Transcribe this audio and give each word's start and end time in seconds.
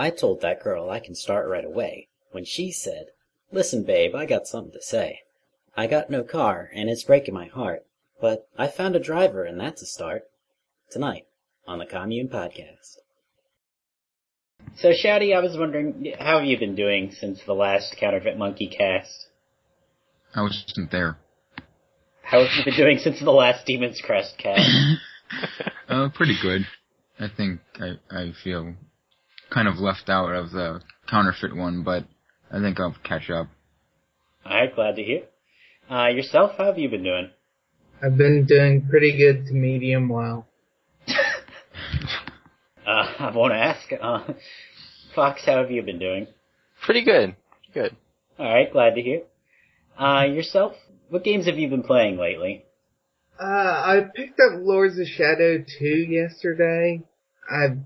I 0.00 0.08
told 0.08 0.40
that 0.40 0.62
girl 0.62 0.88
I 0.88 0.98
can 0.98 1.14
start 1.14 1.46
right 1.46 1.62
away, 1.62 2.08
when 2.30 2.46
she 2.46 2.72
said, 2.72 3.08
Listen, 3.52 3.84
babe, 3.84 4.14
I 4.14 4.24
got 4.24 4.46
something 4.46 4.72
to 4.72 4.80
say. 4.80 5.20
I 5.76 5.86
got 5.86 6.08
no 6.08 6.24
car, 6.24 6.70
and 6.74 6.88
it's 6.88 7.04
breaking 7.04 7.34
my 7.34 7.48
heart, 7.48 7.84
but 8.18 8.48
I 8.56 8.68
found 8.68 8.96
a 8.96 8.98
driver, 8.98 9.44
and 9.44 9.60
that's 9.60 9.82
a 9.82 9.86
start. 9.86 10.22
Tonight, 10.90 11.26
on 11.66 11.80
the 11.80 11.84
Commune 11.84 12.30
Podcast. 12.30 12.96
So, 14.78 14.88
Shouty, 14.92 15.36
I 15.36 15.40
was 15.40 15.58
wondering, 15.58 16.14
how 16.18 16.38
have 16.38 16.46
you 16.46 16.58
been 16.58 16.74
doing 16.74 17.12
since 17.20 17.42
the 17.44 17.52
last 17.52 17.94
Counterfeit 17.98 18.38
Monkey 18.38 18.68
cast? 18.68 19.26
I 20.34 20.40
wasn't 20.40 20.90
there. 20.90 21.18
How 22.22 22.42
have 22.42 22.50
you 22.56 22.64
been 22.64 22.76
doing 22.78 22.98
since 23.00 23.20
the 23.20 23.32
last 23.32 23.66
Demon's 23.66 24.00
Crest 24.00 24.38
cast? 24.38 24.66
uh, 25.90 26.08
pretty 26.14 26.38
good. 26.40 26.66
I 27.18 27.28
think 27.28 27.60
I, 27.78 27.98
I 28.10 28.32
feel 28.42 28.76
kind 29.50 29.68
of 29.68 29.78
left 29.78 30.08
out 30.08 30.32
of 30.34 30.50
the 30.50 30.80
counterfeit 31.08 31.54
one, 31.54 31.82
but 31.82 32.04
I 32.50 32.60
think 32.60 32.80
I'll 32.80 32.96
catch 33.04 33.30
up. 33.30 33.48
Alright, 34.44 34.74
glad 34.74 34.96
to 34.96 35.02
hear. 35.02 35.22
Uh, 35.90 36.08
yourself, 36.08 36.52
how 36.56 36.66
have 36.66 36.78
you 36.78 36.88
been 36.88 37.02
doing? 37.02 37.30
I've 38.02 38.16
been 38.16 38.46
doing 38.46 38.86
pretty 38.88 39.16
good 39.18 39.46
to 39.46 39.52
medium 39.52 40.08
well. 40.08 40.46
uh, 41.08 41.12
I 42.86 43.32
won't 43.34 43.52
ask. 43.52 43.92
Uh, 44.00 44.32
Fox, 45.14 45.42
how 45.44 45.58
have 45.58 45.70
you 45.70 45.82
been 45.82 45.98
doing? 45.98 46.26
Pretty 46.84 47.04
good. 47.04 47.36
Good. 47.74 47.96
Alright, 48.38 48.72
glad 48.72 48.94
to 48.94 49.02
hear. 49.02 49.22
Uh, 49.98 50.24
yourself, 50.24 50.72
what 51.10 51.24
games 51.24 51.46
have 51.46 51.58
you 51.58 51.68
been 51.68 51.82
playing 51.82 52.16
lately? 52.16 52.64
Uh, 53.38 53.44
I 53.44 54.00
picked 54.14 54.38
up 54.40 54.60
Lords 54.60 54.98
of 54.98 55.06
Shadow 55.06 55.64
2 55.78 55.84
yesterday. 55.84 57.02
I 57.50 57.78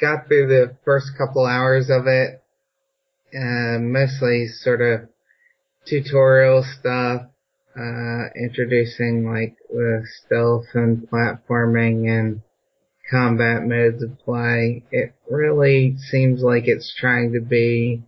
got 0.00 0.26
through 0.26 0.48
the 0.48 0.76
first 0.84 1.16
couple 1.16 1.46
hours 1.46 1.90
of 1.90 2.06
it. 2.06 2.42
Uh, 3.34 3.78
mostly 3.78 4.46
sort 4.46 4.80
of 4.80 5.08
tutorial 5.86 6.64
stuff, 6.78 7.22
uh, 7.76 8.24
introducing 8.34 9.30
like 9.30 9.56
the 9.68 10.06
stealth 10.24 10.66
and 10.74 11.08
platforming 11.10 12.08
and 12.08 12.40
combat 13.10 13.62
modes 13.64 14.02
of 14.02 14.18
play. 14.20 14.84
It 14.90 15.14
really 15.30 15.96
seems 15.98 16.42
like 16.42 16.64
it's 16.66 16.94
trying 16.98 17.32
to 17.34 17.40
be, 17.40 18.02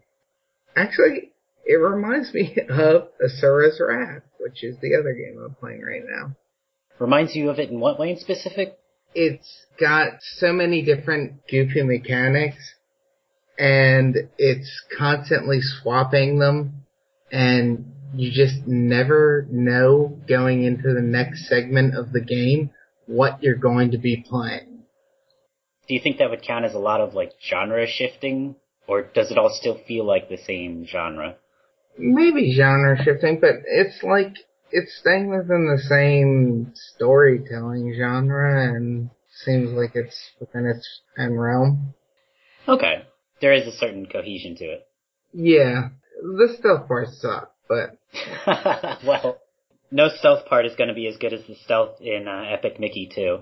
actually, 0.76 1.32
it 1.64 1.74
reminds 1.74 2.32
me 2.32 2.56
of 2.70 3.08
Asura's 3.22 3.80
Wrath, 3.80 4.22
which 4.40 4.64
is 4.64 4.76
the 4.80 4.94
other 4.94 5.12
game 5.12 5.40
I'm 5.44 5.54
playing 5.54 5.82
right 5.82 6.02
now. 6.08 6.34
Reminds 6.98 7.36
you 7.36 7.50
of 7.50 7.58
it 7.58 7.70
in 7.70 7.78
what 7.78 7.98
way 7.98 8.10
in 8.10 8.18
specific? 8.18 8.78
It's 9.14 9.66
got 9.80 10.14
so 10.20 10.52
many 10.52 10.82
different 10.82 11.46
goofy 11.50 11.82
mechanics 11.82 12.74
and 13.58 14.16
it's 14.38 14.82
constantly 14.96 15.60
swapping 15.60 16.38
them 16.38 16.84
and 17.32 17.92
you 18.14 18.30
just 18.30 18.66
never 18.66 19.46
know 19.50 20.18
going 20.28 20.64
into 20.64 20.94
the 20.94 21.02
next 21.02 21.48
segment 21.48 21.96
of 21.96 22.12
the 22.12 22.20
game 22.20 22.70
what 23.06 23.42
you're 23.42 23.56
going 23.56 23.90
to 23.90 23.98
be 23.98 24.24
playing. 24.28 24.84
Do 25.88 25.94
you 25.94 26.00
think 26.00 26.18
that 26.18 26.30
would 26.30 26.42
count 26.42 26.64
as 26.64 26.74
a 26.74 26.78
lot 26.78 27.00
of 27.00 27.14
like 27.14 27.32
genre 27.42 27.86
shifting 27.86 28.56
or 28.86 29.02
does 29.02 29.30
it 29.30 29.38
all 29.38 29.50
still 29.50 29.78
feel 29.86 30.04
like 30.04 30.28
the 30.28 30.38
same 30.38 30.86
genre? 30.86 31.36
Maybe 31.98 32.54
genre 32.54 33.02
shifting, 33.02 33.40
but 33.40 33.54
it's 33.66 34.02
like 34.02 34.34
it's 34.70 34.98
staying 34.98 35.30
within 35.30 35.66
the 35.66 35.82
same 35.82 36.72
storytelling 36.74 37.94
genre 37.98 38.74
and 38.74 39.10
seems 39.44 39.70
like 39.70 39.92
it's 39.94 40.30
within 40.40 40.66
its 40.66 41.00
own 41.18 41.32
realm. 41.32 41.94
Okay. 42.66 43.04
There 43.40 43.52
is 43.52 43.66
a 43.66 43.76
certain 43.76 44.06
cohesion 44.06 44.56
to 44.56 44.64
it. 44.64 44.88
Yeah. 45.32 45.88
The 46.20 46.56
stealth 46.58 46.88
parts 46.88 47.20
suck, 47.20 47.52
but. 47.68 47.96
well, 49.06 49.38
no 49.90 50.08
stealth 50.08 50.46
part 50.46 50.66
is 50.66 50.74
going 50.76 50.88
to 50.88 50.94
be 50.94 51.06
as 51.06 51.16
good 51.16 51.32
as 51.32 51.46
the 51.46 51.54
stealth 51.64 52.00
in 52.00 52.26
uh, 52.26 52.44
Epic 52.52 52.80
Mickey 52.80 53.10
2. 53.14 53.38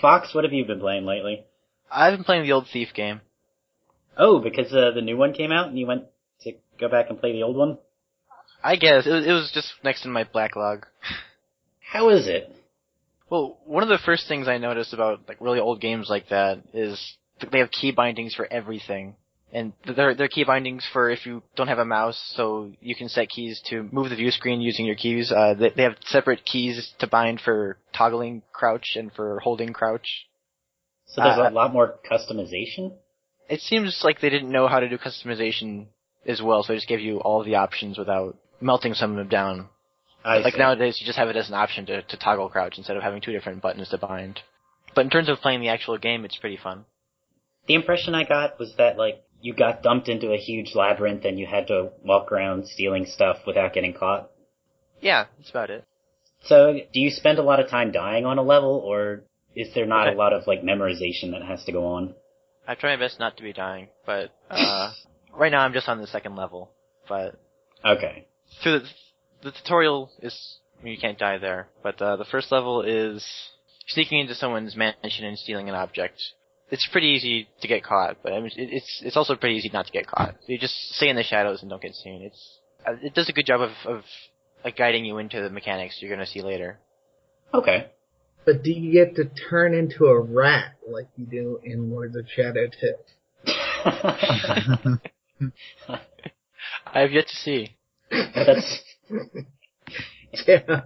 Fox, 0.00 0.34
what 0.34 0.44
have 0.44 0.52
you 0.52 0.64
been 0.64 0.80
playing 0.80 1.06
lately? 1.06 1.44
I've 1.90 2.14
been 2.14 2.24
playing 2.24 2.42
the 2.42 2.52
old 2.52 2.66
Thief 2.72 2.88
game. 2.94 3.20
Oh, 4.18 4.40
because 4.40 4.72
uh, 4.72 4.90
the 4.94 5.02
new 5.02 5.16
one 5.16 5.32
came 5.32 5.52
out 5.52 5.68
and 5.68 5.78
you 5.78 5.86
went 5.86 6.04
to 6.42 6.52
go 6.78 6.88
back 6.88 7.06
and 7.08 7.18
play 7.18 7.32
the 7.32 7.42
old 7.42 7.56
one? 7.56 7.78
I 8.62 8.76
guess. 8.76 9.06
It 9.06 9.10
was, 9.10 9.26
it 9.26 9.32
was 9.32 9.50
just 9.54 9.72
next 9.84 10.04
in 10.04 10.12
my 10.12 10.24
backlog. 10.24 10.86
How 11.92 12.08
is 12.10 12.26
it? 12.26 12.52
Well, 13.30 13.58
one 13.64 13.82
of 13.82 13.88
the 13.88 13.98
first 14.04 14.28
things 14.28 14.48
I 14.48 14.58
noticed 14.58 14.92
about 14.92 15.20
like 15.28 15.40
really 15.40 15.60
old 15.60 15.80
games 15.80 16.08
like 16.08 16.28
that 16.28 16.62
is 16.72 17.16
they 17.50 17.58
have 17.58 17.70
key 17.70 17.92
bindings 17.92 18.34
for 18.34 18.46
everything. 18.50 19.16
And 19.52 19.72
they're, 19.96 20.14
they're 20.14 20.28
key 20.28 20.44
bindings 20.44 20.86
for 20.92 21.08
if 21.08 21.24
you 21.24 21.42
don't 21.54 21.68
have 21.68 21.78
a 21.78 21.84
mouse, 21.84 22.20
so 22.34 22.72
you 22.80 22.94
can 22.96 23.08
set 23.08 23.28
keys 23.28 23.60
to 23.70 23.88
move 23.92 24.10
the 24.10 24.16
view 24.16 24.30
screen 24.30 24.60
using 24.60 24.84
your 24.84 24.96
keys. 24.96 25.32
Uh, 25.32 25.54
they, 25.54 25.70
they 25.70 25.82
have 25.84 25.96
separate 26.04 26.44
keys 26.44 26.92
to 26.98 27.06
bind 27.06 27.40
for 27.40 27.78
toggling 27.96 28.42
crouch 28.52 28.96
and 28.96 29.12
for 29.12 29.38
holding 29.40 29.72
crouch. 29.72 30.26
So 31.06 31.22
there's 31.22 31.38
uh, 31.38 31.48
a 31.48 31.52
lot 31.52 31.72
more 31.72 31.94
customization? 32.10 32.92
It 33.48 33.60
seems 33.60 34.00
like 34.02 34.20
they 34.20 34.30
didn't 34.30 34.50
know 34.50 34.66
how 34.66 34.80
to 34.80 34.88
do 34.88 34.98
customization 34.98 35.86
as 36.26 36.42
well, 36.42 36.62
so 36.62 36.72
they 36.72 36.78
just 36.78 36.88
gave 36.88 37.00
you 37.00 37.18
all 37.20 37.44
the 37.44 37.54
options 37.54 37.98
without 37.98 38.36
melting 38.60 38.94
some 38.94 39.10
of 39.12 39.16
them 39.16 39.28
down. 39.28 39.68
I 40.24 40.38
like 40.38 40.54
see. 40.54 40.58
nowadays, 40.58 40.98
you 41.00 41.06
just 41.06 41.18
have 41.18 41.28
it 41.28 41.36
as 41.36 41.48
an 41.48 41.54
option 41.54 41.86
to, 41.86 42.02
to 42.02 42.16
toggle 42.16 42.48
crouch 42.48 42.78
instead 42.78 42.96
of 42.96 43.02
having 43.02 43.20
two 43.20 43.32
different 43.32 43.62
buttons 43.62 43.88
to 43.90 43.98
bind. 43.98 44.40
But 44.94 45.04
in 45.04 45.10
terms 45.10 45.28
of 45.28 45.38
playing 45.38 45.60
the 45.60 45.68
actual 45.68 45.98
game, 45.98 46.24
it's 46.24 46.36
pretty 46.36 46.56
fun. 46.56 46.84
The 47.68 47.74
impression 47.74 48.14
I 48.14 48.24
got 48.24 48.58
was 48.58 48.74
that 48.78 48.96
like 48.96 49.22
you 49.40 49.54
got 49.54 49.82
dumped 49.82 50.08
into 50.08 50.32
a 50.32 50.36
huge 50.38 50.74
labyrinth 50.74 51.24
and 51.24 51.38
you 51.38 51.46
had 51.46 51.68
to 51.68 51.90
walk 52.02 52.32
around 52.32 52.66
stealing 52.68 53.06
stuff 53.06 53.38
without 53.46 53.72
getting 53.72 53.92
caught. 53.92 54.30
Yeah, 55.00 55.26
that's 55.36 55.50
about 55.50 55.70
it. 55.70 55.84
So, 56.44 56.72
do 56.92 57.00
you 57.00 57.10
spend 57.10 57.38
a 57.38 57.42
lot 57.42 57.60
of 57.60 57.68
time 57.68 57.92
dying 57.92 58.24
on 58.24 58.38
a 58.38 58.42
level, 58.42 58.82
or 58.84 59.24
is 59.54 59.72
there 59.74 59.86
not 59.86 60.06
Okay. 60.06 60.14
a 60.14 60.18
lot 60.18 60.32
of 60.32 60.46
like 60.46 60.62
memorization 60.62 61.32
that 61.32 61.42
has 61.42 61.64
to 61.64 61.72
go 61.72 61.86
on? 61.86 62.14
I 62.68 62.74
try 62.74 62.94
my 62.96 63.02
best 63.04 63.18
not 63.18 63.36
to 63.36 63.42
be 63.42 63.52
dying, 63.52 63.88
but 64.04 64.30
uh, 64.50 64.92
right 65.36 65.50
now 65.52 65.60
I'm 65.60 65.72
just 65.72 65.88
on 65.88 65.98
the 66.00 66.06
second 66.06 66.36
level. 66.36 66.70
But 67.08 67.34
Okay. 67.84 68.26
Through 68.62 68.80
the, 68.80 68.86
the 69.42 69.52
tutorial 69.52 70.10
is 70.22 70.58
I 70.78 70.84
mean, 70.84 70.94
you 70.94 71.00
can't 71.00 71.18
die 71.18 71.38
there, 71.38 71.68
but 71.82 72.00
uh, 72.00 72.16
the 72.16 72.24
first 72.24 72.52
level 72.52 72.82
is 72.82 73.24
sneaking 73.88 74.20
into 74.20 74.34
someone's 74.34 74.76
mansion 74.76 75.24
and 75.24 75.38
stealing 75.38 75.68
an 75.68 75.74
object. 75.74 76.22
It's 76.70 76.86
pretty 76.90 77.08
easy 77.08 77.48
to 77.60 77.68
get 77.68 77.84
caught, 77.84 78.18
but 78.22 78.32
I 78.32 78.40
mean, 78.40 78.50
it, 78.56 78.68
it's 78.72 79.02
it's 79.04 79.16
also 79.16 79.36
pretty 79.36 79.56
easy 79.56 79.70
not 79.72 79.86
to 79.86 79.92
get 79.92 80.06
caught. 80.06 80.34
You 80.46 80.58
just 80.58 80.74
stay 80.94 81.08
in 81.08 81.16
the 81.16 81.22
shadows 81.22 81.62
and 81.62 81.70
don't 81.70 81.80
get 81.80 81.94
seen. 81.94 82.22
It's 82.22 82.58
uh, 82.86 82.94
it 83.00 83.14
does 83.14 83.28
a 83.28 83.32
good 83.32 83.46
job 83.46 83.60
of 83.60 83.70
of 83.86 84.02
like 84.64 84.76
guiding 84.76 85.04
you 85.04 85.18
into 85.18 85.40
the 85.40 85.50
mechanics 85.50 85.98
you're 86.00 86.10
gonna 86.10 86.26
see 86.26 86.42
later. 86.42 86.78
Okay. 87.54 87.86
But 88.44 88.62
do 88.62 88.72
you 88.72 88.92
get 88.92 89.16
to 89.16 89.24
turn 89.48 89.74
into 89.74 90.06
a 90.06 90.20
rat 90.20 90.74
like 90.88 91.08
you 91.16 91.26
do 91.26 91.60
in 91.64 91.90
Lords 91.90 92.16
of 92.16 92.26
Shadow 92.28 92.68
2? 92.68 92.94
I 96.86 97.00
have 97.00 97.12
yet 97.12 97.26
to 97.28 97.36
see. 97.36 97.76
That's 98.10 98.80
yeah. 100.46 100.80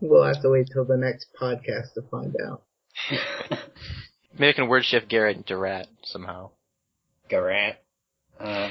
We'll 0.00 0.24
have 0.24 0.42
to 0.42 0.50
wait 0.50 0.68
till 0.72 0.84
the 0.84 0.96
next 0.96 1.26
podcast 1.40 1.94
to 1.94 2.02
find 2.10 2.34
out. 2.46 2.62
Maybe 4.38 4.48
I 4.48 4.52
can 4.52 4.68
word 4.68 4.84
shift 4.84 5.08
Garrett 5.08 5.36
into 5.36 5.56
rat 5.56 5.86
somehow. 6.02 6.50
Garat. 7.30 7.74
Uh, 8.38 8.70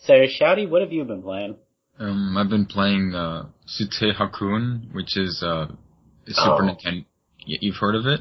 so, 0.00 0.14
Shouty, 0.14 0.68
what 0.68 0.80
have 0.82 0.92
you 0.92 1.04
been 1.04 1.22
playing? 1.22 1.56
Um, 1.98 2.36
I've 2.36 2.48
been 2.48 2.66
playing 2.66 3.14
uh, 3.14 3.46
Sutte 3.68 4.16
Hakkun, 4.16 4.92
which 4.94 5.16
is 5.16 5.42
uh, 5.44 5.66
a 6.26 6.30
Super 6.30 6.62
Oh. 6.64 6.74
Nintendo. 6.74 7.04
You've 7.44 7.76
heard 7.76 7.94
of 7.94 8.06
it? 8.06 8.20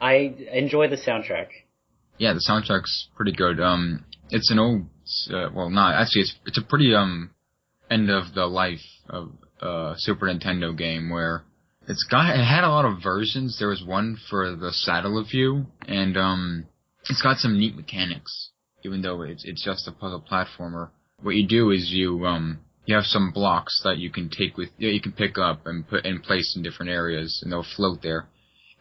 I 0.00 0.34
enjoy 0.52 0.88
the 0.88 0.96
soundtrack. 0.96 1.48
Yeah, 2.18 2.32
the 2.32 2.44
soundtrack's 2.48 3.08
pretty 3.16 3.32
good. 3.32 3.60
Um, 3.60 4.04
it's 4.30 4.50
an 4.50 4.58
old, 4.58 4.82
uh, 5.32 5.50
well, 5.54 5.70
not 5.70 5.94
actually. 5.94 6.22
It's 6.22 6.34
it's 6.46 6.58
a 6.58 6.62
pretty 6.62 6.94
um 6.94 7.30
end 7.90 8.10
of 8.10 8.34
the 8.34 8.46
life 8.46 8.84
of 9.08 9.30
uh 9.60 9.94
Super 9.96 10.26
Nintendo 10.26 10.76
game 10.76 11.10
where 11.10 11.44
it's 11.86 12.06
got 12.10 12.34
it 12.34 12.44
had 12.44 12.64
a 12.64 12.68
lot 12.68 12.84
of 12.84 13.02
versions. 13.02 13.58
There 13.58 13.68
was 13.68 13.84
one 13.84 14.16
for 14.30 14.56
the 14.56 14.72
Satellaview, 14.72 15.66
and 15.86 16.16
um, 16.16 16.66
it's 17.10 17.22
got 17.22 17.36
some 17.36 17.58
neat 17.58 17.76
mechanics. 17.76 18.50
Even 18.84 19.02
though 19.02 19.22
it's 19.22 19.44
it's 19.44 19.64
just 19.64 19.88
a 19.88 19.92
puzzle 19.92 20.24
platformer, 20.30 20.90
what 21.22 21.34
you 21.34 21.46
do 21.46 21.70
is 21.70 21.90
you 21.90 22.26
um 22.26 22.60
you 22.86 22.94
have 22.94 23.04
some 23.04 23.32
blocks 23.32 23.80
that 23.84 23.98
you 23.98 24.10
can 24.10 24.28
take 24.28 24.56
with 24.56 24.70
that 24.78 24.92
you 24.92 25.00
can 25.00 25.12
pick 25.12 25.38
up 25.38 25.66
and 25.66 25.88
put 25.88 26.04
and 26.04 26.22
place 26.22 26.54
in 26.56 26.62
different 26.62 26.90
areas, 26.90 27.40
and 27.42 27.52
they'll 27.52 27.66
float 27.76 28.02
there 28.02 28.28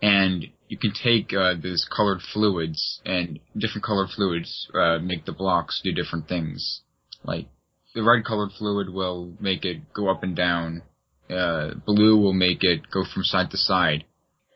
and 0.03 0.47
you 0.67 0.77
can 0.77 0.91
take 0.91 1.33
uh, 1.33 1.53
these 1.63 1.87
colored 1.95 2.19
fluids 2.33 2.99
and 3.05 3.39
different 3.57 3.85
colored 3.85 4.09
fluids 4.09 4.67
uh, 4.75 4.99
make 4.99 5.23
the 5.23 5.31
blocks 5.31 5.79
do 5.81 5.93
different 5.93 6.27
things. 6.27 6.81
Like 7.23 7.47
the 7.93 8.03
red 8.03 8.25
colored 8.25 8.51
fluid 8.57 8.89
will 8.89 9.33
make 9.39 9.65
it 9.65 9.93
go 9.93 10.09
up 10.09 10.23
and 10.23 10.35
down. 10.35 10.81
Uh, 11.29 11.71
blue 11.85 12.17
will 12.17 12.33
make 12.33 12.63
it 12.63 12.81
go 12.91 13.03
from 13.13 13.23
side 13.23 13.49
to 13.51 13.57
side, 13.57 14.03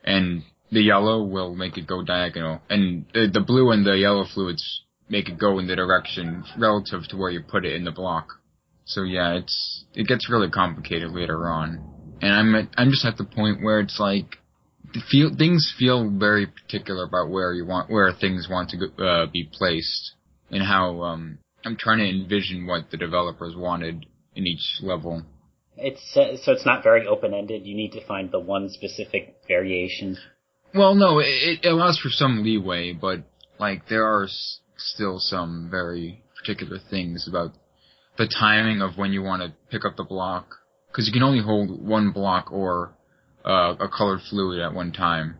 and 0.04 0.42
the 0.70 0.80
yellow 0.80 1.22
will 1.22 1.54
make 1.54 1.78
it 1.78 1.86
go 1.86 2.04
diagonal. 2.04 2.60
And 2.68 3.06
the, 3.14 3.30
the 3.32 3.40
blue 3.40 3.70
and 3.70 3.86
the 3.86 3.96
yellow 3.96 4.24
fluids 4.32 4.82
make 5.08 5.28
it 5.28 5.38
go 5.38 5.58
in 5.58 5.66
the 5.66 5.76
direction 5.76 6.44
relative 6.58 7.08
to 7.08 7.16
where 7.16 7.30
you 7.30 7.40
put 7.42 7.64
it 7.64 7.74
in 7.74 7.84
the 7.84 7.90
block. 7.90 8.28
So 8.84 9.02
yeah, 9.02 9.34
it's 9.34 9.84
it 9.94 10.06
gets 10.06 10.30
really 10.30 10.50
complicated 10.50 11.10
later 11.10 11.48
on, 11.48 12.16
and 12.20 12.32
I'm 12.32 12.54
at, 12.54 12.68
I'm 12.76 12.90
just 12.90 13.04
at 13.04 13.16
the 13.16 13.24
point 13.24 13.62
where 13.62 13.80
it's 13.80 13.98
like 13.98 14.38
feel 15.10 15.30
things 15.36 15.72
feel 15.78 16.10
very 16.10 16.46
particular 16.46 17.04
about 17.04 17.30
where 17.30 17.52
you 17.52 17.66
want 17.66 17.90
where 17.90 18.12
things 18.12 18.48
want 18.50 18.70
to 18.70 18.76
go, 18.78 19.04
uh, 19.04 19.26
be 19.26 19.48
placed 19.52 20.12
and 20.50 20.62
how 20.62 21.02
um 21.02 21.38
I'm 21.64 21.76
trying 21.76 21.98
to 21.98 22.08
envision 22.08 22.66
what 22.66 22.90
the 22.90 22.96
developers 22.96 23.54
wanted 23.56 24.06
in 24.34 24.46
each 24.46 24.80
level. 24.82 25.22
It's 25.76 26.16
uh, 26.16 26.36
so 26.42 26.52
it's 26.52 26.66
not 26.66 26.82
very 26.82 27.06
open 27.06 27.34
ended. 27.34 27.66
You 27.66 27.76
need 27.76 27.92
to 27.92 28.04
find 28.06 28.30
the 28.30 28.40
one 28.40 28.68
specific 28.68 29.36
variation. 29.46 30.16
Well, 30.74 30.94
no, 30.94 31.18
it, 31.20 31.60
it 31.62 31.68
allows 31.68 31.98
for 31.98 32.08
some 32.10 32.42
leeway, 32.42 32.92
but 32.92 33.24
like 33.58 33.88
there 33.88 34.04
are 34.04 34.24
s- 34.24 34.60
still 34.76 35.18
some 35.18 35.68
very 35.70 36.22
particular 36.38 36.78
things 36.90 37.26
about 37.28 37.52
the 38.16 38.26
timing 38.26 38.82
of 38.82 38.96
when 38.96 39.12
you 39.12 39.22
want 39.22 39.42
to 39.42 39.52
pick 39.70 39.84
up 39.84 39.96
the 39.96 40.04
block, 40.04 40.56
because 40.88 41.06
you 41.06 41.12
can 41.12 41.22
only 41.22 41.42
hold 41.42 41.80
one 41.86 42.10
block 42.10 42.50
or 42.50 42.92
uh, 43.44 43.74
a 43.78 43.88
colored 43.88 44.20
fluid 44.28 44.60
at 44.60 44.74
one 44.74 44.92
time. 44.92 45.36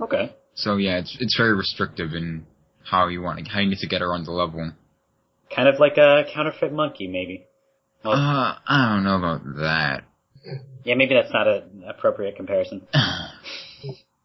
Okay. 0.00 0.34
So 0.54 0.76
yeah, 0.76 0.98
it's 0.98 1.16
it's 1.18 1.36
very 1.36 1.54
restrictive 1.54 2.12
in 2.12 2.46
how 2.84 3.08
you 3.08 3.22
want 3.22 3.38
to, 3.44 3.50
how 3.50 3.60
you 3.60 3.70
need 3.70 3.78
to 3.78 3.88
get 3.88 4.02
around 4.02 4.26
the 4.26 4.32
level. 4.32 4.72
Kind 5.54 5.68
of 5.68 5.78
like 5.78 5.96
a 5.98 6.24
counterfeit 6.32 6.72
monkey, 6.72 7.06
maybe. 7.06 7.46
Oh. 8.04 8.10
Uh, 8.10 8.56
I 8.66 8.94
don't 8.94 9.04
know 9.04 9.16
about 9.16 9.44
that. 9.58 10.04
Yeah, 10.84 10.94
maybe 10.94 11.14
that's 11.14 11.32
not 11.32 11.46
an 11.46 11.84
appropriate 11.86 12.36
comparison. 12.36 12.82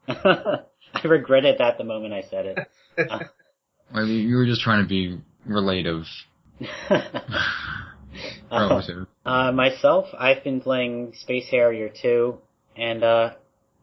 I 0.08 0.62
regretted 1.04 1.60
that 1.60 1.78
the 1.78 1.84
moment 1.84 2.14
I 2.14 2.24
said 2.30 2.46
it. 2.46 2.58
Uh, 3.10 3.20
Well, 3.94 4.06
you 4.06 4.36
were 4.36 4.46
just 4.46 4.62
trying 4.62 4.84
to 4.84 4.88
be 4.90 5.18
relative. 5.46 6.04
relative. 8.52 9.08
Uh, 9.26 9.52
myself, 9.54 10.08
I've 10.18 10.44
been 10.44 10.60
playing 10.60 11.14
Space 11.16 11.48
Harrier 11.50 11.90
2, 12.02 12.38
and 12.76 13.04
uh, 13.04 13.30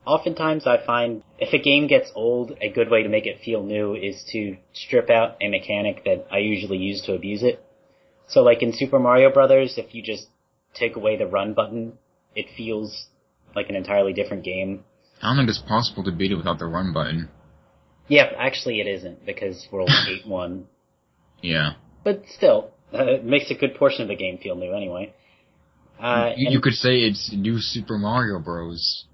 oftentimes 0.06 0.66
I 0.66 0.84
find 0.84 1.22
if 1.38 1.52
a 1.52 1.58
game 1.58 1.86
gets 1.86 2.10
old, 2.14 2.52
a 2.60 2.70
good 2.70 2.90
way 2.90 3.02
to 3.02 3.08
make 3.08 3.26
it 3.26 3.40
feel 3.44 3.62
new 3.62 3.94
is 3.94 4.24
to 4.32 4.56
strip 4.72 5.10
out 5.10 5.36
a 5.40 5.48
mechanic 5.48 6.04
that 6.04 6.26
I 6.30 6.38
usually 6.38 6.78
use 6.78 7.02
to 7.02 7.14
abuse 7.14 7.42
it. 7.42 7.64
So, 8.28 8.42
like 8.42 8.62
in 8.62 8.72
Super 8.72 8.98
Mario 8.98 9.32
Brothers, 9.32 9.74
if 9.76 9.94
you 9.94 10.02
just 10.02 10.26
take 10.74 10.96
away 10.96 11.16
the 11.16 11.26
run 11.26 11.54
button, 11.54 11.98
it 12.34 12.46
feels 12.56 13.06
like 13.54 13.68
an 13.68 13.76
entirely 13.76 14.12
different 14.12 14.44
game. 14.44 14.84
I 15.22 15.28
don't 15.28 15.36
think 15.36 15.48
it's 15.48 15.62
possible 15.66 16.04
to 16.04 16.12
beat 16.12 16.32
it 16.32 16.36
without 16.36 16.58
the 16.58 16.66
run 16.66 16.92
button. 16.92 17.28
Yeah, 18.08 18.30
actually 18.36 18.80
it 18.80 18.86
isn't 18.86 19.24
because 19.24 19.66
World 19.70 19.90
8-1. 20.26 20.64
Yeah. 21.40 21.72
But 22.02 22.24
still, 22.34 22.70
uh, 22.92 23.04
it 23.04 23.24
makes 23.24 23.50
a 23.50 23.54
good 23.54 23.74
portion 23.76 24.02
of 24.02 24.08
the 24.08 24.16
game 24.16 24.38
feel 24.38 24.56
new 24.56 24.72
anyway. 24.72 25.14
Uh, 25.98 26.32
you, 26.36 26.50
you 26.50 26.60
could 26.60 26.74
say 26.74 26.98
it's 26.98 27.32
new 27.32 27.58
Super 27.60 27.96
Mario 27.96 28.38
Bros. 28.40 29.04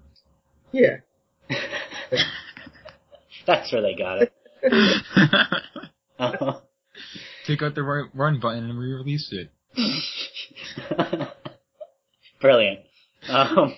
Yeah. 0.71 0.97
That's 3.47 3.71
where 3.71 3.81
they 3.81 3.95
got 3.95 4.21
it. 4.21 4.31
Take 7.47 7.61
out 7.61 7.75
the 7.75 7.83
right 7.83 8.09
run 8.13 8.39
button 8.39 8.69
and 8.69 8.79
re-release 8.79 9.33
it. 9.33 9.49
Brilliant. 12.41 12.79
Um, 13.27 13.75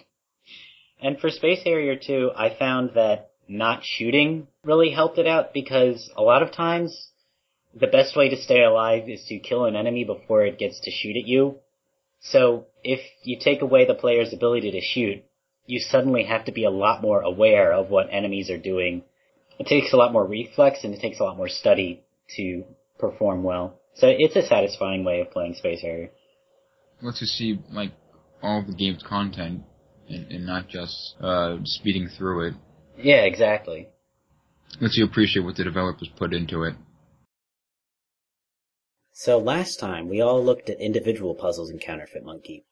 and 1.01 1.19
for 1.19 1.29
Space 1.29 1.61
Harrier 1.63 1.95
2, 1.95 2.31
I 2.35 2.55
found 2.57 2.91
that 2.95 3.31
not 3.47 3.83
shooting 3.83 4.47
really 4.63 4.91
helped 4.91 5.17
it 5.17 5.27
out 5.27 5.53
because 5.53 6.09
a 6.15 6.21
lot 6.21 6.41
of 6.41 6.51
times 6.51 7.09
the 7.75 7.87
best 7.87 8.15
way 8.15 8.29
to 8.29 8.37
stay 8.37 8.63
alive 8.63 9.09
is 9.09 9.25
to 9.27 9.39
kill 9.39 9.65
an 9.65 9.75
enemy 9.75 10.03
before 10.03 10.45
it 10.45 10.59
gets 10.59 10.79
to 10.81 10.91
shoot 10.91 11.17
at 11.17 11.27
you. 11.27 11.57
So 12.21 12.67
if 12.83 13.01
you 13.23 13.37
take 13.39 13.61
away 13.61 13.85
the 13.85 13.95
player's 13.95 14.33
ability 14.33 14.71
to 14.71 14.81
shoot, 14.81 15.23
you 15.65 15.79
suddenly 15.79 16.23
have 16.25 16.45
to 16.45 16.51
be 16.51 16.65
a 16.65 16.69
lot 16.69 17.01
more 17.01 17.21
aware 17.21 17.71
of 17.73 17.89
what 17.89 18.07
enemies 18.11 18.49
are 18.49 18.57
doing. 18.57 19.03
It 19.59 19.67
takes 19.67 19.93
a 19.93 19.97
lot 19.97 20.11
more 20.11 20.25
reflex 20.25 20.83
and 20.83 20.93
it 20.93 20.99
takes 20.99 21.19
a 21.19 21.23
lot 21.23 21.37
more 21.37 21.49
study 21.49 22.03
to 22.37 22.63
perform 22.99 23.43
well. 23.43 23.79
So 23.95 24.07
it's 24.09 24.35
a 24.35 24.41
satisfying 24.41 25.03
way 25.03 25.21
of 25.21 25.31
playing 25.31 25.55
Space 25.55 25.81
Harrier. 25.81 26.09
Lets 27.01 27.21
you 27.21 27.27
see 27.27 27.59
like 27.71 27.91
all 28.41 28.63
the 28.65 28.73
game's 28.73 29.03
content 29.03 29.63
and, 30.09 30.31
and 30.31 30.45
not 30.45 30.67
just 30.67 31.15
uh, 31.21 31.57
speeding 31.63 32.09
through 32.17 32.47
it. 32.47 32.53
Yeah, 32.97 33.21
exactly. 33.21 33.89
Lets 34.81 34.97
you 34.97 35.05
appreciate 35.05 35.45
what 35.45 35.55
the 35.55 35.63
developers 35.63 36.09
put 36.17 36.33
into 36.33 36.63
it. 36.63 36.75
So 39.13 39.37
last 39.37 39.79
time 39.79 40.09
we 40.09 40.21
all 40.21 40.43
looked 40.43 40.69
at 40.69 40.81
individual 40.81 41.35
puzzles 41.35 41.69
in 41.69 41.77
Counterfeit 41.77 42.25
Monkey. 42.25 42.65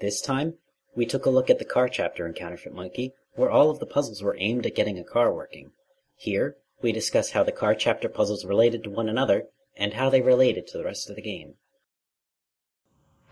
This 0.00 0.20
time 0.20 0.54
we 0.96 1.06
took 1.06 1.26
a 1.26 1.30
look 1.30 1.50
at 1.50 1.58
the 1.58 1.64
car 1.64 1.88
chapter 1.88 2.26
in 2.26 2.32
Counterfeit 2.32 2.74
Monkey, 2.74 3.12
where 3.34 3.50
all 3.50 3.70
of 3.70 3.78
the 3.78 3.86
puzzles 3.86 4.22
were 4.22 4.36
aimed 4.40 4.66
at 4.66 4.74
getting 4.74 4.98
a 4.98 5.04
car 5.04 5.32
working. 5.32 5.70
Here 6.16 6.56
we 6.82 6.90
discuss 6.90 7.30
how 7.30 7.44
the 7.44 7.52
car 7.52 7.74
chapter 7.74 8.08
puzzles 8.08 8.44
related 8.44 8.82
to 8.84 8.90
one 8.90 9.08
another 9.08 9.44
and 9.76 9.92
how 9.92 10.10
they 10.10 10.22
related 10.22 10.66
to 10.68 10.78
the 10.78 10.84
rest 10.84 11.08
of 11.08 11.16
the 11.16 11.22
game. 11.22 11.54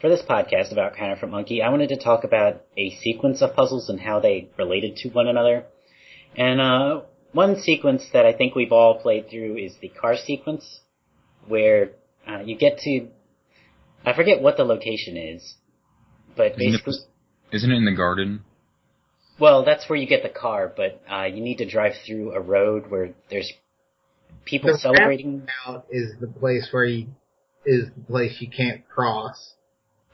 For 0.01 0.09
this 0.09 0.23
podcast 0.23 0.71
about 0.71 0.97
Counterfeit 0.97 1.31
Monkey, 1.31 1.63
I 1.63 1.71
wanted 1.71 1.89
to 1.89 1.97
talk 1.97 2.25
about 2.25 2.63
a 2.77 2.91
sequence 2.97 3.41
of 3.41 3.55
puzzles 3.57 3.89
and 3.89 3.99
how 3.99 4.21
they 4.21 4.51
related 4.59 4.97
to 4.99 5.09
one 5.09 5.27
another. 5.27 5.65
And 6.37 6.61
uh, 6.61 7.01
one 7.33 7.59
sequence 7.59 8.05
that 8.13 8.27
I 8.27 8.35
think 8.35 8.55
we've 8.55 8.73
all 8.73 9.01
played 9.01 9.31
through 9.31 9.57
is 9.57 9.75
the 9.81 9.89
car 9.89 10.17
sequence, 10.17 10.81
where 11.49 11.93
uh, 12.29 12.41
you 12.45 12.57
get 12.57 12.79
to 12.81 13.09
I 14.07 14.13
forget 14.13 14.43
what 14.43 14.57
the 14.57 14.65
location 14.65 15.17
is, 15.17 15.57
but 16.37 16.57
basically, 16.57 16.95
isn't 17.55 17.71
it 17.71 17.77
in 17.77 17.85
the 17.85 17.93
garden? 17.97 18.45
well, 19.39 19.65
that's 19.65 19.89
where 19.89 19.99
you 19.99 20.07
get 20.07 20.23
the 20.23 20.29
car. 20.29 20.73
But 20.75 21.03
uh, 21.11 21.25
you 21.25 21.43
need 21.43 21.57
to 21.59 21.69
drive 21.69 21.95
through 22.07 22.33
a 22.33 22.41
road 22.41 22.91
where 22.91 23.11
there's 23.31 23.53
people 24.45 24.73
The 24.73 24.79
celebrating. 24.79 25.47
Out 25.67 25.87
is 25.91 26.13
the 26.21 26.27
place 26.27 26.69
where 26.71 26.85
you 26.85 27.07
is 27.67 27.87
the 27.97 28.03
place 28.05 28.37
you 28.41 28.49
can't 28.49 28.87
cross. 28.89 29.55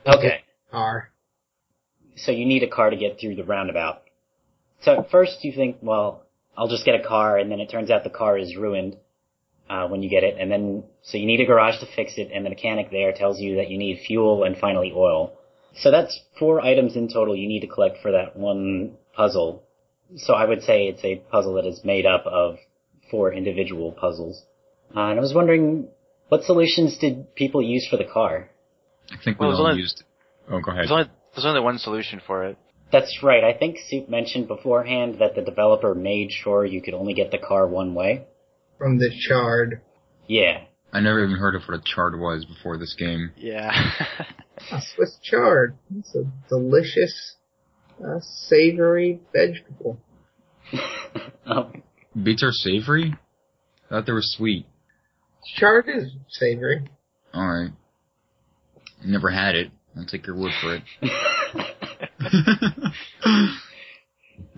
Okay, 0.07 0.41
Car. 0.71 1.11
so 2.15 2.31
you 2.31 2.45
need 2.45 2.63
a 2.63 2.69
car 2.69 2.89
to 2.89 2.95
get 2.95 3.19
through 3.19 3.35
the 3.35 3.43
roundabout. 3.43 4.01
So 4.81 4.99
at 4.99 5.11
first 5.11 5.43
you 5.43 5.51
think, 5.53 5.77
well, 5.81 6.23
I'll 6.57 6.69
just 6.69 6.85
get 6.85 6.95
a 6.99 7.03
car, 7.07 7.37
and 7.37 7.51
then 7.51 7.59
it 7.59 7.69
turns 7.69 7.91
out 7.91 8.03
the 8.03 8.09
car 8.09 8.37
is 8.37 8.55
ruined 8.55 8.97
uh, 9.69 9.87
when 9.87 10.01
you 10.01 10.09
get 10.09 10.23
it, 10.23 10.37
and 10.39 10.51
then 10.51 10.83
so 11.03 11.17
you 11.17 11.27
need 11.27 11.39
a 11.39 11.45
garage 11.45 11.79
to 11.81 11.87
fix 11.95 12.13
it, 12.17 12.31
and 12.33 12.45
the 12.45 12.49
mechanic 12.49 12.89
there 12.89 13.11
tells 13.11 13.39
you 13.39 13.57
that 13.57 13.69
you 13.69 13.77
need 13.77 13.99
fuel 14.07 14.43
and 14.43 14.57
finally 14.57 14.91
oil. 14.95 15.33
So 15.75 15.91
that's 15.91 16.19
four 16.37 16.61
items 16.61 16.95
in 16.95 17.07
total 17.07 17.35
you 17.35 17.47
need 17.47 17.61
to 17.61 17.67
collect 17.67 17.97
for 18.01 18.11
that 18.11 18.35
one 18.35 18.93
puzzle. 19.15 19.63
So 20.17 20.33
I 20.33 20.45
would 20.45 20.63
say 20.63 20.87
it's 20.87 21.03
a 21.03 21.15
puzzle 21.31 21.53
that 21.55 21.65
is 21.65 21.81
made 21.85 22.05
up 22.05 22.25
of 22.25 22.57
four 23.09 23.33
individual 23.33 23.91
puzzles. 23.93 24.43
Uh, 24.95 24.99
and 25.11 25.19
I 25.19 25.21
was 25.21 25.33
wondering, 25.33 25.87
what 26.27 26.43
solutions 26.43 26.97
did 26.97 27.33
people 27.35 27.61
use 27.61 27.87
for 27.89 27.97
the 27.97 28.03
car? 28.05 28.49
I 29.11 29.15
think 29.23 29.39
we 29.39 29.45
Well, 29.45 29.51
there's 29.51 29.59
all 29.59 29.67
only- 29.67 29.81
used. 29.81 30.03
Oh, 30.49 30.59
go 30.59 30.71
ahead. 30.71 30.83
There's 30.83 30.91
only 30.91 31.09
there's 31.33 31.45
only 31.45 31.61
one 31.61 31.77
solution 31.77 32.19
for 32.27 32.43
it. 32.45 32.57
That's 32.91 33.23
right. 33.23 33.41
I 33.41 33.53
think 33.53 33.77
Soup 33.87 34.09
mentioned 34.09 34.49
beforehand 34.49 35.19
that 35.19 35.33
the 35.35 35.41
developer 35.41 35.95
made 35.95 36.29
sure 36.33 36.65
you 36.65 36.81
could 36.81 36.93
only 36.93 37.13
get 37.13 37.31
the 37.31 37.37
car 37.37 37.65
one 37.67 37.93
way. 37.93 38.25
From 38.77 38.97
the 38.99 39.09
chard. 39.29 39.79
Yeah. 40.27 40.63
I 40.93 40.99
never 40.99 41.23
even 41.23 41.37
heard 41.37 41.55
of 41.55 41.61
what 41.67 41.79
a 41.79 41.81
chard 41.83 42.19
was 42.19 42.45
before 42.45 42.77
this 42.77 42.95
game. 42.97 43.31
Yeah. 43.37 43.71
A 44.71 44.79
Swiss 44.93 45.17
chard. 45.23 45.75
It's 45.97 46.13
a 46.15 46.23
delicious, 46.47 47.35
uh, 47.99 48.19
savory 48.21 49.19
vegetable. 49.33 49.97
um, 51.45 51.81
Beets 52.21 52.43
are 52.43 52.51
savory? 52.51 53.15
I 53.85 53.89
thought 53.89 54.05
they 54.05 54.11
were 54.11 54.19
sweet. 54.21 54.67
Chard 55.57 55.85
is 55.87 56.11
savory. 56.29 56.87
Alright. 57.33 57.71
Never 59.03 59.29
had 59.31 59.55
it. 59.55 59.71
I'll 59.97 60.05
take 60.05 60.27
your 60.27 60.37
word 60.37 60.51
for 60.61 60.75
it. 60.75 60.83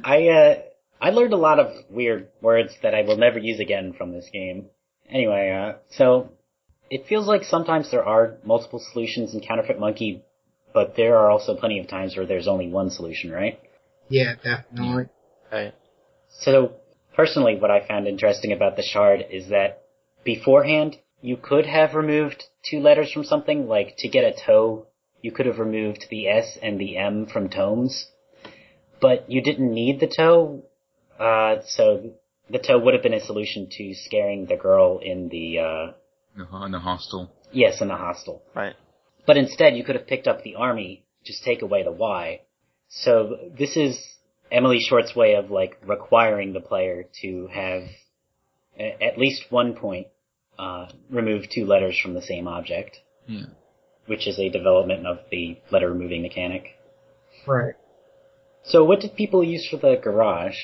I 0.04 0.28
uh, 0.28 0.56
I 1.02 1.10
learned 1.12 1.34
a 1.34 1.38
lot 1.38 1.60
of 1.60 1.72
weird 1.90 2.28
words 2.42 2.74
that 2.84 2.94
I 2.94 3.04
will 3.04 3.18
never 3.18 3.40
use 3.40 3.60
again 3.60 3.94
from 3.98 4.12
this 4.12 4.30
game. 4.32 4.66
Anyway, 5.14 5.52
uh, 5.52 5.78
so 5.92 6.32
it 6.90 7.06
feels 7.08 7.28
like 7.28 7.44
sometimes 7.44 7.92
there 7.92 8.04
are 8.04 8.38
multiple 8.44 8.82
solutions 8.92 9.36
in 9.36 9.42
Counterfeit 9.42 9.80
Monkey, 9.80 10.24
but 10.74 10.96
there 10.98 11.18
are 11.18 11.30
also 11.30 11.56
plenty 11.56 11.80
of 11.80 11.88
times 11.88 12.18
where 12.18 12.26
there's 12.26 12.48
only 12.48 12.68
one 12.68 12.90
solution, 12.90 13.32
right? 13.32 13.60
Yeah, 14.10 14.34
definitely. 14.44 15.10
right. 15.52 15.74
So, 16.30 16.74
personally, 17.16 17.58
what 17.58 17.70
I 17.70 17.88
found 17.88 18.08
interesting 18.08 18.52
about 18.52 18.76
the 18.76 18.84
chard 18.84 19.24
is 19.30 19.50
that 19.50 19.84
beforehand, 20.24 20.98
you 21.22 21.38
could 21.38 21.68
have 21.68 21.94
removed 21.94 22.44
two 22.70 22.80
letters 22.80 23.12
from 23.12 23.24
something, 23.24 23.68
like 23.68 23.96
to 24.00 24.10
get 24.10 24.24
a 24.24 24.34
toe, 24.46 24.88
you 25.22 25.32
could 25.32 25.46
have 25.46 25.60
removed 25.60 26.08
the 26.10 26.28
S 26.28 26.58
and 26.62 26.80
the 26.80 26.98
M 26.98 27.28
from 27.28 27.50
tomes, 27.50 28.08
but 29.00 29.30
you 29.30 29.44
didn't 29.44 29.72
need 29.72 30.00
the 30.00 30.08
toe, 30.08 30.64
uh, 31.20 31.58
so 31.66 32.14
the 32.54 32.60
toe 32.60 32.80
would 32.80 32.94
have 32.94 33.04
been 33.04 33.14
a 33.14 33.20
solution 33.26 33.68
to 33.78 33.94
scaring 34.06 34.46
the 34.46 34.56
girl 34.56 35.00
in 35.00 35.28
the, 35.30 35.60
uh, 35.60 35.92
The, 36.38 36.46
the 36.72 36.80
hostel. 36.80 37.32
Yes, 37.52 37.82
in 37.82 37.90
the 37.90 37.96
hostel. 37.98 38.42
Right. 38.56 38.76
But 39.28 39.38
instead, 39.38 39.76
you 39.76 39.84
could 39.84 39.96
have 39.96 40.08
picked 40.08 40.28
up 40.28 40.44
the 40.44 40.56
army, 40.56 41.04
just 41.26 41.44
take 41.44 41.62
away 41.62 41.84
the 41.84 41.92
Y. 41.92 42.42
So 42.90 43.38
this 43.58 43.76
is 43.76 44.00
Emily 44.52 44.80
Short's 44.80 45.16
way 45.16 45.36
of 45.36 45.50
like 45.52 45.78
requiring 45.86 46.54
the 46.54 46.60
player 46.62 47.06
to 47.22 47.48
have 47.48 47.84
a- 48.80 48.98
at 49.04 49.18
least 49.18 49.52
one 49.52 49.74
point 49.76 50.08
uh, 50.60 50.86
remove 51.10 51.50
two 51.50 51.66
letters 51.66 51.98
from 52.00 52.14
the 52.14 52.22
same 52.22 52.48
object, 52.48 53.00
Yeah. 53.28 53.46
which 54.06 54.28
is 54.28 54.38
a 54.40 54.50
development 54.50 55.08
of 55.08 55.18
the 55.32 55.58
letter 55.72 55.90
removing 55.92 56.22
mechanic. 56.22 56.64
Right. 57.48 57.74
So 58.64 58.84
what 58.84 59.00
did 59.02 59.16
people 59.16 59.44
use 59.44 59.68
for 59.68 59.78
the 59.78 59.96
garage? 60.02 60.58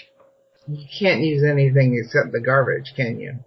You 0.69 0.85
can't 0.99 1.21
use 1.21 1.43
anything 1.43 1.99
except 1.99 2.31
the 2.31 2.39
garbage, 2.39 2.93
can 2.95 3.19
you? 3.19 3.39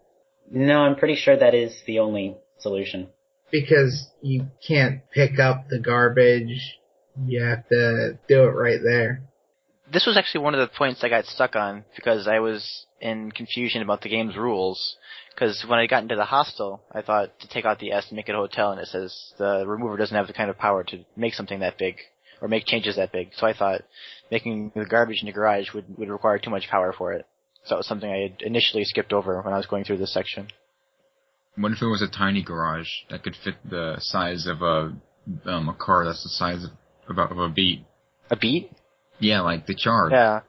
No, 0.51 0.81
I'm 0.81 0.97
pretty 0.97 1.15
sure 1.15 1.37
that 1.37 1.55
is 1.55 1.73
the 1.87 2.01
only 2.01 2.37
solution. 2.59 3.11
Because 3.53 4.09
you 4.23 4.49
can't 4.67 5.03
pick 5.13 5.39
up 5.39 5.69
the 5.69 5.79
garbage. 5.79 6.79
You 7.25 7.43
have 7.45 7.69
to 7.69 8.19
do 8.27 8.43
it 8.43 8.49
right 8.49 8.81
there. 8.83 9.23
This 9.93 10.05
was 10.05 10.17
actually 10.17 10.43
one 10.43 10.55
of 10.55 10.61
the 10.61 10.77
points 10.77 11.05
I 11.05 11.11
got 11.11 11.27
stuck 11.27 11.55
on 11.55 11.85
because 11.95 12.27
I 12.27 12.41
was 12.41 12.87
in 13.01 13.31
confusion 13.31 13.83
about 13.83 14.01
the 14.01 14.09
game's 14.09 14.37
rules. 14.37 14.97
Because 15.33 15.65
when 15.69 15.79
I 15.79 15.87
got 15.87 16.03
into 16.03 16.17
the 16.17 16.25
hostel, 16.25 16.83
I 16.91 17.03
thought 17.03 17.39
to 17.41 17.49
take 17.49 17.65
out 17.65 17.79
the 17.79 17.93
S 17.93 18.07
and 18.09 18.17
make 18.17 18.29
it 18.29 18.35
a 18.35 18.39
hotel, 18.39 18.73
and 18.73 18.81
it 18.81 18.89
says 18.89 19.33
the 19.39 19.65
remover 19.65 19.97
doesn't 19.97 20.17
have 20.17 20.27
the 20.27 20.33
kind 20.33 20.51
of 20.51 20.59
power 20.59 20.83
to 20.85 21.05
make 21.17 21.35
something 21.35 21.61
that 21.61 21.79
big 21.79 21.97
or 22.43 22.49
make 22.49 22.67
changes 22.67 22.97
that 22.97 23.13
big. 23.13 23.31
So 23.37 23.47
I 23.47 23.55
thought 23.55 23.83
making 24.31 24.73
the 24.75 24.85
garbage 24.85 25.21
in 25.23 25.27
the 25.27 25.33
garage 25.33 25.73
would 25.73 25.85
would 25.97 26.11
require 26.11 26.39
too 26.39 26.51
much 26.51 26.69
power 26.69 26.93
for 26.93 27.13
it. 27.13 27.25
So 27.65 27.75
that 27.75 27.79
was 27.79 27.87
something 27.87 28.11
I 28.11 28.23
had 28.23 28.43
initially 28.43 28.85
skipped 28.85 29.13
over 29.13 29.41
when 29.41 29.55
I 29.55 29.57
was 29.57 29.67
going 29.67 29.85
through 29.85 29.99
this 29.99 30.13
section. 30.13 30.49
What 31.57 31.73
if 31.73 31.81
it 31.81 31.87
was 31.87 32.03
a 32.03 32.09
tiny 32.09 32.43
garage 32.43 32.89
that 33.09 33.23
could 33.23 33.37
fit 33.43 33.55
the 33.65 33.97
size 34.01 34.47
of 34.47 34.61
a 34.61 34.93
um, 35.49 35.69
a 35.69 35.75
car 35.75 36.05
that's 36.05 36.25
the 36.25 36.31
size 36.31 36.65
of 36.65 36.71
about 37.09 37.31
of 37.31 37.39
a 37.39 37.49
beet? 37.49 37.85
A 38.31 38.37
beet? 38.37 38.73
Yeah, 39.21 39.43
like 39.43 39.67
the 39.67 39.77
char. 39.77 40.11
Yeah, 40.11 40.41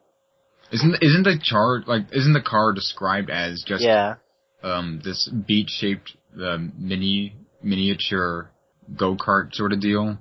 Isn't 0.71 0.95
isn't 1.00 1.23
the 1.23 1.39
char 1.41 1.83
like 1.85 2.07
isn't 2.12 2.33
the 2.33 2.41
car 2.41 2.73
described 2.73 3.29
as 3.29 3.63
just 3.65 3.83
yeah. 3.83 4.15
um 4.63 5.00
this 5.03 5.29
beet 5.29 5.69
shaped 5.69 6.13
uh, 6.41 6.57
mini 6.75 7.35
miniature 7.62 8.50
go 8.97 9.15
kart 9.15 9.53
sort 9.53 9.73
of 9.73 9.79
deal? 9.79 10.17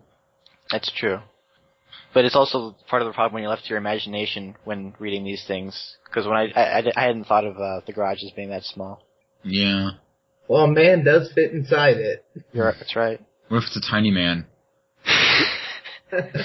That's 0.70 0.92
true. 0.94 1.20
But 2.14 2.24
it's 2.26 2.36
also 2.36 2.76
part 2.88 3.02
of 3.02 3.06
the 3.08 3.12
problem 3.14 3.34
when 3.34 3.42
you're 3.42 3.50
left 3.50 3.64
to 3.64 3.68
your 3.70 3.78
imagination 3.78 4.54
when 4.64 4.94
reading 4.98 5.24
these 5.24 5.44
things. 5.46 5.96
Because 6.04 6.26
when 6.26 6.36
I, 6.36 6.50
I, 6.54 6.78
I- 6.80 6.92
I 6.96 7.02
hadn't 7.06 7.24
thought 7.24 7.44
of 7.46 7.56
uh, 7.56 7.80
the 7.86 7.92
garage 7.92 8.22
as 8.22 8.30
being 8.32 8.50
that 8.50 8.64
small. 8.64 9.02
Yeah. 9.42 9.90
Well, 10.48 10.64
a 10.64 10.68
man 10.68 11.04
does 11.04 11.32
fit 11.34 11.52
inside 11.52 11.96
it. 11.96 12.24
You're 12.52 12.66
right, 12.66 12.74
that's 12.78 12.94
right. 12.96 13.20
What 13.48 13.58
if 13.58 13.64
it's 13.64 13.76
a 13.86 13.90
tiny 13.90 14.10
man? 14.10 14.46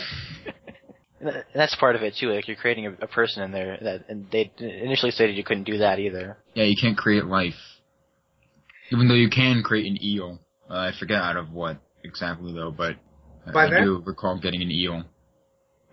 And 1.20 1.44
that's 1.56 1.76
part 1.76 1.96
of 1.96 2.04
it 2.04 2.14
too. 2.20 2.30
Like 2.30 2.48
you're 2.48 2.56
creating 2.58 2.86
a, 2.86 2.92
a 3.02 3.08
person 3.08 3.42
in 3.42 3.52
there 3.52 3.78
that, 3.82 4.06
and 4.08 4.28
they 4.32 4.52
initially 4.60 5.12
stated 5.12 5.36
you 5.36 5.44
couldn't 5.44 5.64
do 5.64 5.80
that 5.80 5.98
either. 5.98 6.38
Yeah, 6.54 6.66
you 6.66 6.76
can't 6.80 6.96
create 6.96 7.26
life. 7.26 7.56
Even 8.92 9.08
though 9.08 9.16
you 9.16 9.28
can 9.30 9.64
create 9.64 9.88
an 9.88 9.98
eel. 10.02 10.40
Uh, 10.70 10.74
I 10.76 10.92
forget 11.00 11.20
out 11.20 11.36
of 11.36 11.52
what 11.52 11.78
exactly 12.04 12.54
though, 12.54 12.70
but 12.70 12.98
By 13.52 13.66
I 13.66 13.70
that- 13.72 13.82
do 13.84 14.04
recall 14.06 14.40
getting 14.40 14.62
an 14.62 14.70
eel. 14.70 15.06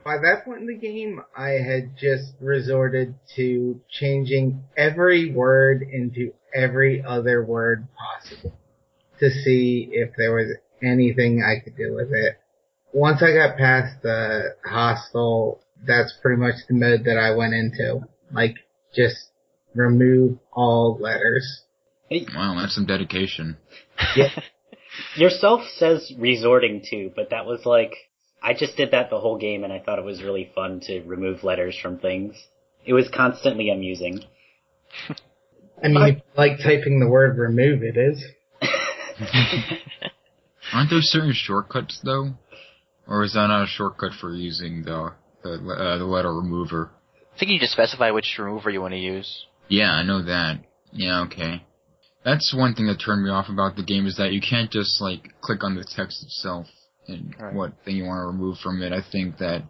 By 0.04 0.18
that 0.18 0.44
point 0.44 0.60
in 0.60 0.66
the 0.66 0.76
game, 0.76 1.22
I 1.36 1.50
had 1.52 1.96
just 1.96 2.34
resorted 2.40 3.14
to 3.36 3.80
changing 3.90 4.62
every 4.76 5.32
word 5.32 5.82
into 5.82 6.34
every 6.54 7.02
other 7.02 7.42
word 7.42 7.88
possible 7.96 8.54
to 9.20 9.30
see 9.30 9.88
if 9.90 10.10
there 10.16 10.34
was 10.34 10.56
anything 10.82 11.42
I 11.42 11.64
could 11.64 11.76
do 11.76 11.94
with 11.94 12.12
it. 12.12 12.36
Once 12.92 13.22
I 13.22 13.32
got 13.32 13.56
past 13.56 14.02
the 14.02 14.56
hostel, 14.64 15.60
that's 15.86 16.14
pretty 16.20 16.40
much 16.40 16.56
the 16.68 16.74
mode 16.74 17.04
that 17.04 17.18
I 17.18 17.34
went 17.34 17.54
into. 17.54 18.06
Like, 18.30 18.56
just 18.94 19.16
remove 19.74 20.38
all 20.52 20.98
letters. 21.00 21.62
Hey, 22.08 22.26
Wow, 22.34 22.56
that's 22.60 22.74
some 22.74 22.86
dedication. 22.86 23.56
Yeah. 24.14 24.28
Yourself 25.16 25.62
says 25.76 26.12
resorting 26.18 26.82
to, 26.90 27.10
but 27.16 27.30
that 27.30 27.46
was 27.46 27.62
like, 27.64 27.92
I 28.44 28.52
just 28.52 28.76
did 28.76 28.90
that 28.90 29.08
the 29.08 29.18
whole 29.18 29.38
game 29.38 29.64
and 29.64 29.72
I 29.72 29.80
thought 29.80 29.98
it 29.98 30.04
was 30.04 30.22
really 30.22 30.50
fun 30.54 30.80
to 30.80 31.00
remove 31.04 31.44
letters 31.44 31.78
from 31.80 31.98
things. 31.98 32.36
It 32.84 32.92
was 32.92 33.08
constantly 33.08 33.70
amusing. 33.70 34.22
I 35.82 35.88
mean, 35.88 36.16
if 36.16 36.22
like 36.36 36.58
typing 36.58 37.00
the 37.00 37.08
word 37.08 37.38
remove, 37.38 37.82
it 37.82 37.96
is. 37.96 38.22
Aren't 40.74 40.90
there 40.90 41.00
certain 41.00 41.32
shortcuts 41.34 42.00
though? 42.04 42.34
Or 43.08 43.24
is 43.24 43.32
that 43.32 43.46
not 43.46 43.64
a 43.64 43.66
shortcut 43.66 44.12
for 44.20 44.34
using 44.34 44.82
the 44.84 45.14
the, 45.42 45.54
uh, 45.54 45.98
the 45.98 46.04
letter 46.04 46.32
remover? 46.32 46.90
I 47.34 47.38
think 47.38 47.50
you 47.50 47.58
just 47.58 47.72
specify 47.72 48.10
which 48.10 48.36
remover 48.38 48.68
you 48.68 48.82
want 48.82 48.92
to 48.92 48.98
use. 49.00 49.46
Yeah, 49.68 49.90
I 49.90 50.02
know 50.02 50.22
that. 50.22 50.60
Yeah, 50.92 51.22
okay. 51.22 51.64
That's 52.24 52.54
one 52.54 52.74
thing 52.74 52.86
that 52.86 53.02
turned 53.04 53.24
me 53.24 53.30
off 53.30 53.48
about 53.48 53.76
the 53.76 53.82
game 53.82 54.06
is 54.06 54.16
that 54.18 54.32
you 54.32 54.40
can't 54.40 54.70
just 54.70 55.00
like 55.00 55.34
click 55.40 55.64
on 55.64 55.74
the 55.74 55.84
text 55.84 56.22
itself 56.22 56.66
and 57.08 57.34
Right. 57.38 57.54
what 57.54 57.72
thing 57.84 57.96
you 57.96 58.04
want 58.04 58.22
to 58.22 58.26
remove 58.26 58.58
from 58.58 58.82
it. 58.82 58.92
I 58.92 59.00
think 59.02 59.38
that 59.38 59.62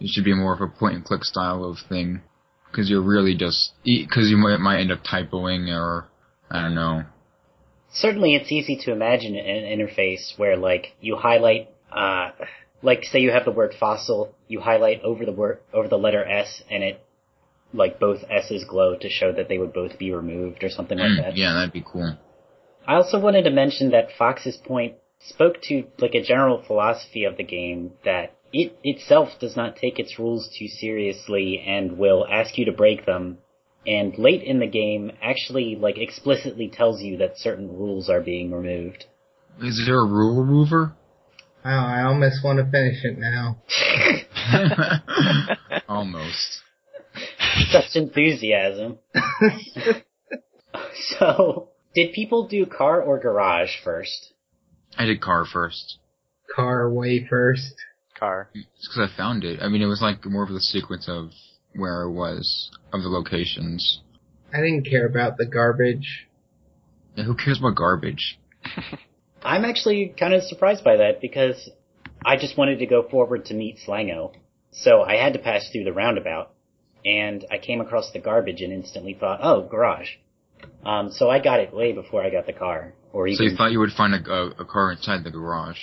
it 0.00 0.08
should 0.08 0.24
be 0.24 0.34
more 0.34 0.54
of 0.54 0.60
a 0.60 0.68
point 0.68 0.94
and 0.96 1.04
click 1.04 1.24
style 1.24 1.64
of 1.64 1.78
thing 1.88 2.22
because 2.70 2.88
you're 2.90 3.02
really 3.02 3.34
just 3.36 3.72
because 3.84 4.30
you 4.30 4.36
might 4.36 4.58
might 4.58 4.80
end 4.80 4.90
up 4.92 5.04
typoing 5.04 5.68
or 5.72 6.08
I 6.50 6.62
don't 6.62 6.74
know. 6.74 7.04
Certainly 7.92 8.34
it's 8.34 8.50
easy 8.50 8.76
to 8.84 8.92
imagine 8.92 9.36
an 9.36 9.64
interface 9.78 10.38
where 10.38 10.56
like 10.56 10.94
you 11.00 11.16
highlight, 11.16 11.68
uh, 11.90 12.30
like 12.82 13.04
say 13.04 13.20
you 13.20 13.30
have 13.30 13.44
the 13.44 13.52
word 13.52 13.74
fossil, 13.78 14.34
you 14.48 14.60
highlight 14.60 15.02
over 15.02 15.24
the 15.26 15.32
word, 15.32 15.58
over 15.72 15.88
the 15.88 15.98
letter 15.98 16.24
S 16.24 16.62
and 16.70 16.82
it, 16.82 17.04
like 17.74 18.00
both 18.00 18.20
S's 18.30 18.64
glow 18.64 18.96
to 18.96 19.08
show 19.10 19.32
that 19.32 19.48
they 19.48 19.58
would 19.58 19.72
both 19.72 19.98
be 19.98 20.12
removed 20.12 20.64
or 20.64 20.70
something 20.70 20.98
like 20.98 21.10
Mm, 21.10 21.16
that. 21.22 21.36
yeah, 21.36 21.52
that'd 21.52 21.72
be 21.72 21.84
cool. 21.86 22.16
I 22.86 22.94
also 22.94 23.20
wanted 23.20 23.44
to 23.44 23.50
mention 23.50 23.90
that 23.90 24.08
Fox's 24.18 24.56
point 24.56 24.94
spoke 25.26 25.60
to 25.62 25.84
like 25.98 26.14
a 26.14 26.22
general 26.22 26.62
philosophy 26.66 27.24
of 27.24 27.36
the 27.36 27.44
game 27.44 27.92
that 28.04 28.34
it 28.52 28.76
itself 28.82 29.30
does 29.40 29.56
not 29.56 29.76
take 29.76 29.98
its 29.98 30.18
rules 30.18 30.48
too 30.58 30.68
seriously 30.68 31.62
and 31.66 31.96
will 31.98 32.26
ask 32.30 32.58
you 32.58 32.66
to 32.66 32.72
break 32.72 33.06
them. 33.06 33.38
And 33.86 34.16
late 34.16 34.42
in 34.42 34.60
the 34.60 34.66
game, 34.66 35.10
actually, 35.20 35.76
like 35.76 35.98
explicitly 35.98 36.68
tells 36.68 37.02
you 37.02 37.16
that 37.18 37.38
certain 37.38 37.68
rules 37.68 38.08
are 38.08 38.20
being 38.20 38.52
removed. 38.52 39.06
Is 39.60 39.82
there 39.86 39.98
a 39.98 40.06
rule 40.06 40.44
remover? 40.44 40.94
Wow, 41.64 41.86
I 41.86 42.02
almost 42.02 42.44
want 42.44 42.58
to 42.58 42.70
finish 42.70 43.04
it 43.04 43.18
now. 43.18 43.58
Almost. 45.88 46.60
Such 47.70 47.94
enthusiasm. 47.94 48.98
so, 51.18 51.68
did 51.94 52.12
people 52.12 52.48
do 52.48 52.66
car 52.66 53.00
or 53.00 53.18
garage 53.18 53.70
first? 53.84 54.32
I 54.96 55.04
did 55.04 55.20
car 55.20 55.44
first. 55.44 55.98
Car 56.54 56.90
way 56.90 57.26
first. 57.28 57.74
Car. 58.18 58.50
It's 58.54 58.88
because 58.88 59.10
I 59.10 59.16
found 59.16 59.44
it. 59.44 59.60
I 59.62 59.68
mean, 59.68 59.82
it 59.82 59.86
was 59.86 60.02
like 60.02 60.24
more 60.26 60.44
of 60.44 60.50
the 60.50 60.60
sequence 60.60 61.08
of 61.08 61.30
where 61.74 62.04
I 62.04 62.06
was, 62.06 62.70
of 62.92 63.02
the 63.02 63.08
locations. 63.08 64.00
I 64.52 64.58
didn't 64.58 64.84
care 64.84 65.06
about 65.06 65.38
the 65.38 65.46
garbage. 65.46 66.28
Yeah, 67.16 67.24
who 67.24 67.34
cares 67.34 67.58
about 67.58 67.76
garbage? 67.76 68.38
I'm 69.42 69.64
actually 69.64 70.14
kind 70.18 70.34
of 70.34 70.42
surprised 70.42 70.84
by 70.84 70.96
that 70.96 71.20
because 71.20 71.70
I 72.24 72.36
just 72.36 72.56
wanted 72.56 72.78
to 72.78 72.86
go 72.86 73.08
forward 73.08 73.46
to 73.46 73.54
meet 73.54 73.78
Slango. 73.86 74.32
So 74.70 75.02
I 75.02 75.16
had 75.16 75.32
to 75.32 75.38
pass 75.38 75.68
through 75.70 75.84
the 75.84 75.92
roundabout 75.92 76.52
and 77.04 77.44
I 77.50 77.58
came 77.58 77.80
across 77.80 78.12
the 78.12 78.20
garbage 78.20 78.60
and 78.60 78.72
instantly 78.72 79.14
thought, 79.14 79.40
oh, 79.42 79.62
garage. 79.62 80.08
Um, 80.84 81.10
so 81.10 81.28
I 81.28 81.40
got 81.40 81.60
it 81.60 81.74
way 81.74 81.92
before 81.92 82.22
I 82.22 82.30
got 82.30 82.46
the 82.46 82.52
car. 82.52 82.94
Or 83.12 83.26
even, 83.28 83.36
So 83.36 83.44
you 83.44 83.56
thought 83.56 83.72
you 83.72 83.78
would 83.78 83.92
find 83.92 84.14
a, 84.14 84.30
a, 84.32 84.46
a 84.60 84.64
car 84.64 84.92
inside 84.92 85.24
the 85.24 85.30
garage? 85.30 85.78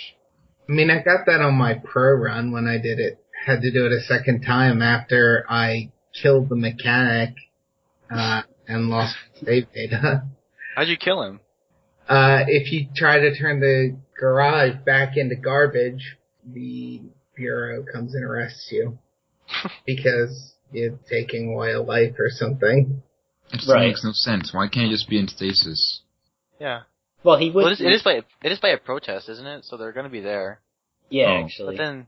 I 0.68 0.72
mean, 0.72 0.90
I 0.90 0.96
got 0.96 1.26
that 1.26 1.40
on 1.40 1.54
my 1.54 1.74
pro 1.74 2.12
run 2.14 2.52
when 2.52 2.66
I 2.66 2.78
did 2.78 2.98
it. 2.98 3.18
Had 3.46 3.62
to 3.62 3.70
do 3.72 3.86
it 3.86 3.92
a 3.92 4.00
second 4.02 4.42
time 4.42 4.82
after 4.82 5.44
I 5.48 5.90
killed 6.22 6.48
the 6.48 6.56
mechanic, 6.56 7.34
uh, 8.10 8.42
and 8.68 8.88
lost 8.90 9.16
save 9.44 9.72
data. 9.72 10.24
How'd 10.76 10.88
you 10.88 10.96
kill 10.98 11.22
him? 11.22 11.40
Uh, 12.08 12.40
if 12.46 12.70
you 12.72 12.88
try 12.94 13.18
to 13.20 13.36
turn 13.38 13.60
the 13.60 13.96
garage 14.18 14.74
back 14.84 15.16
into 15.16 15.36
garbage, 15.36 16.16
the 16.44 17.00
bureau 17.36 17.84
comes 17.90 18.14
and 18.14 18.24
arrests 18.24 18.68
you. 18.70 18.98
because 19.86 20.54
you're 20.72 20.98
taking 21.08 21.52
away 21.54 21.72
a 21.72 21.80
life 21.82 22.14
or 22.18 22.28
something. 22.28 23.02
It 23.52 23.56
just 23.56 23.68
Right. 23.68 23.88
makes 23.88 24.04
no 24.04 24.12
sense. 24.12 24.52
Why 24.52 24.68
can't 24.68 24.88
it 24.88 24.90
just 24.94 25.08
be 25.08 25.18
in 25.18 25.26
stasis? 25.28 26.02
Yeah. 26.60 26.82
Well, 27.24 27.36
he 27.38 27.50
would, 27.50 27.62
Well, 27.64 27.68
it 27.68 27.72
is, 27.74 27.80
it 27.80 27.92
is 27.92 28.02
by 28.02 28.12
it 28.42 28.52
is 28.52 28.58
by 28.58 28.68
a 28.70 28.78
protest, 28.78 29.28
isn't 29.28 29.46
it? 29.46 29.64
So 29.64 29.76
they're 29.76 29.92
going 29.92 30.04
to 30.04 30.10
be 30.10 30.20
there. 30.20 30.60
yeah, 31.10 31.26
Oh. 31.40 31.44
actually. 31.44 31.76
But 31.76 31.82
then, 31.82 32.06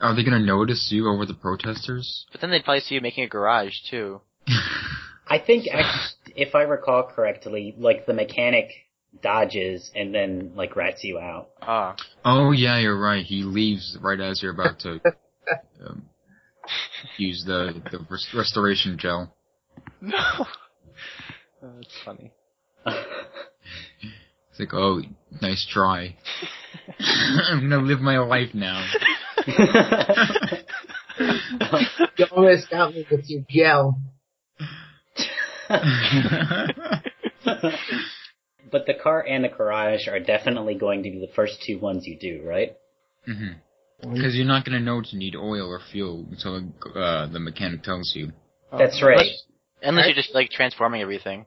Are 0.00 0.14
they 0.14 0.22
gonna 0.24 0.38
notice 0.38 0.88
you 0.92 1.08
over 1.08 1.26
the 1.26 1.34
protesters? 1.34 2.26
but 2.32 2.40
then 2.40 2.50
they'd 2.50 2.64
probably 2.64 2.80
see 2.80 2.94
you 2.94 3.00
making 3.00 3.24
a 3.24 3.28
garage 3.28 3.74
too. 3.90 4.20
I 5.30 5.38
think, 5.38 5.66
act- 5.70 6.30
if 6.36 6.54
I 6.54 6.62
recall 6.62 7.02
correctly, 7.02 7.74
like 7.78 8.06
the 8.06 8.14
mechanic 8.14 8.70
dodges 9.22 9.90
and 9.94 10.14
then 10.14 10.52
like 10.54 10.76
rats 10.76 11.02
you 11.04 11.18
out. 11.18 11.48
Ah. 11.60 11.96
Oh 12.24 12.52
yeah, 12.52 12.78
you're 12.78 12.98
right. 12.98 13.24
He 13.24 13.42
leaves 13.42 13.96
right 14.00 14.20
as 14.20 14.42
you're 14.42 14.52
about 14.52 14.78
to 14.80 15.00
um, 15.86 16.02
use 17.16 17.42
the 17.46 17.74
the 17.90 17.98
res- 18.08 18.28
restoration 18.34 18.96
gel. 18.98 19.34
No. 20.00 20.16
Oh, 20.18 20.46
that's 21.62 21.94
funny. 22.04 22.32
It's 24.58 24.72
like, 24.72 24.80
oh, 24.80 25.02
nice 25.40 25.66
try. 25.70 26.16
I'm 26.98 27.60
gonna 27.60 27.78
live 27.78 28.00
my 28.00 28.18
life 28.18 28.54
now. 28.54 28.84
You 32.16 32.26
almost 32.32 32.70
got 32.70 32.92
me 32.92 33.06
with 33.10 33.28
your 33.28 33.42
gel. 33.48 34.00
but 35.68 35.84
the 38.86 38.94
car 39.00 39.24
and 39.24 39.44
the 39.44 39.48
garage 39.48 40.08
are 40.08 40.18
definitely 40.18 40.74
going 40.74 41.04
to 41.04 41.10
be 41.10 41.20
the 41.20 41.32
first 41.34 41.62
two 41.64 41.78
ones 41.78 42.04
you 42.06 42.18
do, 42.18 42.42
right? 42.44 42.76
Mm-hmm. 43.28 44.12
Because 44.12 44.34
you're 44.34 44.46
not 44.46 44.64
gonna 44.64 44.80
know 44.80 45.02
to 45.02 45.16
need 45.16 45.36
oil 45.36 45.68
or 45.68 45.80
fuel 45.92 46.26
until 46.30 46.56
uh, 46.96 47.28
the 47.28 47.38
mechanic 47.38 47.84
tells 47.84 48.12
you. 48.16 48.32
That's 48.76 49.00
right. 49.02 49.20
Unless, 49.20 49.44
unless 49.82 50.06
you're 50.06 50.16
just 50.16 50.34
like 50.34 50.50
transforming 50.50 51.00
everything. 51.00 51.46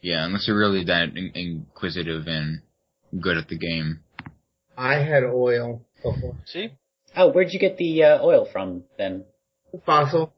Yeah, 0.00 0.24
unless 0.24 0.46
you're 0.46 0.58
really 0.58 0.84
that 0.84 1.10
in- 1.16 1.32
inquisitive 1.34 2.26
and 2.26 2.62
good 3.20 3.36
at 3.36 3.48
the 3.48 3.58
game. 3.58 4.00
I 4.76 4.94
had 4.96 5.24
oil 5.24 5.82
before. 6.02 6.36
See? 6.46 6.70
Oh, 7.16 7.30
where'd 7.30 7.52
you 7.52 7.58
get 7.58 7.76
the 7.76 8.02
uh, 8.04 8.22
oil 8.22 8.48
from 8.50 8.84
then? 8.96 9.24
Fossil. 9.84 10.32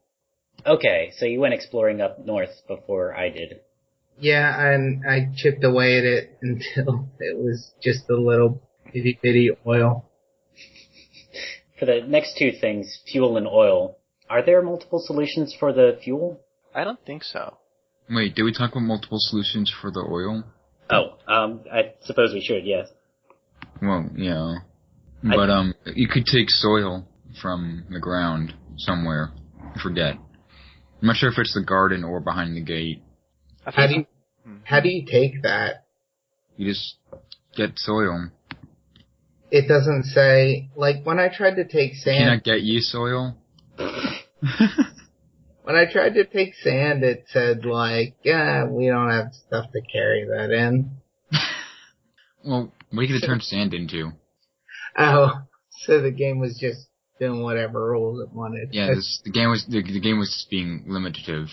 Okay, 0.65 1.11
so 1.17 1.25
you 1.25 1.39
went 1.39 1.53
exploring 1.53 2.01
up 2.01 2.25
north 2.25 2.51
before 2.67 3.15
I 3.15 3.29
did. 3.29 3.61
Yeah, 4.19 4.71
and 4.71 5.03
I 5.09 5.29
chipped 5.35 5.63
away 5.63 5.97
at 5.97 6.03
it 6.03 6.37
until 6.41 7.07
it 7.19 7.37
was 7.37 7.71
just 7.81 8.09
a 8.09 8.15
little 8.15 8.61
itty 8.93 9.19
bitty 9.21 9.51
oil. 9.65 10.09
For 11.79 11.85
the 11.85 12.01
next 12.07 12.37
two 12.37 12.51
things, 12.59 12.99
fuel 13.11 13.35
and 13.37 13.47
oil, 13.47 13.97
are 14.29 14.45
there 14.45 14.61
multiple 14.61 14.99
solutions 15.05 15.55
for 15.59 15.73
the 15.73 15.99
fuel? 16.03 16.39
I 16.73 16.83
don't 16.83 17.03
think 17.05 17.23
so. 17.23 17.57
Wait, 18.09 18.35
did 18.35 18.43
we 18.43 18.53
talk 18.53 18.71
about 18.71 18.81
multiple 18.81 19.17
solutions 19.19 19.73
for 19.81 19.91
the 19.91 19.99
oil? 20.01 20.43
Oh, 20.89 21.17
um, 21.27 21.61
I 21.71 21.93
suppose 22.03 22.33
we 22.33 22.41
should, 22.41 22.65
yes. 22.65 22.89
Well, 23.81 24.09
yeah. 24.15 24.55
I- 25.25 25.35
But, 25.35 25.49
um, 25.49 25.73
you 25.85 26.07
could 26.07 26.25
take 26.25 26.49
soil 26.49 27.07
from 27.41 27.85
the 27.89 27.99
ground 27.99 28.53
somewhere. 28.77 29.31
I 29.75 29.79
forget. 29.79 30.15
I'm 30.15 31.07
not 31.07 31.15
sure 31.15 31.29
if 31.31 31.37
it's 31.37 31.53
the 31.53 31.63
garden 31.63 32.03
or 32.03 32.19
behind 32.19 32.55
the 32.55 32.61
gate. 32.61 33.01
How 33.65 33.87
do 33.87 33.95
you, 33.95 34.05
Hmm. 34.45 34.57
how 34.65 34.79
do 34.81 34.89
you 34.89 35.05
take 35.05 35.41
that? 35.43 35.85
You 36.57 36.67
just 36.67 36.97
get 37.55 37.79
soil. 37.79 38.29
It 39.49 39.67
doesn't 39.67 40.03
say, 40.05 40.69
like 40.75 41.03
when 41.05 41.19
I 41.19 41.29
tried 41.29 41.55
to 41.55 41.63
take 41.63 41.95
sand. 41.95 42.17
Can 42.17 42.27
I 42.27 42.31
sand, 42.31 42.43
get 42.43 42.61
you 42.61 42.81
soil? 42.81 43.37
when 45.63 45.75
I 45.75 45.91
tried 45.91 46.13
to 46.15 46.25
take 46.25 46.55
sand, 46.55 47.03
it 47.03 47.25
said 47.29 47.65
like, 47.65 48.15
yeah, 48.23 48.65
we 48.65 48.87
don't 48.87 49.09
have 49.09 49.33
stuff 49.47 49.71
to 49.71 49.81
carry 49.81 50.25
that 50.25 50.51
in. 50.51 50.91
well, 52.45 52.71
what 52.91 52.99
are 52.99 53.03
you 53.03 53.19
gonna 53.19 53.25
turn 53.25 53.41
sand 53.41 53.73
into? 53.73 54.11
Oh, 54.97 55.31
so 55.71 56.01
the 56.01 56.11
game 56.11 56.39
was 56.39 56.57
just 56.59 56.87
doing 57.19 57.41
whatever 57.41 57.91
rules 57.91 58.21
it 58.21 58.33
wanted. 58.33 58.69
Yeah, 58.71 58.93
this, 58.93 59.21
the 59.23 59.31
game 59.31 59.49
was 59.49 59.65
the, 59.67 59.81
the 59.81 59.99
game 59.99 60.19
was 60.19 60.29
just 60.29 60.49
being 60.49 60.85
limitative. 60.87 61.47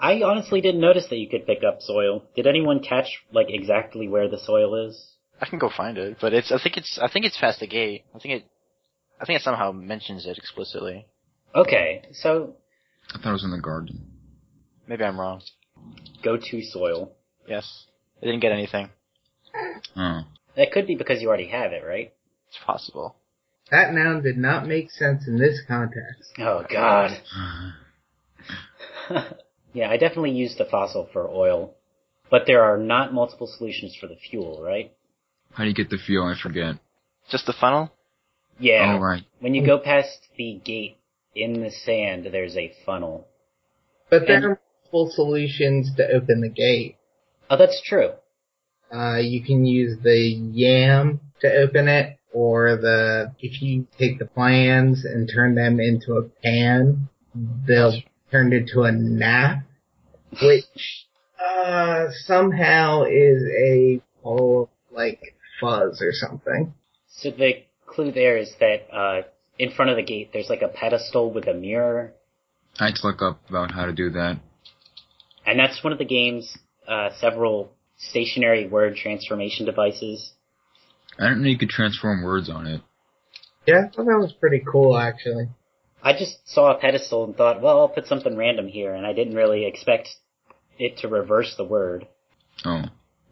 I 0.00 0.22
honestly 0.22 0.60
didn't 0.60 0.80
notice 0.80 1.06
that 1.10 1.18
you 1.18 1.28
could 1.28 1.46
pick 1.46 1.62
up 1.66 1.80
soil. 1.80 2.24
Did 2.34 2.46
anyone 2.46 2.80
catch, 2.80 3.22
like, 3.32 3.46
exactly 3.48 4.08
where 4.08 4.28
the 4.28 4.38
soil 4.38 4.88
is? 4.88 5.12
I 5.40 5.46
can 5.46 5.58
go 5.58 5.70
find 5.74 5.98
it, 5.98 6.16
but 6.20 6.32
it's. 6.32 6.50
I 6.50 6.58
think 6.62 6.76
it's. 6.76 6.98
I 7.00 7.08
think 7.08 7.24
it's 7.26 7.38
past 7.38 7.60
the 7.60 7.66
gate. 7.66 8.04
I 8.14 8.18
think 8.18 8.42
it. 8.42 8.50
I 9.20 9.24
think 9.24 9.38
it 9.38 9.42
somehow 9.42 9.72
mentions 9.72 10.26
it 10.26 10.38
explicitly. 10.38 11.06
Okay, 11.54 12.02
so 12.12 12.56
I 13.14 13.18
thought 13.18 13.30
it 13.30 13.32
was 13.32 13.44
in 13.44 13.52
the 13.52 13.60
garden. 13.60 14.06
Maybe 14.86 15.04
I'm 15.04 15.18
wrong. 15.18 15.40
go 16.22 16.36
to 16.36 16.62
soil. 16.62 17.12
Yes, 17.46 17.84
I 18.20 18.26
didn't 18.26 18.40
get 18.40 18.52
anything. 18.52 18.90
Oh. 19.96 20.22
That 20.56 20.72
could 20.72 20.86
be 20.86 20.96
because 20.96 21.22
you 21.22 21.28
already 21.28 21.48
have 21.48 21.72
it, 21.72 21.84
right? 21.86 22.12
It's 22.48 22.58
possible. 22.64 23.16
That 23.70 23.94
noun 23.94 24.22
did 24.22 24.36
not 24.36 24.66
make 24.66 24.90
sense 24.90 25.26
in 25.26 25.38
this 25.38 25.60
context. 25.66 26.32
Oh 26.38 26.64
god. 26.70 27.16
yeah, 29.72 29.90
I 29.90 29.96
definitely 29.96 30.32
used 30.32 30.58
the 30.58 30.64
fossil 30.64 31.08
for 31.12 31.28
oil. 31.28 31.74
But 32.30 32.42
there 32.46 32.64
are 32.64 32.78
not 32.78 33.12
multiple 33.14 33.46
solutions 33.46 33.96
for 33.98 34.06
the 34.06 34.16
fuel, 34.16 34.62
right? 34.62 34.92
How 35.52 35.64
do 35.64 35.68
you 35.68 35.74
get 35.74 35.90
the 35.90 35.98
fuel? 35.98 36.26
I 36.26 36.34
forget. 36.40 36.76
Just 37.30 37.46
the 37.46 37.52
funnel. 37.52 37.92
Yeah. 38.58 38.94
Oh, 38.96 39.00
right. 39.00 39.22
When 39.40 39.54
you 39.54 39.64
go 39.64 39.78
past 39.78 40.28
the 40.36 40.60
gate 40.64 40.98
in 41.34 41.60
the 41.62 41.70
sand, 41.70 42.28
there's 42.30 42.56
a 42.56 42.72
funnel. 42.86 43.26
But 44.10 44.26
there 44.26 44.36
And- 44.36 44.44
are 44.44 44.60
multiple 44.92 45.10
solutions 45.10 45.94
to 45.96 46.06
open 46.08 46.40
the 46.40 46.48
gate. 46.48 46.96
Oh, 47.50 47.56
that's 47.56 47.80
true. 47.82 48.12
Uh, 48.92 49.16
you 49.16 49.42
can 49.42 49.66
use 49.66 49.98
the 50.02 50.18
yam 50.18 51.20
to 51.40 51.52
open 51.52 51.88
it, 51.88 52.16
or 52.32 52.76
the, 52.76 53.32
if 53.40 53.60
you 53.60 53.86
take 53.98 54.18
the 54.18 54.26
plans 54.26 55.04
and 55.04 55.28
turn 55.28 55.54
them 55.54 55.80
into 55.80 56.14
a 56.14 56.22
pan, 56.42 57.08
they'll 57.66 57.94
turn 58.30 58.52
into 58.52 58.82
a 58.82 58.92
nap, 58.92 59.64
which, 60.42 61.06
uh, 61.44 62.06
somehow 62.24 63.02
is 63.04 63.42
a 63.58 64.00
whole, 64.22 64.70
like, 64.92 65.20
fuzz 65.60 66.00
or 66.00 66.12
something. 66.12 66.72
So 67.08 67.30
the 67.30 67.64
clue 67.86 68.12
there 68.12 68.36
is 68.36 68.54
that 68.60 68.88
uh, 68.92 69.22
in 69.58 69.70
front 69.70 69.90
of 69.90 69.96
the 69.96 70.02
gate, 70.02 70.30
there's 70.32 70.48
like 70.48 70.62
a 70.62 70.68
pedestal 70.68 71.32
with 71.32 71.46
a 71.46 71.54
mirror, 71.54 72.14
I 72.78 72.86
had 72.86 72.96
to 72.96 73.06
look 73.06 73.22
up 73.22 73.40
about 73.48 73.70
how 73.70 73.86
to 73.86 73.92
do 73.92 74.10
that. 74.10 74.40
and 75.46 75.58
that's 75.58 75.82
one 75.84 75.92
of 75.92 75.98
the 75.98 76.04
game's 76.04 76.56
uh, 76.88 77.10
several 77.20 77.72
stationary 77.96 78.66
word 78.66 78.96
transformation 78.96 79.64
devices. 79.64 80.32
I 81.18 81.28
didn't 81.28 81.42
know 81.42 81.48
you 81.48 81.58
could 81.58 81.68
transform 81.68 82.24
words 82.24 82.50
on 82.50 82.66
it. 82.66 82.80
Yeah, 83.66 83.84
I 83.86 83.88
thought 83.88 84.06
that 84.06 84.18
was 84.18 84.34
pretty 84.38 84.62
cool, 84.70 84.98
actually. 84.98 85.48
I 86.02 86.12
just 86.12 86.36
saw 86.46 86.74
a 86.74 86.78
pedestal 86.78 87.24
and 87.24 87.36
thought, 87.36 87.62
well, 87.62 87.80
I'll 87.80 87.88
put 87.88 88.06
something 88.06 88.36
random 88.36 88.66
here, 88.66 88.92
and 88.92 89.06
I 89.06 89.12
didn't 89.12 89.36
really 89.36 89.64
expect 89.64 90.08
it 90.78 90.98
to 90.98 91.08
reverse 91.08 91.54
the 91.56 91.64
word. 91.64 92.06
Oh. 92.64 92.82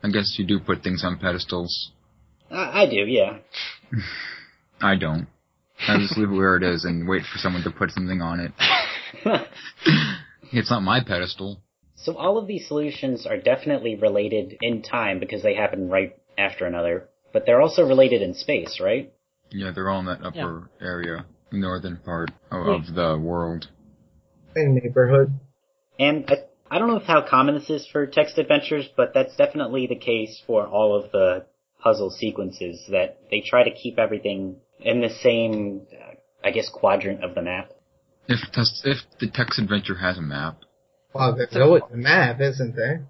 I 0.05 0.09
guess 0.09 0.37
you 0.39 0.47
do 0.47 0.59
put 0.59 0.83
things 0.83 1.05
on 1.05 1.19
pedestals. 1.19 1.93
I, 2.51 2.83
I 2.83 2.91
do, 2.91 3.05
yeah. 3.07 3.39
I 4.81 4.97
don't. 4.97 5.27
I 5.89 5.99
just 5.99 6.17
leave 6.17 6.31
it 6.31 6.35
where 6.35 6.57
it 6.57 6.63
is 6.63 6.85
and 6.85 7.09
wait 7.09 7.23
for 7.23 7.39
someone 7.39 7.63
to 7.65 7.71
put 7.71 7.91
something 7.91 8.21
on 8.21 8.41
it. 8.41 8.53
It's 10.53 10.71
not 10.71 10.83
my 10.83 11.01
pedestal. 11.03 11.63
so 11.97 12.15
all 12.17 12.37
of 12.37 12.47
these 12.47 12.69
solutions 12.69 13.27
are 13.27 13.39
definitely 13.39 13.97
related 13.97 14.59
in 14.61 14.83
time 14.83 15.19
because 15.19 15.43
they 15.43 15.55
happen 15.55 15.89
right 15.89 16.15
after 16.37 16.67
another, 16.67 17.09
but 17.33 17.47
they're 17.47 17.61
also 17.61 17.87
related 17.87 18.21
in 18.23 18.35
space, 18.35 18.79
right? 18.81 19.13
Yeah, 19.51 19.71
they're 19.75 19.89
all 19.89 20.01
in 20.01 20.07
that 20.07 20.23
upper 20.25 20.71
area, 20.81 21.27
northern 21.51 21.97
part 21.99 22.31
of, 22.51 22.67
of 22.67 22.95
the 22.95 23.19
world. 23.19 23.69
In 24.57 24.75
neighborhood. 24.75 25.33
And 25.99 26.25
I, 26.29 26.37
I 26.71 26.79
don't 26.79 26.89
know 26.89 26.99
how 26.99 27.27
common 27.29 27.55
this 27.55 27.71
is 27.71 27.87
for 27.91 28.07
text 28.07 28.39
adventures, 28.39 28.89
but 28.97 29.13
that's 29.15 29.37
definitely 29.37 29.87
the 29.87 29.97
case 29.97 30.43
for 30.47 30.67
all 30.67 30.97
of 30.97 31.13
the 31.13 31.47
puzzle 31.83 32.11
sequences 32.11 32.83
that 32.91 33.21
they 33.31 33.41
try 33.41 33.65
to 33.65 33.71
keep 33.71 33.99
everything 33.99 34.57
in 34.85 35.01
the 35.01 35.11
same, 35.11 35.83
uh, 35.93 36.15
I 36.45 36.51
guess, 36.51 36.69
quadrant 36.69 37.23
of 37.25 37.35
the 37.35 37.43
map. 37.43 37.71
If 38.29 38.41
tes- 38.53 38.83
if 38.85 38.99
the 39.21 39.29
text 39.31 39.59
adventure 39.59 39.97
has 39.97 40.19
a 40.19 40.23
map, 40.23 40.59
Well, 41.15 41.35
there's 41.37 41.57
always 41.57 41.83
a 41.93 41.97
map, 41.97 42.41
isn't 42.41 42.75
there? 42.77 43.07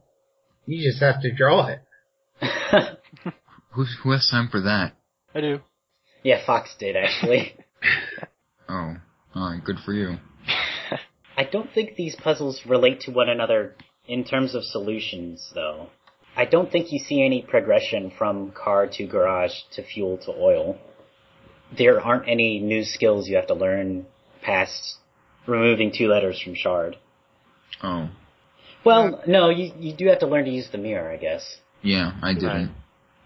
You 0.66 0.90
just 0.90 1.02
have 1.02 1.20
to 1.22 1.32
draw 1.32 1.66
it. 1.68 1.80
who 3.70 3.84
who 4.02 4.10
has 4.12 4.28
time 4.30 4.48
for 4.48 4.60
that? 4.62 4.94
I 5.34 5.40
do. 5.40 5.60
yeah, 6.22 6.44
Fox 6.44 6.74
did 6.78 6.96
actually. 6.96 7.54
Oh, 8.68 8.94
alright, 9.36 9.62
good 9.64 9.78
for 9.84 9.92
you. 9.92 10.16
I 11.36 11.44
don't 11.44 11.70
think 11.74 11.94
these 11.96 12.14
puzzles 12.16 12.62
relate 12.66 13.00
to 13.00 13.10
one 13.10 13.28
another 13.28 13.74
in 14.06 14.24
terms 14.24 14.54
of 14.54 14.64
solutions, 14.64 15.50
though. 15.54 15.88
I 16.36 16.44
don't 16.46 16.70
think 16.72 16.90
you 16.92 16.98
see 16.98 17.22
any 17.22 17.42
progression 17.42 18.12
from 18.16 18.52
car 18.52 18.86
to 18.92 19.06
garage 19.06 19.52
to 19.72 19.82
fuel 19.82 20.16
to 20.24 20.30
oil. 20.32 20.78
There 21.76 22.00
aren't 22.00 22.28
any 22.28 22.58
new 22.60 22.84
skills 22.84 23.28
you 23.28 23.36
have 23.36 23.46
to 23.48 23.54
learn 23.54 24.06
past 24.42 24.96
removing 25.46 25.92
two 25.96 26.08
letters 26.08 26.40
from 26.42 26.54
chard. 26.54 26.96
Oh, 27.82 28.10
Well, 28.84 29.22
no, 29.26 29.50
you 29.50 29.72
you 29.78 29.94
do 29.94 30.06
have 30.08 30.20
to 30.20 30.26
learn 30.26 30.44
to 30.44 30.50
use 30.50 30.68
the 30.70 30.78
mirror, 30.78 31.10
I 31.10 31.16
guess. 31.16 31.56
yeah, 31.82 32.12
I 32.22 32.34
didn't. 32.34 32.72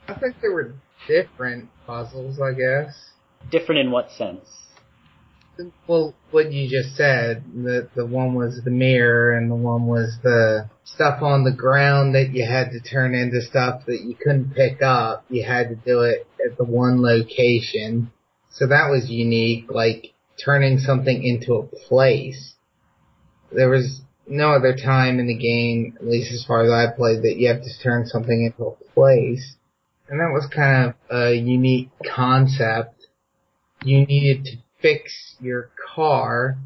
I 0.09 0.15
think 0.15 0.37
there 0.41 0.53
were 0.53 0.75
different 1.09 1.69
puzzles, 1.87 2.41
I 2.41 2.53
guess. 2.53 2.95
Different 3.51 3.81
in 3.81 3.91
what 3.91 4.11
sense? 4.13 4.47
Well, 5.89 6.15
what 6.33 6.53
you 6.53 6.69
just 6.69 6.97
said, 6.97 7.43
the 7.55 7.89
the 7.97 8.05
one 8.05 8.35
was 8.35 8.61
the 8.65 8.71
mirror 8.71 9.33
and 9.33 9.51
the 9.51 9.55
one 9.55 9.87
was 9.87 10.19
the 10.23 10.69
stuff 10.85 11.23
on 11.23 11.45
the 11.45 11.53
ground 11.53 12.15
that 12.15 12.31
you 12.35 12.45
had 12.47 12.71
to 12.73 12.81
turn 12.81 13.15
into 13.15 13.41
stuff 13.41 13.87
that 13.87 14.03
you 14.03 14.15
couldn't 14.15 14.55
pick 14.55 14.83
up. 14.83 15.25
You 15.31 15.45
had 15.45 15.71
to 15.71 15.75
do 15.77 16.03
it 16.03 16.27
at 16.45 16.59
the 16.59 16.65
one 16.65 17.01
location. 17.03 18.13
So 18.59 18.67
that 18.69 18.89
was 18.91 19.11
unique, 19.11 19.67
like 19.71 20.15
turning 20.43 20.79
something 20.79 21.23
into 21.23 21.55
a 21.57 21.67
place. 21.67 22.55
There 23.53 23.69
was 23.69 24.01
no 24.27 24.53
other 24.53 24.75
time 24.75 25.21
in 25.21 25.27
the 25.27 25.37
game, 25.37 25.95
at 26.01 26.07
least 26.07 26.33
as 26.33 26.43
far 26.47 26.65
as 26.65 26.71
I 26.71 26.97
played, 26.97 27.23
that 27.23 27.37
you 27.37 27.49
have 27.49 27.63
to 27.63 27.83
turn 27.83 28.07
something 28.07 28.45
into 28.45 28.71
a 28.71 28.93
place. 28.95 29.57
And 30.09 30.21
that 30.21 30.33
was 30.33 30.49
kind 30.55 30.89
of 30.89 30.95
a 31.15 31.35
unique 31.35 31.91
concept. 32.15 33.07
You 33.85 34.07
needed 34.07 34.45
to 34.47 34.53
fix 34.81 35.37
your 35.39 35.71
car. 35.95 36.57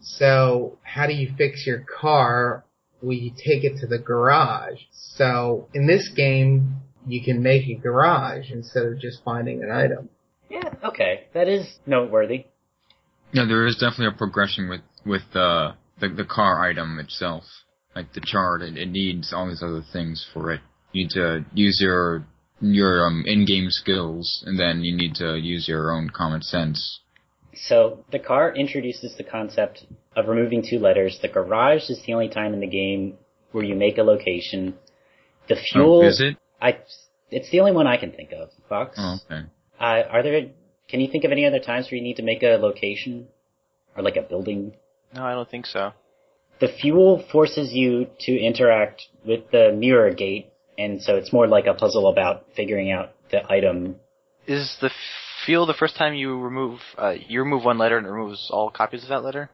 So 0.00 0.78
how 0.82 1.06
do 1.06 1.14
you 1.14 1.32
fix 1.38 1.64
your 1.64 1.84
car? 2.00 2.64
Well, 3.00 3.12
you 3.12 3.30
take 3.30 3.62
it 3.62 3.78
to 3.82 3.86
the 3.86 3.98
garage. 3.98 4.80
So 4.90 5.68
in 5.74 5.86
this 5.86 6.08
game, 6.08 6.76
you 7.06 7.22
can 7.22 7.40
make 7.40 7.68
a 7.68 7.80
garage 7.80 8.50
instead 8.50 8.84
of 8.84 8.98
just 8.98 9.22
finding 9.22 9.62
an 9.62 9.70
item. 9.70 10.08
Yeah, 10.48 10.74
okay. 10.84 11.24
That 11.34 11.48
is 11.48 11.66
noteworthy. 11.86 12.46
Yeah, 13.32 13.44
there 13.46 13.66
is 13.66 13.76
definitely 13.76 14.14
a 14.14 14.18
progression 14.18 14.68
with 14.68 14.82
with 15.04 15.34
uh, 15.34 15.72
the 16.00 16.08
the 16.08 16.24
car 16.24 16.68
item 16.68 16.98
itself. 16.98 17.44
Like 17.94 18.12
the 18.12 18.20
chart, 18.24 18.62
it, 18.62 18.76
it 18.76 18.90
needs 18.90 19.32
all 19.32 19.48
these 19.48 19.62
other 19.62 19.82
things 19.92 20.26
for 20.32 20.52
it. 20.52 20.60
You 20.92 21.04
need 21.04 21.10
to 21.10 21.44
use 21.54 21.78
your 21.80 22.26
your 22.60 23.06
um, 23.06 23.24
in-game 23.26 23.70
skills, 23.70 24.42
and 24.46 24.58
then 24.58 24.82
you 24.82 24.96
need 24.96 25.14
to 25.16 25.36
use 25.36 25.66
your 25.68 25.92
own 25.92 26.10
common 26.10 26.42
sense. 26.42 27.00
So 27.54 28.04
the 28.12 28.18
car 28.18 28.54
introduces 28.54 29.16
the 29.16 29.24
concept 29.24 29.84
of 30.14 30.28
removing 30.28 30.62
two 30.68 30.78
letters. 30.78 31.18
The 31.20 31.28
garage 31.28 31.88
is 31.88 32.02
the 32.06 32.12
only 32.12 32.28
time 32.28 32.52
in 32.54 32.60
the 32.60 32.66
game 32.66 33.16
where 33.52 33.64
you 33.64 33.74
make 33.74 33.98
a 33.98 34.02
location. 34.02 34.74
The 35.48 35.56
fuel 35.56 36.02
Oh, 36.04 36.08
is 36.08 36.20
it? 36.20 36.36
I 36.60 36.78
it's 37.30 37.50
the 37.50 37.60
only 37.60 37.72
one 37.72 37.86
I 37.86 37.96
can 37.96 38.12
think 38.12 38.32
of. 38.32 38.50
Fox. 38.68 38.96
Oh, 38.98 39.18
okay. 39.24 39.46
Uh, 39.80 40.02
are 40.10 40.22
there? 40.22 40.46
Can 40.88 41.00
you 41.00 41.10
think 41.10 41.24
of 41.24 41.32
any 41.32 41.44
other 41.46 41.58
times 41.58 41.86
where 41.90 41.96
you 41.98 42.02
need 42.02 42.16
to 42.16 42.22
make 42.22 42.42
a 42.42 42.56
location 42.56 43.28
or 43.96 44.02
like 44.02 44.16
a 44.16 44.22
building? 44.22 44.74
No, 45.14 45.24
I 45.24 45.32
don't 45.32 45.48
think 45.50 45.66
so. 45.66 45.92
The 46.60 46.68
fuel 46.68 47.24
forces 47.30 47.72
you 47.72 48.06
to 48.20 48.32
interact 48.38 49.02
with 49.24 49.50
the 49.50 49.72
mirror 49.76 50.12
gate, 50.14 50.50
and 50.78 51.02
so 51.02 51.16
it's 51.16 51.32
more 51.32 51.46
like 51.46 51.66
a 51.66 51.74
puzzle 51.74 52.08
about 52.08 52.46
figuring 52.56 52.90
out 52.90 53.12
the 53.30 53.40
item. 53.50 53.96
Is 54.46 54.76
the 54.80 54.90
fuel 55.44 55.66
the 55.66 55.74
first 55.74 55.96
time 55.96 56.14
you 56.14 56.38
remove 56.38 56.78
uh, 56.96 57.14
you 57.28 57.40
remove 57.40 57.64
one 57.64 57.78
letter 57.78 57.98
and 57.98 58.06
it 58.06 58.10
removes 58.10 58.48
all 58.50 58.70
copies 58.70 59.02
of 59.02 59.08
that 59.10 59.24
letter? 59.24 59.50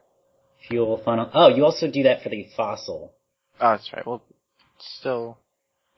Fuel 0.69 1.01
funnel. 1.03 1.29
Oh, 1.33 1.49
you 1.49 1.65
also 1.65 1.89
do 1.91 2.03
that 2.03 2.21
for 2.23 2.29
the 2.29 2.47
fossil. 2.55 3.11
Oh, 3.59 3.71
that's 3.71 3.91
right. 3.91 4.05
Well, 4.07 4.21
still, 4.79 5.37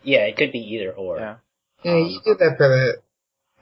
Yeah, 0.02 0.26
it 0.26 0.38
could 0.38 0.52
be 0.52 0.60
either 0.60 0.92
or. 0.92 1.18
yeah. 1.20 1.36
Yeah, 1.84 1.92
Um, 1.92 2.06
you 2.08 2.20
did 2.26 2.40
that 2.40 2.56
for 2.58 2.68
the 2.68 2.98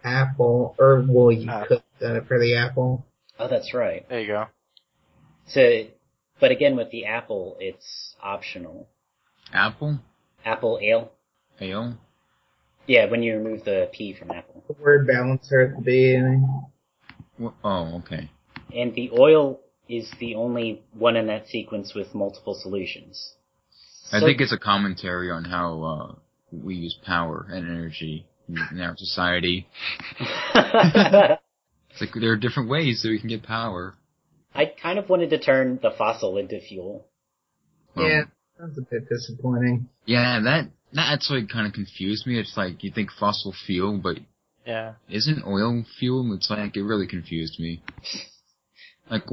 apple, 0.03 0.75
or 0.79 1.05
well, 1.07 1.31
you 1.31 1.49
Uh. 1.49 1.65
could 1.65 1.83
have 2.01 2.15
it 2.17 2.27
for 2.27 2.39
the 2.39 2.55
apple. 2.55 3.05
Oh, 3.39 3.47
that's 3.47 3.73
right. 3.73 4.07
There 4.09 4.19
you 4.21 4.27
go. 4.27 4.45
So, 5.47 5.85
but 6.39 6.51
again, 6.51 6.75
with 6.75 6.91
the 6.91 7.05
apple, 7.05 7.57
it's 7.59 8.15
optional. 8.21 8.87
Apple, 9.51 9.99
Apple 10.45 10.79
ale. 10.81 11.11
ale. 11.59 11.97
Yeah, 12.87 13.09
when 13.09 13.23
you 13.23 13.37
remove 13.37 13.63
the 13.63 13.89
P 13.93 14.13
from 14.13 14.31
apple. 14.31 14.63
The 14.67 14.73
word 14.81 15.07
balancer 15.07 15.61
at 15.61 15.75
the 15.77 15.81
beginning. 15.81 16.63
Oh, 17.63 17.97
okay. 17.99 18.29
And 18.75 18.93
the 18.93 19.11
oil 19.17 19.59
is 19.87 20.09
the 20.19 20.35
only 20.35 20.81
one 20.93 21.15
in 21.15 21.27
that 21.27 21.47
sequence 21.47 21.93
with 21.93 22.13
multiple 22.13 22.55
solutions. 22.55 23.35
I 24.11 24.19
So- 24.19 24.25
think 24.25 24.41
it's 24.41 24.51
a 24.53 24.57
commentary 24.57 25.29
on 25.31 25.45
how 25.45 25.83
uh, 25.83 26.15
we 26.51 26.75
use 26.75 26.97
power 27.05 27.45
and 27.49 27.67
energy 27.67 28.25
in, 28.49 28.57
in 28.71 28.81
our 28.81 28.95
society. 28.97 29.67
It's 31.91 32.01
like 32.01 32.09
there 32.19 32.31
are 32.31 32.37
different 32.37 32.69
ways 32.69 33.03
that 33.03 33.09
we 33.09 33.19
can 33.19 33.29
get 33.29 33.43
power. 33.43 33.93
I 34.55 34.65
kind 34.65 34.97
of 34.97 35.09
wanted 35.09 35.29
to 35.29 35.37
turn 35.39 35.79
the 35.81 35.91
fossil 35.91 36.37
into 36.37 36.59
fuel. 36.59 37.05
Um, 37.95 38.03
yeah, 38.05 38.21
that 38.57 38.69
was 38.69 38.77
a 38.79 38.81
bit 38.81 39.07
disappointing. 39.07 39.89
Yeah, 40.05 40.39
that 40.43 40.69
that's 40.91 41.29
what 41.29 41.47
kind 41.51 41.67
of 41.67 41.73
confused 41.73 42.25
me. 42.25 42.39
It's 42.39 42.57
like 42.57 42.83
you 42.83 42.91
think 42.91 43.11
fossil 43.11 43.53
fuel, 43.67 43.99
but 44.01 44.17
Yeah. 44.65 44.93
isn't 45.07 45.45
oil 45.45 45.83
fuel? 45.99 46.33
It's 46.33 46.49
like 46.49 46.75
it 46.75 46.81
really 46.81 47.05
confused 47.05 47.59
me. 47.59 47.83
Like, 49.11 49.25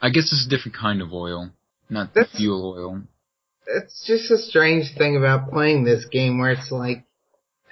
I 0.00 0.10
guess 0.10 0.30
it's 0.32 0.46
a 0.46 0.50
different 0.50 0.76
kind 0.76 1.02
of 1.02 1.12
oil, 1.12 1.50
not 1.90 2.14
the 2.14 2.20
That's- 2.20 2.36
fuel 2.36 2.76
oil. 2.78 3.02
It's 3.66 4.04
just 4.06 4.30
a 4.30 4.38
strange 4.38 4.94
thing 4.96 5.16
about 5.16 5.50
playing 5.50 5.82
this 5.84 6.04
game 6.04 6.38
where 6.38 6.52
it's 6.52 6.70
like, 6.70 7.04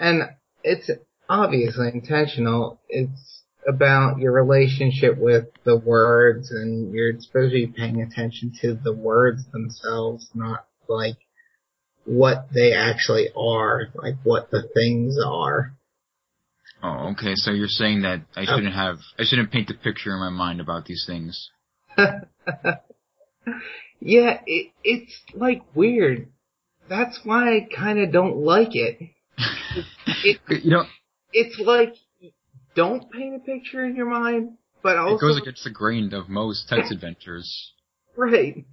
and 0.00 0.22
it's 0.64 0.90
obviously 1.28 1.90
intentional. 1.92 2.80
It's 2.88 3.42
about 3.66 4.18
your 4.18 4.32
relationship 4.32 5.16
with 5.18 5.46
the 5.64 5.76
words 5.76 6.50
and 6.50 6.92
you're 6.92 7.12
supposed 7.20 7.52
to 7.52 7.66
be 7.66 7.68
paying 7.68 8.02
attention 8.02 8.52
to 8.60 8.74
the 8.74 8.92
words 8.92 9.44
themselves, 9.52 10.28
not 10.34 10.66
like 10.88 11.16
what 12.04 12.48
they 12.52 12.72
actually 12.72 13.28
are, 13.36 13.88
like 13.94 14.16
what 14.24 14.50
the 14.50 14.68
things 14.74 15.16
are. 15.24 15.74
Oh, 16.82 17.12
okay. 17.12 17.34
So 17.36 17.52
you're 17.52 17.68
saying 17.68 18.02
that 18.02 18.22
I 18.34 18.44
shouldn't 18.44 18.74
have, 18.74 18.98
I 19.18 19.24
shouldn't 19.24 19.52
paint 19.52 19.68
the 19.68 19.74
picture 19.74 20.10
in 20.10 20.18
my 20.18 20.30
mind 20.30 20.60
about 20.60 20.84
these 20.84 21.04
things. 21.06 21.50
yeah, 21.96 22.22
it, 24.46 24.72
it's 24.82 25.16
like 25.34 25.62
weird. 25.76 26.28
That's 26.88 27.20
why 27.22 27.56
I 27.56 27.68
kind 27.74 28.00
of 28.00 28.12
don't 28.12 28.38
like 28.38 28.74
it. 28.74 28.98
It 30.24 30.38
you 30.64 30.70
know, 30.70 30.84
it's 31.32 31.58
like 31.58 31.94
don't 32.74 33.10
paint 33.10 33.36
a 33.36 33.38
picture 33.40 33.84
in 33.84 33.96
your 33.96 34.08
mind, 34.08 34.56
but 34.82 34.96
also 34.96 35.16
it 35.16 35.20
goes 35.20 35.38
against 35.40 35.64
the 35.64 35.70
grain 35.70 36.12
of 36.14 36.28
most 36.28 36.68
text 36.68 36.92
adventures. 36.92 37.72
right. 38.16 38.64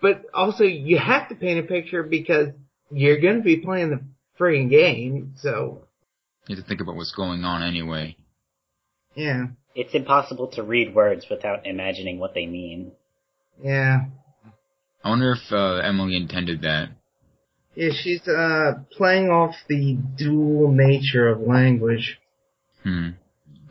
But 0.00 0.24
also 0.34 0.64
you 0.64 0.98
have 0.98 1.28
to 1.28 1.34
paint 1.34 1.60
a 1.64 1.68
picture 1.68 2.02
because 2.02 2.48
you're 2.90 3.20
going 3.20 3.36
to 3.36 3.42
be 3.42 3.58
playing 3.58 3.90
the 3.90 4.00
friggin' 4.38 4.68
game. 4.70 5.34
So 5.38 5.82
You 6.48 6.56
have 6.56 6.64
to 6.64 6.68
think 6.68 6.80
about 6.80 6.96
what's 6.96 7.12
going 7.14 7.44
on 7.44 7.62
anyway. 7.62 8.16
yeah, 9.14 9.46
It's 9.74 9.94
impossible 9.94 10.48
to 10.52 10.62
read 10.62 10.94
words 10.94 11.26
without 11.30 11.66
imagining 11.66 12.18
what 12.18 12.34
they 12.34 12.46
mean. 12.46 12.92
yeah, 13.62 14.06
I 15.04 15.08
wonder 15.08 15.32
if 15.32 15.52
uh, 15.52 15.76
Emily 15.86 16.16
intended 16.16 16.62
that. 16.62 16.88
Yeah. 17.74 17.90
She's 17.92 18.26
uh 18.26 18.74
playing 18.96 19.30
off 19.30 19.54
the 19.68 19.96
dual 20.16 20.72
nature 20.72 21.28
of 21.28 21.40
language. 21.40 22.18
Hmm. 22.82 23.10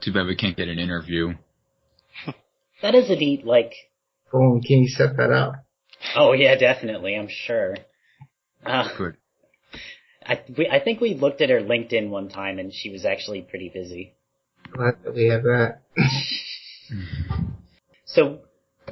Too 0.01 0.13
bad 0.13 0.25
we 0.25 0.35
can't 0.35 0.57
get 0.57 0.67
an 0.67 0.79
interview. 0.79 1.33
That 2.81 2.95
is 2.95 3.11
a 3.11 3.15
neat, 3.15 3.45
like, 3.45 3.73
Boom, 4.31 4.59
can 4.59 4.79
you 4.81 4.87
set 4.87 5.15
that 5.17 5.31
up? 5.31 5.53
oh 6.15 6.33
yeah, 6.33 6.55
definitely, 6.55 7.15
I'm 7.15 7.27
sure. 7.29 7.77
Uh, 8.65 8.87
Good. 8.97 9.17
I, 10.25 10.41
we, 10.57 10.67
I 10.67 10.79
think 10.83 10.99
we 10.99 11.13
looked 11.13 11.41
at 11.41 11.51
her 11.51 11.61
LinkedIn 11.61 12.09
one 12.09 12.29
time 12.29 12.57
and 12.57 12.73
she 12.73 12.89
was 12.89 13.05
actually 13.05 13.41
pretty 13.43 13.69
busy. 13.69 14.15
Glad 14.71 14.95
that 15.03 15.13
we 15.13 15.25
have 15.27 15.43
that. 15.43 15.81
So, 18.05 18.39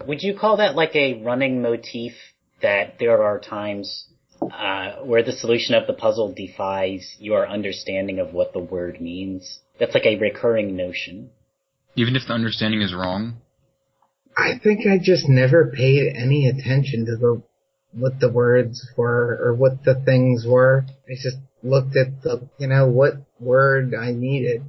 would 0.08 0.22
you 0.24 0.38
call 0.38 0.58
that 0.58 0.76
like 0.76 0.96
a 0.96 1.22
running 1.22 1.62
motif 1.62 2.14
that 2.62 3.00
there 3.00 3.22
are 3.22 3.38
times 3.38 4.06
uh, 4.42 5.04
where 5.04 5.24
the 5.24 5.32
solution 5.32 5.76
of 5.76 5.88
the 5.88 5.94
puzzle 5.94 6.34
defies 6.34 7.16
your 7.20 7.48
understanding 7.48 8.20
of 8.20 8.34
what 8.34 8.54
the 8.54 8.60
word 8.60 9.02
means? 9.02 9.60
That's 9.80 9.94
like 9.94 10.06
a 10.06 10.18
recurring 10.18 10.76
notion. 10.76 11.32
Even 11.96 12.16
if 12.16 12.24
the 12.28 12.34
understanding 12.34 12.82
is 12.82 12.94
wrong. 12.94 13.38
I 14.38 14.60
think 14.62 14.88
I 14.88 14.98
just 15.02 15.28
never 15.28 15.72
paid 15.76 16.16
any 16.16 16.48
attention 16.48 17.06
to 17.06 17.18
the 17.18 17.42
what 17.92 18.20
the 18.20 18.32
words 18.32 18.88
were 18.96 19.38
or 19.42 19.54
what 19.56 19.84
the 19.84 19.96
things 19.96 20.46
were. 20.48 20.86
I 21.08 21.14
just 21.14 21.38
looked 21.64 21.98
at 21.98 22.22
the 22.22 22.48
you 22.58 22.68
know 22.68 22.88
what 22.88 23.16
word 23.40 23.94
I 23.94 24.12
needed. 24.12 24.64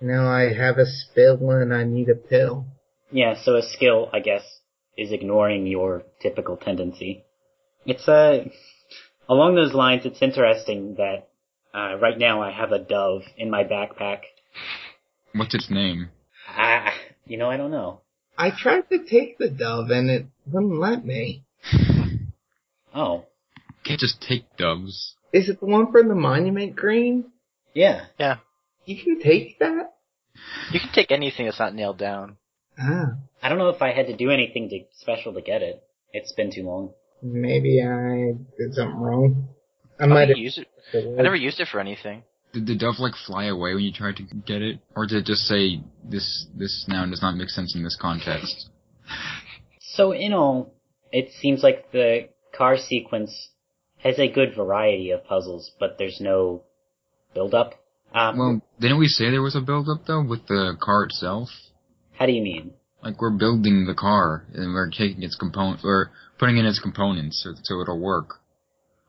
You 0.00 0.08
know, 0.08 0.26
I 0.26 0.52
have 0.52 0.78
a 0.78 0.86
spill 0.86 1.50
and 1.50 1.72
I 1.72 1.84
need 1.84 2.08
a 2.08 2.14
pill. 2.14 2.66
Yeah, 3.10 3.36
so 3.40 3.56
a 3.56 3.62
skill, 3.62 4.10
I 4.12 4.20
guess, 4.20 4.42
is 4.96 5.12
ignoring 5.12 5.66
your 5.66 6.02
typical 6.20 6.56
tendency. 6.56 7.24
It's 7.86 8.08
uh, 8.08 8.44
along 9.28 9.54
those 9.54 9.74
lines. 9.74 10.04
It's 10.04 10.22
interesting 10.22 10.96
that 10.96 11.28
uh, 11.74 11.96
right 11.96 12.18
now 12.18 12.42
I 12.42 12.50
have 12.50 12.72
a 12.72 12.78
dove 12.78 13.22
in 13.36 13.50
my 13.50 13.64
backpack. 13.64 14.20
What's 15.34 15.54
its 15.54 15.70
name? 15.70 16.10
Ah, 16.48 16.92
you 17.26 17.36
know, 17.38 17.50
I 17.50 17.56
don't 17.56 17.70
know. 17.70 18.00
I 18.36 18.50
tried 18.50 18.88
to 18.90 19.04
take 19.04 19.38
the 19.38 19.48
dove 19.48 19.90
and 19.90 20.10
it 20.10 20.26
wouldn't 20.50 20.78
let 20.78 21.04
me. 21.04 21.44
Oh, 22.96 23.24
Can't 23.84 23.98
just 23.98 24.20
take 24.22 24.44
doves. 24.56 25.16
Is 25.32 25.48
it 25.48 25.58
the 25.58 25.66
one 25.66 25.90
from 25.90 26.06
the 26.06 26.14
monument 26.14 26.76
green? 26.76 27.32
yeah. 27.74 28.06
Yeah. 28.20 28.36
You 28.86 29.02
can 29.02 29.20
take 29.20 29.58
that? 29.58 29.94
You 30.70 30.78
can 30.78 30.92
take 30.92 31.10
anything 31.10 31.46
that's 31.46 31.58
not 31.58 31.74
nailed 31.74 31.98
down. 31.98 32.36
Ah, 32.78 33.16
I 33.42 33.48
don't 33.48 33.58
know 33.58 33.70
if 33.70 33.82
I 33.82 33.92
had 33.92 34.06
to 34.06 34.16
do 34.16 34.30
anything 34.30 34.68
to, 34.68 34.84
special 35.00 35.32
to 35.34 35.40
get 35.40 35.62
it. 35.62 35.82
It's 36.12 36.32
been 36.32 36.52
too 36.52 36.62
long. 36.62 36.92
Maybe 37.24 37.82
I 37.82 38.34
did 38.58 38.74
something 38.74 38.96
wrong. 39.00 39.48
I 39.98 40.04
I 40.04 40.06
might 40.06 40.28
have. 40.28 40.38
used 40.38 40.58
it. 40.58 40.68
I 41.18 41.22
never 41.22 41.34
used 41.36 41.58
it 41.60 41.68
for 41.72 41.80
anything. 41.80 42.22
Did 42.52 42.66
the 42.66 42.76
dove 42.76 42.96
like 43.00 43.14
fly 43.26 43.46
away 43.46 43.74
when 43.74 43.82
you 43.82 43.92
tried 43.92 44.16
to 44.16 44.22
get 44.22 44.62
it, 44.62 44.78
or 44.94 45.06
did 45.06 45.18
it 45.18 45.24
just 45.26 45.42
say 45.42 45.80
this 46.04 46.46
this 46.54 46.84
noun 46.86 47.10
does 47.10 47.22
not 47.22 47.36
make 47.36 47.48
sense 47.48 47.74
in 47.74 47.82
this 47.82 47.96
context? 48.00 48.68
So 49.80 50.12
in 50.12 50.32
all, 50.32 50.72
it 51.12 51.30
seems 51.40 51.62
like 51.62 51.90
the 51.92 52.28
car 52.56 52.76
sequence 52.76 53.48
has 53.98 54.18
a 54.18 54.28
good 54.28 54.54
variety 54.54 55.10
of 55.10 55.24
puzzles, 55.24 55.72
but 55.80 55.96
there's 55.98 56.18
no 56.20 56.62
build 57.34 57.54
up. 57.54 57.74
Um, 58.14 58.38
Well, 58.38 58.62
didn't 58.78 58.98
we 58.98 59.08
say 59.08 59.30
there 59.30 59.42
was 59.42 59.56
a 59.56 59.60
build 59.60 59.88
up 59.88 60.06
though 60.06 60.22
with 60.22 60.46
the 60.46 60.76
car 60.80 61.04
itself? 61.04 61.48
how 62.12 62.26
do 62.26 62.32
you 62.32 62.42
mean? 62.42 62.72
Like 63.02 63.20
we're 63.20 63.30
building 63.36 63.86
the 63.86 63.94
car 63.94 64.46
and 64.54 64.72
we're 64.72 64.88
taking 64.90 65.22
its 65.24 65.34
component, 65.34 65.82
we're 65.82 66.10
putting 66.38 66.56
in 66.56 66.66
its 66.66 66.78
components 66.78 67.42
so, 67.42 67.54
so 67.62 67.80
it'll 67.80 68.00
work. 68.00 68.40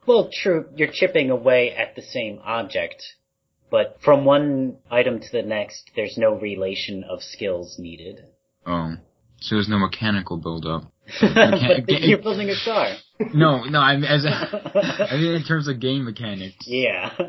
Well, 0.08 0.30
true, 0.32 0.68
you're 0.76 0.92
chipping 0.92 1.32
away 1.32 1.72
at 1.72 1.96
the 1.96 2.02
same 2.02 2.40
object, 2.44 3.04
but 3.72 3.98
from 4.04 4.24
one 4.24 4.78
item 4.92 5.20
to 5.20 5.32
the 5.32 5.42
next, 5.42 5.90
there's 5.96 6.18
no 6.18 6.36
relation 6.36 7.04
of 7.04 7.24
skills 7.24 7.78
needed. 7.80 8.24
Oh, 8.68 8.96
so 9.40 9.56
there's 9.56 9.70
no 9.70 9.80
mechanical 9.80 10.38
build 10.38 10.66
up. 10.66 10.92
but 11.22 12.02
you're 12.02 12.22
building 12.22 12.50
a 12.50 12.56
car. 12.64 12.96
No, 13.34 13.64
no, 13.64 13.80
I 13.80 13.96
mean, 13.96 14.04
as 14.04 14.26
a, 14.26 15.08
I 15.10 15.16
mean 15.16 15.36
in 15.36 15.44
terms 15.46 15.70
of 15.70 15.80
game 15.80 16.04
mechanics. 16.04 16.66
Yeah. 16.68 17.14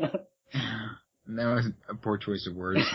That 1.29 1.45
was 1.45 1.65
a 1.89 1.93
poor 1.93 2.17
choice 2.17 2.47
of 2.47 2.55
words. 2.55 2.85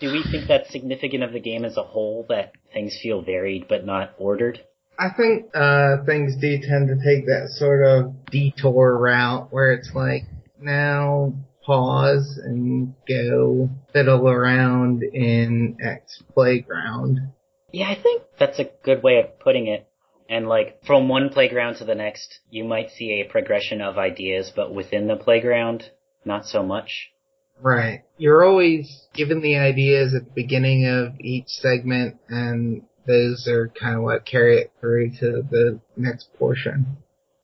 Do 0.00 0.10
we 0.10 0.24
think 0.28 0.48
that's 0.48 0.70
significant 0.72 1.22
of 1.22 1.32
the 1.32 1.38
game 1.38 1.64
as 1.64 1.76
a 1.76 1.84
whole, 1.84 2.26
that 2.28 2.54
things 2.72 2.98
feel 3.00 3.22
varied 3.22 3.68
but 3.68 3.86
not 3.86 4.14
ordered? 4.18 4.60
I 4.98 5.08
think 5.16 5.46
uh 5.54 6.04
things 6.04 6.36
do 6.40 6.58
tend 6.60 6.88
to 6.88 6.96
take 6.96 7.26
that 7.26 7.48
sort 7.50 7.84
of 7.84 8.26
detour 8.26 8.98
route 8.98 9.52
where 9.52 9.72
it's 9.72 9.90
like 9.94 10.22
now 10.60 11.34
pause 11.64 12.38
and 12.42 12.94
go 13.08 13.70
fiddle 13.92 14.28
around 14.28 15.02
in 15.02 15.78
X 15.82 16.22
playground. 16.32 17.32
Yeah, 17.72 17.88
I 17.90 18.00
think 18.00 18.22
that's 18.38 18.58
a 18.58 18.70
good 18.84 19.02
way 19.02 19.18
of 19.18 19.38
putting 19.40 19.66
it. 19.66 19.88
And 20.28 20.48
like, 20.48 20.84
from 20.86 21.08
one 21.08 21.30
playground 21.30 21.76
to 21.76 21.84
the 21.84 21.94
next, 21.94 22.38
you 22.50 22.64
might 22.64 22.90
see 22.90 23.20
a 23.20 23.30
progression 23.30 23.80
of 23.80 23.98
ideas, 23.98 24.52
but 24.54 24.74
within 24.74 25.06
the 25.06 25.16
playground, 25.16 25.90
not 26.24 26.46
so 26.46 26.62
much. 26.62 27.10
Right. 27.60 28.02
You're 28.16 28.44
always 28.44 29.06
given 29.14 29.42
the 29.42 29.58
ideas 29.58 30.14
at 30.14 30.24
the 30.24 30.32
beginning 30.34 30.86
of 30.86 31.20
each 31.20 31.48
segment 31.48 32.16
and 32.28 32.82
those 33.06 33.46
are 33.48 33.68
kind 33.68 33.96
of 33.96 34.02
what 34.02 34.26
carry 34.26 34.58
it 34.58 34.72
through 34.80 35.10
to 35.20 35.42
the 35.50 35.80
next 35.96 36.28
portion. 36.38 36.96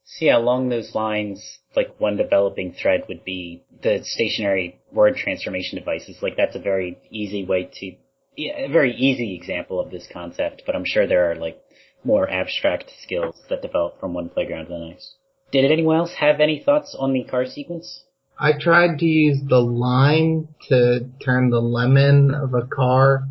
So 0.05 0.25
yeah, 0.25 0.39
along 0.39 0.69
those 0.69 0.95
lines, 0.95 1.59
like 1.77 1.95
one 1.99 2.17
developing 2.17 2.73
thread 2.73 3.05
would 3.09 3.25
be 3.25 3.63
the 3.83 4.01
stationary 4.03 4.81
word 4.93 5.17
transformation 5.17 5.79
devices. 5.79 6.17
Like 6.21 6.37
that's 6.37 6.57
a 6.57 6.61
very 6.61 6.99
easy 7.11 7.45
way 7.45 7.71
to, 7.75 7.93
yeah, 8.37 8.65
a 8.65 8.69
very 8.69 8.95
easy 8.95 9.37
example 9.37 9.79
of 9.79 9.91
this 9.91 10.09
concept, 10.13 10.63
but 10.67 10.75
I'm 10.75 10.85
sure 10.85 11.07
there 11.07 11.31
are 11.31 11.37
like 11.37 11.63
more 12.03 12.29
abstract 12.29 12.91
skills 13.03 13.37
that 13.51 13.63
develop 13.63 14.01
from 14.01 14.15
one 14.15 14.31
playground 14.31 14.67
to 14.67 14.73
the 14.73 14.89
next. 14.89 15.15
Did 15.53 15.71
anyone 15.71 15.97
else 15.97 16.15
have 16.19 16.41
any 16.41 16.61
thoughts 16.65 16.97
on 16.99 17.13
the 17.13 17.25
car 17.25 17.47
sequence? 17.47 18.05
I 18.39 18.53
tried 18.59 18.99
to 18.99 19.07
use 19.07 19.39
the 19.47 19.61
lime 19.61 20.49
to 20.69 21.09
turn 21.23 21.51
the 21.51 21.61
lemon 21.61 22.35
of 22.35 22.55
a 22.55 22.67
car 22.67 23.29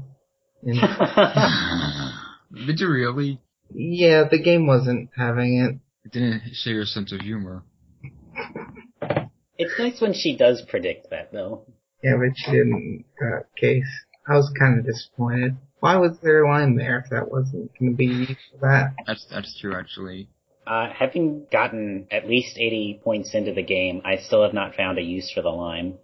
into 0.63 0.80
Did 2.54 2.80
you 2.80 2.90
really? 2.90 3.40
Yeah, 3.74 4.24
the 4.30 4.42
game 4.42 4.66
wasn't 4.68 5.10
having 5.16 5.60
it. 5.60 5.80
It 6.06 6.12
didn't 6.12 6.42
share 6.54 6.74
your 6.74 6.86
sense 6.86 7.12
of 7.12 7.22
humor. 7.22 7.64
it's 9.58 9.78
nice 9.78 10.02
when 10.02 10.14
she 10.14 10.36
does 10.36 10.64
predict 10.68 11.10
that 11.12 11.32
though. 11.32 11.66
Yeah, 12.04 12.14
but 12.18 12.34
she 12.36 12.52
didn't 12.52 13.06
uh, 13.22 13.42
case. 13.58 13.84
I 14.28 14.36
was 14.36 14.52
kind 14.58 14.80
of 14.80 14.86
disappointed. 14.86 15.58
Why 15.80 15.98
was 15.98 16.18
there 16.22 16.44
a 16.44 16.50
line 16.50 16.76
there 16.76 17.00
if 17.00 17.10
that 17.10 17.32
wasn't 17.32 17.72
going 17.80 17.92
to 17.92 17.98
be 17.98 18.06
used 18.06 18.38
for 18.52 18.60
that? 18.62 18.94
That's 19.06 19.26
that's 19.30 19.60
true 19.60 19.76
actually. 19.76 20.30
Uh, 20.66 20.90
having 20.94 21.48
gotten 21.52 22.08
at 22.12 22.28
least 22.28 22.58
80 22.58 23.02
points 23.04 23.34
into 23.34 23.54
the 23.54 23.64
game, 23.64 24.02
I 24.06 24.18
still 24.18 24.44
have 24.44 24.54
not 24.54 24.76
found 24.76 25.00
a 25.00 25.02
use 25.02 25.32
for 25.34 25.42
the 25.42 25.50
line. 25.50 25.98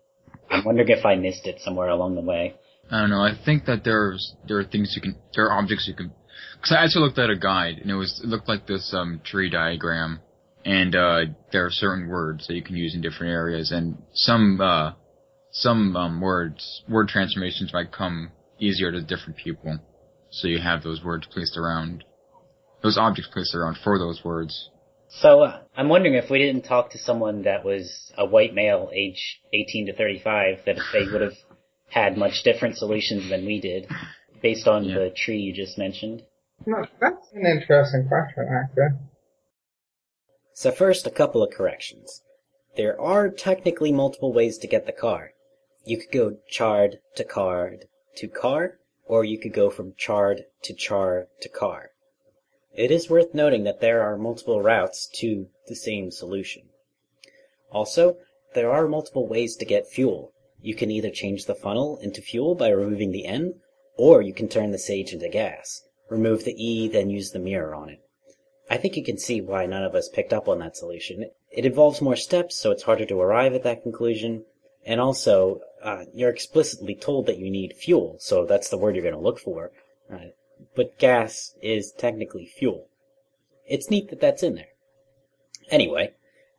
I'm 0.49 0.63
wondering 0.65 0.89
if 0.89 1.05
I 1.05 1.15
missed 1.15 1.45
it 1.45 1.59
somewhere 1.61 1.89
along 1.89 2.15
the 2.15 2.21
way. 2.21 2.55
I 2.89 3.01
don't 3.01 3.09
know. 3.09 3.21
I 3.21 3.33
think 3.45 3.65
that 3.65 3.83
there's 3.83 4.35
there 4.47 4.59
are 4.59 4.63
things 4.63 4.93
you 4.95 5.01
can 5.01 5.15
there 5.35 5.45
are 5.49 5.59
objects 5.59 5.87
you 5.87 5.93
can. 5.95 6.11
Because 6.55 6.75
I 6.77 6.83
actually 6.83 7.05
looked 7.05 7.19
at 7.19 7.29
a 7.29 7.35
guide 7.35 7.77
and 7.77 7.91
it 7.91 7.95
was 7.95 8.21
it 8.23 8.27
looked 8.27 8.47
like 8.47 8.67
this 8.67 8.93
um 8.93 9.21
tree 9.23 9.49
diagram, 9.49 10.19
and 10.63 10.95
uh 10.95 11.21
there 11.51 11.65
are 11.65 11.71
certain 11.71 12.07
words 12.07 12.47
that 12.47 12.55
you 12.55 12.63
can 12.63 12.75
use 12.75 12.95
in 12.95 13.01
different 13.01 13.31
areas, 13.31 13.71
and 13.71 13.97
some 14.13 14.59
uh 14.61 14.93
some 15.51 15.95
um 15.95 16.21
words 16.21 16.83
word 16.87 17.07
transformations 17.07 17.73
might 17.73 17.91
come 17.91 18.31
easier 18.59 18.91
to 18.91 19.01
different 19.01 19.37
people. 19.37 19.79
So 20.31 20.47
you 20.47 20.59
have 20.59 20.83
those 20.83 21.03
words 21.03 21.27
placed 21.31 21.57
around, 21.57 22.03
those 22.83 22.97
objects 22.97 23.29
placed 23.31 23.55
around 23.55 23.77
for 23.83 23.97
those 23.97 24.21
words. 24.23 24.69
So 25.07 25.43
uh, 25.43 25.61
I'm 25.77 25.87
wondering 25.87 26.15
if 26.15 26.29
we 26.29 26.39
didn't 26.39 26.63
talk 26.63 26.91
to 26.91 26.97
someone 26.97 27.43
that 27.43 27.63
was 27.63 28.11
a 28.17 28.25
white 28.25 28.53
male, 28.53 28.89
age 28.93 29.39
18 29.53 29.87
to 29.87 29.95
35, 29.95 30.59
that 30.65 30.77
they 30.91 31.05
would 31.11 31.21
have 31.21 31.37
had 31.89 32.17
much 32.17 32.41
different 32.43 32.77
solutions 32.77 33.29
than 33.29 33.45
we 33.45 33.61
did, 33.61 33.87
based 34.45 34.67
on 34.67 34.83
Yeah. 34.83 34.99
the 34.99 35.09
tree 35.09 35.39
you 35.39 35.51
just 35.51 35.75
mentioned. 35.75 36.21
No, 36.67 36.85
that's 37.01 37.31
an 37.33 37.47
interesting 37.47 38.07
question, 38.07 38.47
actually. 38.47 38.99
So 40.53 40.71
first, 40.71 41.07
a 41.07 41.17
couple 41.19 41.41
of 41.41 41.51
corrections. 41.51 42.21
There 42.75 42.95
are 43.01 43.27
technically 43.29 43.91
multiple 43.91 44.31
ways 44.31 44.59
to 44.59 44.67
get 44.67 44.85
the 44.85 44.91
car. 44.91 45.33
You 45.83 45.97
could 45.97 46.11
go 46.11 46.37
charred 46.47 46.99
to 47.15 47.23
card 47.23 47.87
to 48.17 48.27
car, 48.27 48.77
or 49.07 49.25
you 49.25 49.39
could 49.39 49.51
go 49.51 49.71
from 49.71 49.95
charred 49.97 50.45
to 50.65 50.75
char 50.75 51.27
to 51.41 51.49
car. 51.49 51.89
It 52.71 52.91
is 52.91 53.09
worth 53.09 53.33
noting 53.33 53.63
that 53.63 53.79
there 53.79 54.03
are 54.03 54.15
multiple 54.15 54.61
routes 54.61 55.07
to 55.21 55.49
the 55.65 55.75
same 55.75 56.11
solution. 56.11 56.69
Also, 57.71 58.17
there 58.53 58.71
are 58.71 58.87
multiple 58.87 59.27
ways 59.27 59.55
to 59.55 59.65
get 59.65 59.87
fuel. 59.87 60.33
You 60.61 60.75
can 60.75 60.91
either 60.91 61.09
change 61.09 61.45
the 61.45 61.55
funnel 61.55 61.97
into 61.97 62.21
fuel 62.21 62.53
by 62.53 62.69
removing 62.69 63.09
the 63.11 63.25
N, 63.25 63.59
or 63.97 64.21
you 64.21 64.33
can 64.33 64.47
turn 64.47 64.71
the 64.71 64.77
sage 64.77 65.13
into 65.13 65.29
gas. 65.29 65.81
Remove 66.09 66.43
the 66.43 66.55
E, 66.63 66.87
then 66.87 67.09
use 67.09 67.31
the 67.31 67.39
mirror 67.39 67.73
on 67.73 67.89
it. 67.89 67.99
I 68.69 68.77
think 68.77 68.95
you 68.95 69.03
can 69.03 69.17
see 69.17 69.41
why 69.41 69.65
none 69.65 69.83
of 69.83 69.95
us 69.95 70.09
picked 70.09 70.33
up 70.33 70.47
on 70.47 70.59
that 70.59 70.75
solution. 70.75 71.29
It 71.51 71.65
involves 71.65 72.01
more 72.01 72.15
steps, 72.15 72.55
so 72.55 72.71
it's 72.71 72.83
harder 72.83 73.05
to 73.05 73.19
arrive 73.19 73.53
at 73.53 73.63
that 73.63 73.83
conclusion. 73.83 74.45
And 74.85 74.99
also, 74.99 75.61
uh, 75.83 76.05
you're 76.13 76.29
explicitly 76.29 76.95
told 76.95 77.25
that 77.27 77.37
you 77.37 77.49
need 77.49 77.73
fuel, 77.73 78.17
so 78.19 78.45
that's 78.45 78.69
the 78.69 78.77
word 78.77 78.95
you're 78.95 79.03
going 79.03 79.15
to 79.15 79.21
look 79.21 79.39
for. 79.39 79.71
Uh, 80.11 80.29
but 80.75 80.97
gas 80.97 81.53
is 81.61 81.91
technically 81.91 82.45
fuel. 82.45 82.87
It's 83.67 83.89
neat 83.89 84.09
that 84.09 84.21
that's 84.21 84.43
in 84.43 84.55
there. 84.55 84.69
Anyway, 85.69 86.13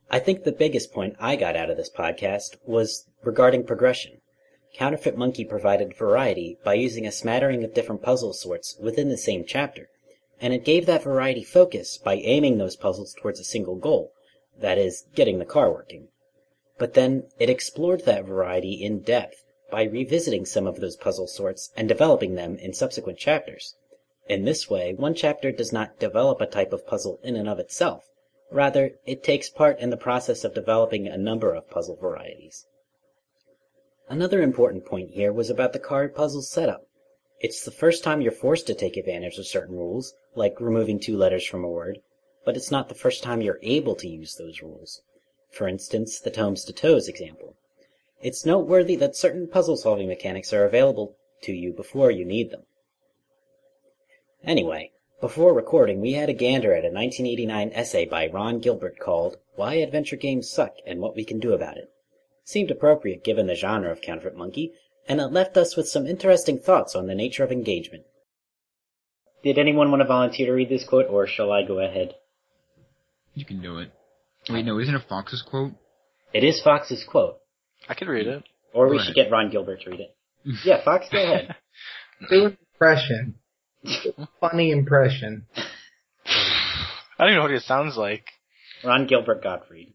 I 0.09 0.19
think 0.19 0.43
the 0.43 0.51
biggest 0.51 0.93
point 0.93 1.15
I 1.19 1.35
got 1.35 1.55
out 1.55 1.69
of 1.69 1.77
this 1.77 1.89
podcast 1.89 2.57
was 2.65 3.05
regarding 3.23 3.65
progression. 3.65 4.21
Counterfeit 4.73 5.15
Monkey 5.15 5.45
provided 5.45 5.95
variety 5.95 6.57
by 6.63 6.73
using 6.73 7.07
a 7.07 7.11
smattering 7.11 7.63
of 7.63 7.73
different 7.73 8.01
puzzle 8.01 8.33
sorts 8.33 8.75
within 8.79 9.09
the 9.09 9.17
same 9.17 9.45
chapter, 9.45 9.89
and 10.41 10.53
it 10.53 10.65
gave 10.65 10.85
that 10.85 11.03
variety 11.03 11.43
focus 11.43 11.97
by 11.97 12.15
aiming 12.15 12.57
those 12.57 12.75
puzzles 12.75 13.13
towards 13.13 13.39
a 13.39 13.43
single 13.43 13.75
goal, 13.75 14.11
that 14.59 14.77
is, 14.77 15.05
getting 15.15 15.39
the 15.39 15.45
car 15.45 15.71
working. 15.71 16.09
But 16.77 16.93
then 16.93 17.29
it 17.39 17.49
explored 17.49 18.05
that 18.05 18.25
variety 18.25 18.73
in 18.73 18.99
depth 18.99 19.43
by 19.71 19.83
revisiting 19.83 20.45
some 20.45 20.67
of 20.67 20.79
those 20.79 20.95
puzzle 20.95 21.27
sorts 21.27 21.71
and 21.75 21.87
developing 21.87 22.35
them 22.35 22.57
in 22.57 22.73
subsequent 22.73 23.19
chapters. 23.19 23.75
In 24.29 24.43
this 24.43 24.69
way, 24.69 24.93
one 24.93 25.15
chapter 25.15 25.51
does 25.51 25.71
not 25.71 25.99
develop 25.99 26.41
a 26.41 26.45
type 26.45 26.73
of 26.73 26.85
puzzle 26.85 27.19
in 27.23 27.35
and 27.35 27.47
of 27.47 27.59
itself. 27.59 28.03
Rather, 28.51 28.91
it 29.05 29.23
takes 29.23 29.49
part 29.49 29.79
in 29.79 29.89
the 29.89 29.97
process 29.97 30.43
of 30.43 30.53
developing 30.53 31.07
a 31.07 31.17
number 31.17 31.53
of 31.53 31.69
puzzle 31.69 31.95
varieties. 31.95 32.65
Another 34.09 34.41
important 34.41 34.85
point 34.85 35.11
here 35.11 35.33
was 35.33 35.49
about 35.49 35.73
the 35.73 35.79
card 35.79 36.15
puzzle 36.15 36.41
setup. 36.41 36.87
It's 37.41 37.65
the 37.65 37.71
first 37.71 38.05
time 38.05 38.21
you're 38.21 38.31
forced 38.31 38.65
to 38.67 38.73
take 38.73 38.95
advantage 38.95 39.37
of 39.37 39.45
certain 39.45 39.75
rules, 39.75 40.13
like 40.33 40.61
removing 40.61 40.97
two 40.97 41.17
letters 41.17 41.45
from 41.45 41.65
a 41.65 41.69
word, 41.69 41.99
but 42.45 42.55
it's 42.55 42.71
not 42.71 42.87
the 42.87 42.95
first 42.95 43.21
time 43.21 43.41
you're 43.41 43.59
able 43.61 43.95
to 43.95 44.07
use 44.07 44.35
those 44.35 44.61
rules. 44.61 45.01
For 45.51 45.67
instance, 45.67 46.21
the 46.21 46.31
tomes 46.31 46.63
to 46.65 46.73
toes 46.73 47.09
example. 47.09 47.57
It's 48.21 48.45
noteworthy 48.45 48.95
that 48.95 49.17
certain 49.17 49.45
puzzle 49.45 49.75
solving 49.75 50.07
mechanics 50.07 50.53
are 50.53 50.63
available 50.63 51.17
to 51.41 51.51
you 51.51 51.73
before 51.73 52.09
you 52.09 52.23
need 52.23 52.49
them. 52.49 52.63
Anyway, 54.41 54.91
before 55.19 55.53
recording, 55.53 55.99
we 55.99 56.13
had 56.13 56.29
a 56.29 56.33
gander 56.33 56.71
at 56.71 56.85
a 56.85 56.93
1989 56.93 57.71
essay 57.73 58.05
by 58.05 58.27
Ron 58.27 58.59
Gilbert 58.59 58.99
called 58.99 59.37
Why 59.55 59.75
Adventure 59.75 60.15
Games 60.15 60.49
Suck 60.49 60.75
and 60.85 61.01
What 61.01 61.15
We 61.15 61.25
Can 61.25 61.39
Do 61.39 61.51
About 61.51 61.75
It. 61.75 61.91
Seemed 62.47 62.71
appropriate 62.71 63.25
given 63.25 63.45
the 63.47 63.55
genre 63.55 63.91
of 63.91 63.99
Counterfeit 63.99 64.37
Monkey, 64.37 64.71
and 65.05 65.19
it 65.19 65.33
left 65.33 65.57
us 65.57 65.75
with 65.75 65.89
some 65.89 66.07
interesting 66.07 66.57
thoughts 66.57 66.95
on 66.95 67.05
the 67.05 67.13
nature 67.13 67.43
of 67.43 67.51
engagement. 67.51 68.05
did 69.43 69.57
anyone 69.57 69.91
want 69.91 69.99
to 70.01 70.07
volunteer 70.07 70.45
to 70.45 70.53
read 70.53 70.69
this 70.69 70.87
quote, 70.87 71.07
or 71.09 71.27
shall 71.27 71.51
I 71.51 71.63
go 71.67 71.79
ahead? 71.79 72.15
You 73.33 73.43
can 73.43 73.61
do 73.61 73.79
it. 73.79 73.91
Wait, 74.49 74.63
no, 74.63 74.79
isn't 74.79 74.95
it 74.95 75.01
Fox's 75.09 75.41
quote? 75.41 75.73
It 76.33 76.45
is 76.45 76.61
Fox's 76.63 77.03
quote, 77.03 77.39
I 77.89 77.93
can 77.95 78.07
read 78.07 78.27
it. 78.27 78.43
or 78.73 78.87
we 78.87 78.97
Go 78.97 79.03
should 79.03 79.15
get 79.15 79.29
Ron 79.29 79.51
Gilbert 79.51 79.81
to 79.81 79.89
read 79.89 79.99
it. 79.99 80.15
Yeah, 80.63 80.81
Fox, 80.85 81.07
go 81.11 81.17
ahead. 81.21 81.53
Do 82.29 82.45
an 82.45 82.57
impression. 82.73 83.35
Funny 84.39 84.71
impression. 84.71 85.47
I 86.25 87.25
don't 87.25 87.27
even 87.27 87.35
know 87.39 87.41
what 87.41 87.51
it 87.51 87.63
sounds 87.63 87.97
like. 87.97 88.23
Ron 88.85 89.05
Gilbert 89.05 89.43
Gottfried. 89.43 89.93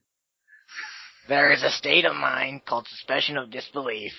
There 1.28 1.52
is 1.52 1.62
a 1.62 1.70
state 1.70 2.04
of 2.04 2.16
mind 2.16 2.64
called 2.64 2.88
suspension 2.88 3.37
of 3.37 3.50
disbelief. 3.50 4.12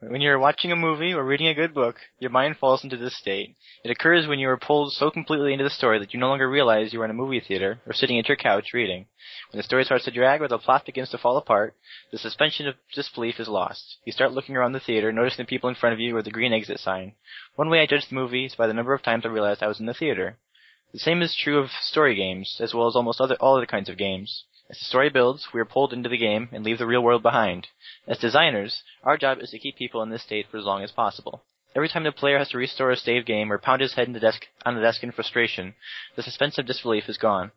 When 0.00 0.22
you're 0.22 0.38
watching 0.38 0.72
a 0.72 0.76
movie 0.76 1.12
or 1.12 1.22
reading 1.22 1.48
a 1.48 1.54
good 1.54 1.74
book, 1.74 1.96
your 2.18 2.30
mind 2.30 2.56
falls 2.56 2.82
into 2.82 2.96
this 2.96 3.18
state. 3.18 3.56
It 3.84 3.90
occurs 3.90 4.26
when 4.26 4.38
you 4.38 4.48
are 4.48 4.56
pulled 4.56 4.94
so 4.94 5.10
completely 5.10 5.52
into 5.52 5.64
the 5.64 5.70
story 5.70 5.98
that 5.98 6.14
you 6.14 6.20
no 6.20 6.28
longer 6.28 6.48
realize 6.48 6.94
you 6.94 7.02
are 7.02 7.04
in 7.04 7.10
a 7.10 7.14
movie 7.14 7.40
theater 7.40 7.82
or 7.84 7.92
sitting 7.92 8.18
at 8.18 8.26
your 8.26 8.38
couch 8.38 8.72
reading. 8.72 9.06
When 9.50 9.58
the 9.58 9.62
story 9.62 9.84
starts 9.84 10.06
to 10.06 10.10
drag 10.10 10.40
or 10.40 10.48
the 10.48 10.56
plot 10.56 10.86
begins 10.86 11.10
to 11.10 11.18
fall 11.18 11.36
apart, 11.36 11.74
the 12.10 12.16
suspension 12.16 12.66
of 12.66 12.76
disbelief 12.94 13.38
is 13.38 13.48
lost. 13.48 13.98
You 14.06 14.12
start 14.12 14.32
looking 14.32 14.56
around 14.56 14.72
the 14.72 14.80
theater, 14.80 15.12
noticing 15.12 15.44
the 15.44 15.48
people 15.48 15.68
in 15.68 15.74
front 15.74 15.92
of 15.92 16.00
you 16.00 16.16
or 16.16 16.22
the 16.22 16.30
green 16.30 16.54
exit 16.54 16.80
sign. 16.80 17.16
One 17.56 17.68
way 17.68 17.80
I 17.80 17.86
judge 17.86 18.08
the 18.08 18.14
movie 18.14 18.46
is 18.46 18.54
by 18.54 18.66
the 18.66 18.72
number 18.72 18.94
of 18.94 19.02
times 19.02 19.26
I 19.26 19.28
realized 19.28 19.62
I 19.62 19.68
was 19.68 19.78
in 19.78 19.84
the 19.84 19.92
theater. 19.92 20.38
The 20.94 21.00
same 21.00 21.20
is 21.20 21.36
true 21.36 21.58
of 21.58 21.70
story 21.82 22.14
games, 22.14 22.60
as 22.60 22.72
well 22.72 22.86
as 22.86 22.96
almost 22.96 23.20
other, 23.20 23.36
all 23.40 23.58
other 23.58 23.66
kinds 23.66 23.90
of 23.90 23.98
games. 23.98 24.44
As 24.70 24.78
the 24.78 24.84
story 24.84 25.08
builds, 25.08 25.48
we 25.54 25.60
are 25.60 25.64
pulled 25.64 25.94
into 25.94 26.10
the 26.10 26.18
game 26.18 26.50
and 26.52 26.62
leave 26.62 26.76
the 26.76 26.86
real 26.86 27.02
world 27.02 27.22
behind. 27.22 27.68
As 28.06 28.18
designers, 28.18 28.82
our 29.02 29.16
job 29.16 29.38
is 29.40 29.50
to 29.50 29.58
keep 29.58 29.76
people 29.76 30.02
in 30.02 30.10
this 30.10 30.22
state 30.22 30.46
for 30.50 30.58
as 30.58 30.64
long 30.66 30.82
as 30.82 30.92
possible. 30.92 31.42
Every 31.74 31.88
time 31.88 32.04
the 32.04 32.12
player 32.12 32.38
has 32.38 32.50
to 32.50 32.58
restore 32.58 32.90
a 32.90 32.96
saved 32.96 33.26
game 33.26 33.50
or 33.50 33.56
pound 33.56 33.80
his 33.80 33.94
head 33.94 34.08
in 34.08 34.12
the 34.12 34.20
desk, 34.20 34.46
on 34.66 34.74
the 34.74 34.82
desk 34.82 35.02
in 35.02 35.12
frustration, 35.12 35.74
the 36.16 36.22
suspense 36.22 36.58
of 36.58 36.66
disbelief 36.66 37.08
is 37.08 37.16
gone. 37.16 37.52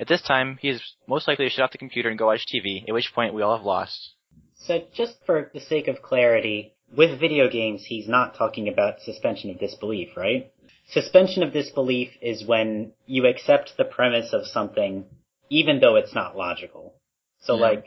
At 0.00 0.08
this 0.08 0.22
time, 0.22 0.58
he 0.60 0.68
is 0.68 0.82
most 1.06 1.28
likely 1.28 1.44
to 1.44 1.50
shut 1.50 1.62
off 1.62 1.70
the 1.70 1.78
computer 1.78 2.08
and 2.08 2.18
go 2.18 2.26
watch 2.26 2.46
TV, 2.52 2.82
at 2.88 2.94
which 2.94 3.12
point 3.14 3.34
we 3.34 3.42
all 3.42 3.56
have 3.56 3.64
lost. 3.64 4.14
So 4.56 4.82
just 4.92 5.24
for 5.26 5.52
the 5.54 5.60
sake 5.60 5.86
of 5.86 6.02
clarity, 6.02 6.74
with 6.96 7.20
video 7.20 7.48
games, 7.48 7.84
he's 7.84 8.08
not 8.08 8.34
talking 8.34 8.66
about 8.68 9.00
suspension 9.00 9.50
of 9.50 9.60
disbelief, 9.60 10.16
right? 10.16 10.52
Suspension 10.88 11.44
of 11.44 11.52
disbelief 11.52 12.10
is 12.20 12.44
when 12.44 12.92
you 13.06 13.26
accept 13.26 13.76
the 13.76 13.84
premise 13.84 14.32
of 14.32 14.46
something 14.46 15.04
even 15.50 15.80
though 15.80 15.96
it's 15.96 16.14
not 16.14 16.36
logical. 16.36 16.94
So 17.40 17.54
Yeah. 17.56 17.60
like, 17.62 17.86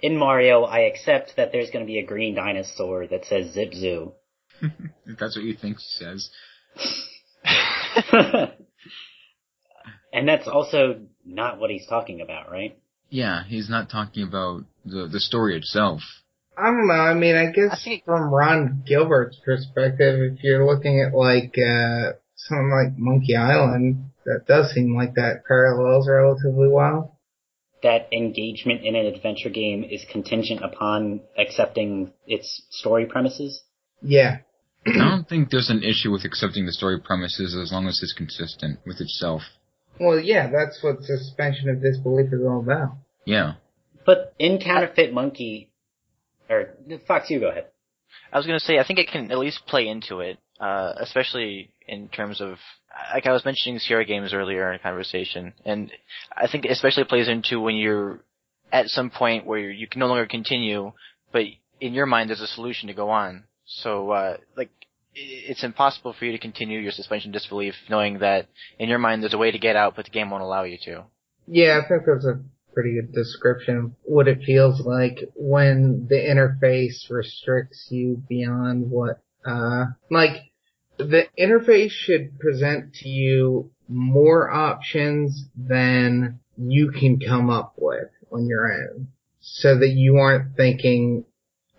in 0.00 0.16
Mario, 0.16 0.62
I 0.64 0.80
accept 0.80 1.36
that 1.36 1.52
there's 1.52 1.70
gonna 1.70 1.84
be 1.84 1.98
a 1.98 2.06
green 2.06 2.34
dinosaur 2.34 3.06
that 3.08 3.24
says 3.26 3.52
Zip 3.52 3.72
Zoo. 3.74 4.12
If 5.06 5.18
that's 5.18 5.36
what 5.36 5.44
you 5.44 5.54
think 5.54 5.78
he 5.78 6.04
says. 6.04 6.30
and 10.12 10.28
that's 10.28 10.46
also 10.48 11.00
not 11.24 11.58
what 11.58 11.70
he's 11.70 11.86
talking 11.86 12.20
about, 12.20 12.50
right? 12.50 12.78
Yeah, 13.10 13.44
he's 13.44 13.68
not 13.68 13.90
talking 13.90 14.22
about 14.26 14.62
the 14.84 15.08
the 15.10 15.20
story 15.20 15.56
itself. 15.56 16.00
I 16.56 16.64
don't 16.66 16.86
know. 16.86 16.94
I 16.94 17.14
mean, 17.14 17.34
I 17.36 17.46
guess 17.50 17.70
I 17.72 17.84
think- 17.84 18.04
from 18.04 18.32
Ron 18.32 18.82
Gilbert's 18.86 19.38
perspective, 19.44 20.32
if 20.34 20.42
you're 20.44 20.64
looking 20.66 21.00
at 21.00 21.14
like 21.14 21.54
uh 21.58 22.12
something 22.36 22.70
like 22.70 22.96
Monkey 22.98 23.36
Island, 23.36 24.10
that 24.24 24.46
does 24.46 24.72
seem 24.72 24.96
like 24.96 25.14
that 25.14 25.42
parallels 25.46 26.08
relatively 26.08 26.68
well. 26.68 27.18
That 27.82 28.08
engagement 28.12 28.84
in 28.84 28.94
an 28.94 29.06
adventure 29.06 29.50
game 29.50 29.84
is 29.84 30.04
contingent 30.10 30.62
upon 30.62 31.20
accepting 31.36 32.12
its 32.26 32.62
story 32.70 33.06
premises. 33.06 33.62
Yeah. 34.00 34.38
I 34.86 34.98
don't 34.98 35.28
think 35.28 35.50
there's 35.50 35.70
an 35.70 35.82
issue 35.82 36.10
with 36.10 36.24
accepting 36.24 36.66
the 36.66 36.72
story 36.72 37.00
premises 37.00 37.56
as 37.60 37.72
long 37.72 37.86
as 37.86 38.00
it's 38.02 38.12
consistent 38.12 38.80
with 38.86 39.00
itself. 39.00 39.42
Well, 40.00 40.18
yeah, 40.18 40.50
that's 40.50 40.82
what 40.82 41.02
suspension 41.02 41.68
of 41.68 41.82
disbelief 41.82 42.32
is 42.32 42.40
all 42.44 42.60
about. 42.60 42.96
Yeah. 43.24 43.54
But 44.04 44.34
in 44.38 44.58
Counterfeit 44.58 45.12
Monkey, 45.12 45.70
or 46.48 46.74
Fox, 47.06 47.30
you 47.30 47.40
go 47.40 47.50
ahead. 47.50 47.66
I 48.32 48.38
was 48.38 48.46
gonna 48.46 48.60
say, 48.60 48.78
I 48.78 48.84
think 48.86 48.98
it 48.98 49.08
can 49.08 49.30
at 49.30 49.38
least 49.38 49.66
play 49.66 49.86
into 49.86 50.20
it, 50.20 50.38
uh, 50.62 50.92
especially 51.00 51.72
in 51.88 52.08
terms 52.08 52.40
of, 52.40 52.56
like 53.12 53.26
I 53.26 53.32
was 53.32 53.44
mentioning 53.44 53.80
Sierra 53.80 54.04
games 54.04 54.32
earlier 54.32 54.70
in 54.70 54.76
a 54.76 54.82
conversation, 54.82 55.52
and 55.64 55.90
I 56.36 56.46
think 56.46 56.64
it 56.64 56.70
especially 56.70 57.04
plays 57.04 57.28
into 57.28 57.60
when 57.60 57.74
you're 57.74 58.20
at 58.72 58.86
some 58.86 59.10
point 59.10 59.44
where 59.44 59.58
you 59.58 59.88
can 59.88 59.98
no 59.98 60.06
longer 60.06 60.26
continue, 60.26 60.92
but 61.32 61.42
in 61.80 61.94
your 61.94 62.06
mind 62.06 62.30
there's 62.30 62.40
a 62.40 62.46
solution 62.46 62.86
to 62.86 62.94
go 62.94 63.10
on. 63.10 63.42
So, 63.64 64.10
uh, 64.12 64.36
like, 64.56 64.70
it's 65.14 65.64
impossible 65.64 66.14
for 66.16 66.24
you 66.24 66.32
to 66.32 66.38
continue 66.38 66.78
your 66.78 66.92
suspension 66.92 67.30
of 67.30 67.34
disbelief 67.34 67.74
knowing 67.90 68.20
that 68.20 68.46
in 68.78 68.88
your 68.88 68.98
mind 68.98 69.22
there's 69.22 69.34
a 69.34 69.38
way 69.38 69.50
to 69.50 69.58
get 69.58 69.74
out, 69.74 69.96
but 69.96 70.04
the 70.04 70.10
game 70.12 70.30
won't 70.30 70.44
allow 70.44 70.62
you 70.62 70.78
to. 70.84 71.04
Yeah, 71.48 71.80
I 71.84 71.88
think 71.88 72.04
that's 72.06 72.24
a 72.24 72.40
pretty 72.72 72.94
good 72.94 73.12
description 73.12 73.76
of 73.76 73.90
what 74.04 74.28
it 74.28 74.44
feels 74.46 74.80
like 74.80 75.18
when 75.34 76.06
the 76.08 76.14
interface 76.14 77.10
restricts 77.10 77.88
you 77.90 78.22
beyond 78.28 78.90
what, 78.90 79.20
uh, 79.44 79.86
like, 80.08 80.51
the 81.02 81.26
interface 81.38 81.90
should 81.90 82.38
present 82.38 82.94
to 82.94 83.08
you 83.08 83.70
more 83.88 84.50
options 84.50 85.46
than 85.56 86.40
you 86.56 86.90
can 86.90 87.18
come 87.20 87.50
up 87.50 87.74
with 87.76 88.10
on 88.30 88.46
your 88.46 88.72
own. 88.72 89.08
So 89.40 89.78
that 89.78 89.90
you 89.90 90.18
aren't 90.18 90.56
thinking 90.56 91.24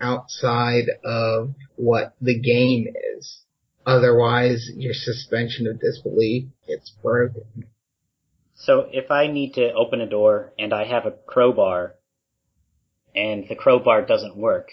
outside 0.00 0.90
of 1.02 1.54
what 1.76 2.14
the 2.20 2.38
game 2.38 2.86
is. 3.16 3.40
Otherwise, 3.86 4.70
your 4.76 4.94
suspension 4.94 5.66
of 5.66 5.80
disbelief 5.80 6.48
gets 6.66 6.90
broken. 7.02 7.66
So 8.54 8.88
if 8.92 9.10
I 9.10 9.26
need 9.26 9.54
to 9.54 9.72
open 9.72 10.00
a 10.00 10.08
door 10.08 10.52
and 10.58 10.72
I 10.72 10.84
have 10.84 11.06
a 11.06 11.10
crowbar 11.10 11.94
and 13.14 13.46
the 13.48 13.54
crowbar 13.54 14.06
doesn't 14.06 14.36
work, 14.36 14.68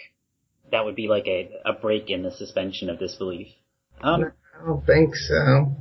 that 0.72 0.86
would 0.86 0.96
be 0.96 1.08
like 1.08 1.28
a, 1.28 1.52
a 1.66 1.74
break 1.74 2.10
in 2.10 2.24
the 2.24 2.32
suspension 2.32 2.90
of 2.90 3.00
disbelief. 3.00 3.48
Um, 4.02 4.32
Oh, 4.62 4.64
I 4.64 4.68
don't 4.68 4.86
think 4.86 5.16
so. 5.16 5.76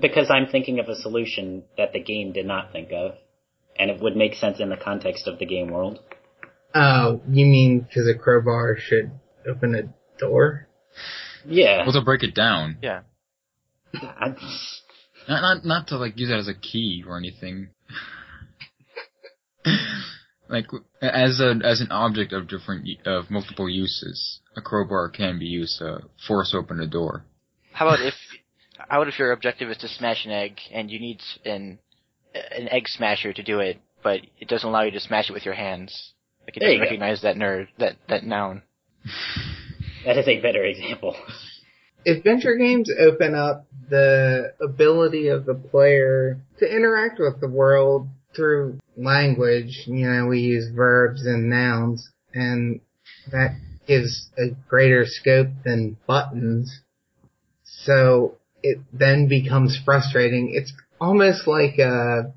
because 0.00 0.30
I'm 0.30 0.46
thinking 0.46 0.78
of 0.78 0.88
a 0.88 0.94
solution 0.96 1.64
that 1.76 1.92
the 1.92 2.00
game 2.02 2.32
did 2.32 2.46
not 2.46 2.72
think 2.72 2.90
of, 2.92 3.12
and 3.78 3.90
it 3.90 4.00
would 4.00 4.16
make 4.16 4.34
sense 4.34 4.58
in 4.60 4.70
the 4.70 4.76
context 4.76 5.26
of 5.26 5.38
the 5.38 5.46
game 5.46 5.68
world. 5.70 5.98
Oh, 6.74 7.20
you 7.28 7.46
mean 7.46 7.80
because 7.80 8.08
a 8.08 8.18
crowbar 8.18 8.76
should 8.78 9.10
open 9.48 9.74
a 9.74 9.82
door? 10.18 10.68
Yeah. 11.46 11.84
Well, 11.84 11.92
to 11.92 12.02
break 12.02 12.22
it 12.22 12.34
down, 12.34 12.78
Yeah. 12.82 13.02
Not 15.28 15.40
not 15.42 15.64
not 15.64 15.86
to 15.88 15.96
like 15.96 16.18
use 16.18 16.28
that 16.28 16.38
as 16.38 16.46
a 16.48 16.54
key 16.54 17.02
or 17.06 17.16
anything. 17.18 17.70
like 20.48 20.66
as 21.02 21.40
a 21.40 21.58
as 21.64 21.80
an 21.80 21.90
object 21.90 22.32
of 22.32 22.46
different 22.46 22.86
of 23.06 23.30
multiple 23.30 23.68
uses, 23.68 24.40
a 24.56 24.60
crowbar 24.60 25.08
can 25.08 25.38
be 25.38 25.46
used 25.46 25.78
to 25.78 26.02
force 26.26 26.54
open 26.54 26.78
a 26.80 26.86
door. 26.86 27.24
How 27.76 27.86
about 27.86 28.00
if 28.00 28.14
how 28.88 29.02
about 29.02 29.08
if 29.08 29.18
your 29.18 29.32
objective 29.32 29.68
is 29.68 29.76
to 29.78 29.88
smash 29.88 30.24
an 30.24 30.30
egg 30.32 30.56
and 30.72 30.90
you 30.90 30.98
need 30.98 31.20
an 31.44 31.78
an 32.34 32.68
egg 32.70 32.84
smasher 32.88 33.34
to 33.34 33.42
do 33.42 33.58
it, 33.60 33.78
but 34.02 34.20
it 34.40 34.48
doesn't 34.48 34.66
allow 34.66 34.82
you 34.82 34.92
to 34.92 35.00
smash 35.00 35.28
it 35.28 35.34
with 35.34 35.44
your 35.44 35.54
hands. 35.54 36.14
Like 36.46 36.56
it 36.56 36.60
There 36.60 36.68
doesn't 36.70 36.78
go. 36.78 36.84
recognize 36.84 37.20
that 37.20 37.36
nerd 37.36 37.68
that 37.78 37.96
that 38.08 38.24
noun. 38.24 38.62
that 40.06 40.16
is 40.16 40.26
a 40.26 40.40
better 40.40 40.64
example. 40.64 41.16
Adventure 42.06 42.56
games 42.56 42.90
open 42.98 43.34
up 43.34 43.66
the 43.90 44.54
ability 44.62 45.28
of 45.28 45.44
the 45.44 45.54
player 45.54 46.38
to 46.58 46.64
interact 46.64 47.18
with 47.18 47.42
the 47.42 47.48
world 47.48 48.08
through 48.34 48.78
language. 48.96 49.82
You 49.86 50.08
know, 50.08 50.26
we 50.26 50.40
use 50.40 50.70
verbs 50.74 51.26
and 51.26 51.50
nouns, 51.50 52.08
and 52.32 52.80
that 53.32 53.56
gives 53.86 54.30
a 54.38 54.54
greater 54.66 55.04
scope 55.04 55.48
than 55.62 55.98
buttons. 56.06 56.80
So 57.66 58.36
it 58.62 58.78
then 58.92 59.28
becomes 59.28 59.78
frustrating. 59.84 60.52
It's 60.54 60.72
almost 61.00 61.46
like 61.46 61.78
a 61.78 62.32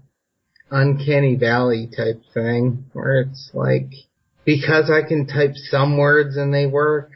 uncanny 0.71 1.35
valley 1.35 1.89
type 1.95 2.21
thing 2.33 2.85
where 2.93 3.21
it's 3.21 3.51
like, 3.53 3.89
because 4.45 4.89
I 4.89 5.07
can 5.07 5.27
type 5.27 5.53
some 5.55 5.97
words 5.97 6.37
and 6.37 6.53
they 6.53 6.65
work, 6.65 7.11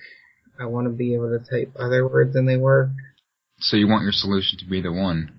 I 0.59 0.65
want 0.65 0.87
to 0.87 0.93
be 0.93 1.15
able 1.15 1.37
to 1.37 1.39
type 1.39 1.73
other 1.77 2.07
words 2.07 2.35
and 2.35 2.47
they 2.47 2.57
work. 2.57 2.89
So 3.59 3.77
you 3.77 3.87
want 3.87 4.03
your 4.03 4.11
solution 4.11 4.59
to 4.59 4.65
be 4.65 4.81
the 4.81 4.91
one. 4.91 5.31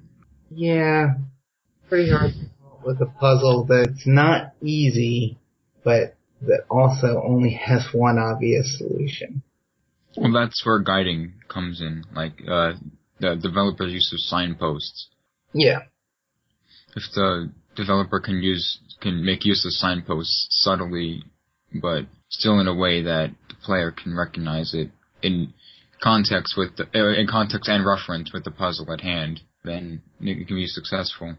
Yeah, 0.51 1.15
pretty 1.89 2.11
hard 2.11 2.33
to 2.33 2.39
come 2.39 2.73
up 2.73 2.85
with 2.85 3.01
a 3.01 3.07
puzzle 3.07 3.65
that's 3.69 4.07
not 4.07 4.55
easy, 4.61 5.39
but 5.85 6.17
that 6.43 6.65
also 6.69 7.23
only 7.25 7.53
has 7.55 7.87
one 7.93 8.19
obvious 8.19 8.79
solution. 8.79 9.43
Well, 10.17 10.33
that's 10.33 10.65
where 10.65 10.79
guiding 10.79 11.35
comes 11.49 11.81
in, 11.81 12.05
like 12.15 12.41
uh, 12.49 12.75
the 13.21 13.37
developer's 13.37 13.93
use 13.93 14.13
of 14.13 14.21
signposts. 14.21 15.09
Yeah. 15.53 15.81
If 16.97 17.03
the 17.15 17.51
developer 17.77 18.21
can 18.21 18.43
use 18.43 18.79
can 19.01 19.25
make 19.25 19.45
use 19.45 19.65
of 19.67 19.73
signposts 19.73 20.47
subtly, 20.51 21.23
but 21.83 22.07
still 22.29 22.61
in 22.61 22.69
a 22.69 22.75
way 22.75 23.03
that 23.03 23.35
the 23.49 23.55
player 23.57 23.91
can 23.91 24.17
recognize 24.17 24.73
it 24.75 24.91
in 25.23 25.53
context 26.01 26.55
with 26.57 26.77
the 26.77 26.85
uh, 26.95 27.21
in 27.21 27.27
context 27.27 27.69
and 27.69 27.85
reference 27.85 28.33
with 28.33 28.45
the 28.45 28.51
puzzle 28.51 28.93
at 28.93 29.01
hand, 29.01 29.41
then 29.65 30.03
it 30.21 30.47
can 30.47 30.57
be 30.57 30.67
successful. 30.67 31.37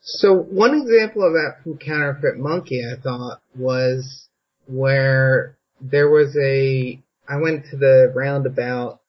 So 0.00 0.34
one 0.34 0.74
example 0.74 1.22
of 1.26 1.32
that 1.32 1.56
from 1.62 1.78
Counterfeit 1.78 2.38
Monkey, 2.38 2.82
I 2.84 3.00
thought, 3.00 3.40
was 3.56 4.28
where 4.66 5.58
there 5.80 6.08
was 6.08 6.36
a, 6.36 7.02
I 7.28 7.36
went 7.36 7.66
to 7.70 7.76
the 7.76 8.12
roundabout 8.14 9.00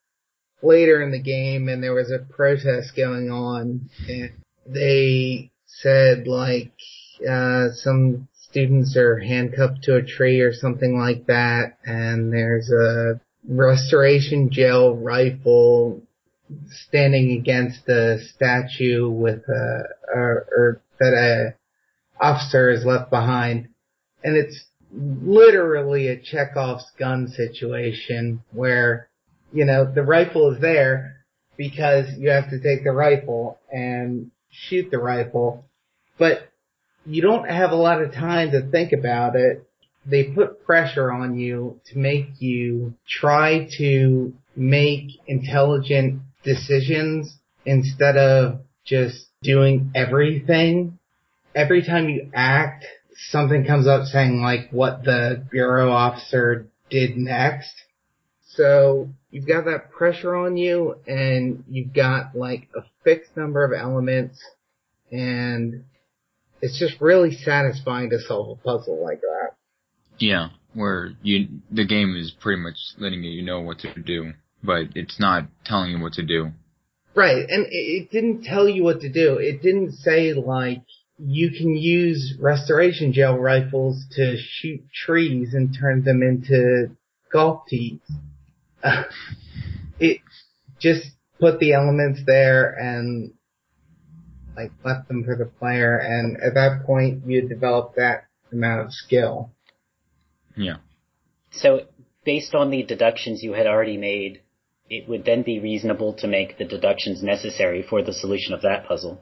later 0.62 1.00
in 1.02 1.10
the 1.10 1.22
game 1.22 1.68
and 1.68 1.82
there 1.82 1.94
was 1.94 2.10
a 2.10 2.18
protest 2.18 2.94
going 2.94 3.30
on 3.30 3.88
and 4.08 4.32
they 4.66 5.50
said 5.66 6.26
like, 6.26 6.72
uh, 7.28 7.68
some 7.72 8.28
students 8.34 8.96
are 8.96 9.18
handcuffed 9.18 9.82
to 9.84 9.96
a 9.96 10.02
tree 10.02 10.40
or 10.40 10.52
something 10.52 10.98
like 10.98 11.26
that 11.26 11.78
and 11.84 12.32
there's 12.32 12.70
a 12.70 13.20
restoration 13.48 14.50
gel 14.50 14.94
rifle 14.96 16.02
standing 16.68 17.38
against 17.38 17.88
a 17.88 18.18
statue 18.34 19.08
with 19.08 19.40
a, 19.48 19.84
or, 20.12 20.46
or 20.50 20.82
that 20.98 21.14
a 21.14 21.54
officer 22.20 22.70
is 22.70 22.84
left 22.84 23.10
behind. 23.10 23.68
And 24.22 24.36
it's 24.36 24.64
literally 24.92 26.08
a 26.08 26.20
Chekhov's 26.20 26.90
gun 26.98 27.28
situation 27.28 28.42
where, 28.52 29.08
you 29.52 29.64
know, 29.64 29.90
the 29.92 30.02
rifle 30.02 30.52
is 30.52 30.60
there 30.60 31.16
because 31.56 32.06
you 32.16 32.30
have 32.30 32.50
to 32.50 32.60
take 32.60 32.84
the 32.84 32.92
rifle 32.92 33.58
and 33.70 34.30
shoot 34.50 34.90
the 34.90 34.98
rifle, 34.98 35.64
but 36.18 36.48
you 37.06 37.22
don't 37.22 37.48
have 37.48 37.70
a 37.70 37.76
lot 37.76 38.02
of 38.02 38.12
time 38.12 38.50
to 38.50 38.70
think 38.70 38.92
about 38.92 39.36
it. 39.36 39.66
They 40.06 40.24
put 40.24 40.64
pressure 40.64 41.12
on 41.12 41.38
you 41.38 41.80
to 41.86 41.98
make 41.98 42.40
you 42.40 42.94
try 43.06 43.68
to 43.78 44.32
make 44.56 45.10
intelligent 45.26 46.22
decisions 46.42 47.38
instead 47.64 48.16
of 48.16 48.60
just 48.84 49.26
doing 49.42 49.92
everything. 49.94 50.98
Every 51.54 51.82
time 51.82 52.08
you 52.08 52.30
act, 52.34 52.86
something 53.28 53.64
comes 53.66 53.86
up 53.86 54.06
saying 54.06 54.40
like 54.40 54.70
what 54.70 55.04
the 55.04 55.44
bureau 55.50 55.90
officer 55.90 56.66
did 56.88 57.16
next. 57.16 57.72
So 58.54 59.08
you've 59.30 59.46
got 59.46 59.66
that 59.66 59.90
pressure 59.92 60.34
on 60.34 60.56
you 60.56 60.96
and 61.06 61.64
you've 61.68 61.92
got 61.92 62.34
like 62.34 62.68
a 62.76 62.80
fixed 63.04 63.36
number 63.36 63.64
of 63.64 63.72
elements 63.72 64.42
and 65.12 65.84
it's 66.60 66.78
just 66.78 67.00
really 67.00 67.34
satisfying 67.34 68.10
to 68.10 68.18
solve 68.20 68.58
a 68.58 68.62
puzzle 68.62 69.02
like 69.02 69.20
that. 69.20 69.54
Yeah, 70.18 70.48
where 70.74 71.12
you 71.22 71.48
the 71.70 71.86
game 71.86 72.16
is 72.16 72.32
pretty 72.40 72.60
much 72.60 72.76
letting 72.98 73.22
you 73.22 73.42
know 73.42 73.60
what 73.60 73.78
to 73.80 73.94
do, 74.02 74.32
but 74.62 74.88
it's 74.94 75.18
not 75.18 75.44
telling 75.64 75.92
you 75.92 76.00
what 76.00 76.14
to 76.14 76.22
do. 76.22 76.50
Right, 77.14 77.46
and 77.48 77.66
it 77.70 78.10
didn't 78.10 78.44
tell 78.44 78.68
you 78.68 78.84
what 78.84 79.00
to 79.00 79.10
do. 79.10 79.38
It 79.38 79.62
didn't 79.62 79.92
say 79.92 80.32
like 80.34 80.82
you 81.22 81.50
can 81.50 81.76
use 81.76 82.34
restoration 82.40 83.12
gel 83.12 83.38
rifles 83.38 84.04
to 84.12 84.36
shoot 84.38 84.80
trees 84.92 85.54
and 85.54 85.76
turn 85.78 86.02
them 86.02 86.22
into 86.22 86.90
golf 87.32 87.66
tees. 87.68 88.00
it 90.00 90.20
just 90.78 91.06
put 91.38 91.58
the 91.60 91.74
elements 91.74 92.20
there 92.26 92.70
and 92.72 93.32
like 94.56 94.72
left 94.84 95.08
them 95.08 95.24
for 95.24 95.36
the 95.36 95.44
player 95.44 95.96
and 95.96 96.36
at 96.38 96.54
that 96.54 96.84
point 96.84 97.22
you 97.26 97.46
develop 97.46 97.94
that 97.96 98.24
amount 98.52 98.86
of 98.86 98.92
skill. 98.92 99.50
Yeah. 100.56 100.76
So, 101.52 101.82
based 102.24 102.54
on 102.54 102.70
the 102.70 102.82
deductions 102.82 103.42
you 103.42 103.52
had 103.52 103.66
already 103.66 103.96
made, 103.96 104.42
it 104.88 105.08
would 105.08 105.24
then 105.24 105.42
be 105.42 105.60
reasonable 105.60 106.14
to 106.14 106.26
make 106.26 106.58
the 106.58 106.64
deductions 106.64 107.22
necessary 107.22 107.84
for 107.88 108.02
the 108.02 108.12
solution 108.12 108.54
of 108.54 108.62
that 108.62 108.86
puzzle. 108.86 109.20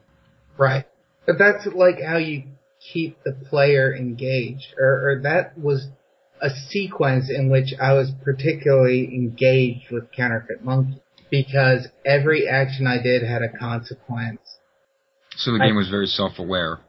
Right. 0.57 0.87
But 1.29 1.37
that's 1.37 1.67
like 1.75 2.03
how 2.03 2.17
you 2.17 2.45
keep 2.93 3.23
the 3.23 3.33
player 3.33 3.95
engaged, 3.95 4.75
or, 4.79 5.11
or 5.11 5.21
that 5.25 5.59
was 5.59 5.89
a 6.41 6.49
sequence 6.49 7.29
in 7.29 7.51
which 7.51 7.75
I 7.79 7.93
was 7.93 8.11
particularly 8.25 9.05
engaged 9.15 9.91
with 9.91 10.11
Counterfeit 10.11 10.65
Monkey 10.65 11.03
because 11.31 11.87
every 12.07 12.49
action 12.49 12.87
I 12.87 13.03
did 13.03 13.23
had 13.23 13.43
a 13.43 13.51
consequence. 13.51 14.41
So 15.37 15.53
the 15.53 15.59
game 15.59 15.77
was 15.77 15.91
very 15.91 16.07
self-aware. 16.07 16.81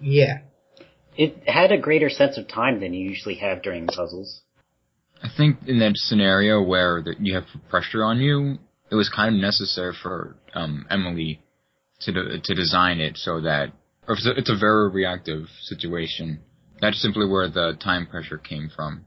Yeah. 0.00 0.38
It 1.18 1.46
had 1.46 1.72
a 1.72 1.78
greater 1.78 2.08
sense 2.08 2.38
of 2.38 2.48
time 2.48 2.80
than 2.80 2.94
you 2.94 3.06
usually 3.06 3.34
have 3.34 3.62
during 3.62 3.86
puzzles. 3.86 4.40
I 5.22 5.28
think 5.36 5.58
in 5.66 5.78
that 5.80 5.92
scenario 5.96 6.62
where 6.62 7.02
that 7.02 7.20
you 7.20 7.34
have 7.34 7.44
pressure 7.68 8.02
on 8.02 8.18
you, 8.18 8.56
it 8.90 8.94
was 8.94 9.10
kind 9.10 9.34
of 9.34 9.40
necessary 9.42 9.92
for 10.02 10.36
um, 10.54 10.86
Emily 10.88 11.42
to 12.04 12.12
de- 12.12 12.40
to 12.40 12.54
design 12.54 13.00
it 13.00 13.16
so 13.16 13.40
that 13.40 13.72
or 14.08 14.14
it's 14.14 14.26
a, 14.26 14.30
it's 14.38 14.50
a 14.50 14.56
very 14.56 14.90
reactive 14.90 15.46
situation. 15.62 16.40
That's 16.80 17.00
simply 17.00 17.26
where 17.26 17.48
the 17.48 17.78
time 17.82 18.06
pressure 18.06 18.38
came 18.38 18.70
from. 18.74 19.04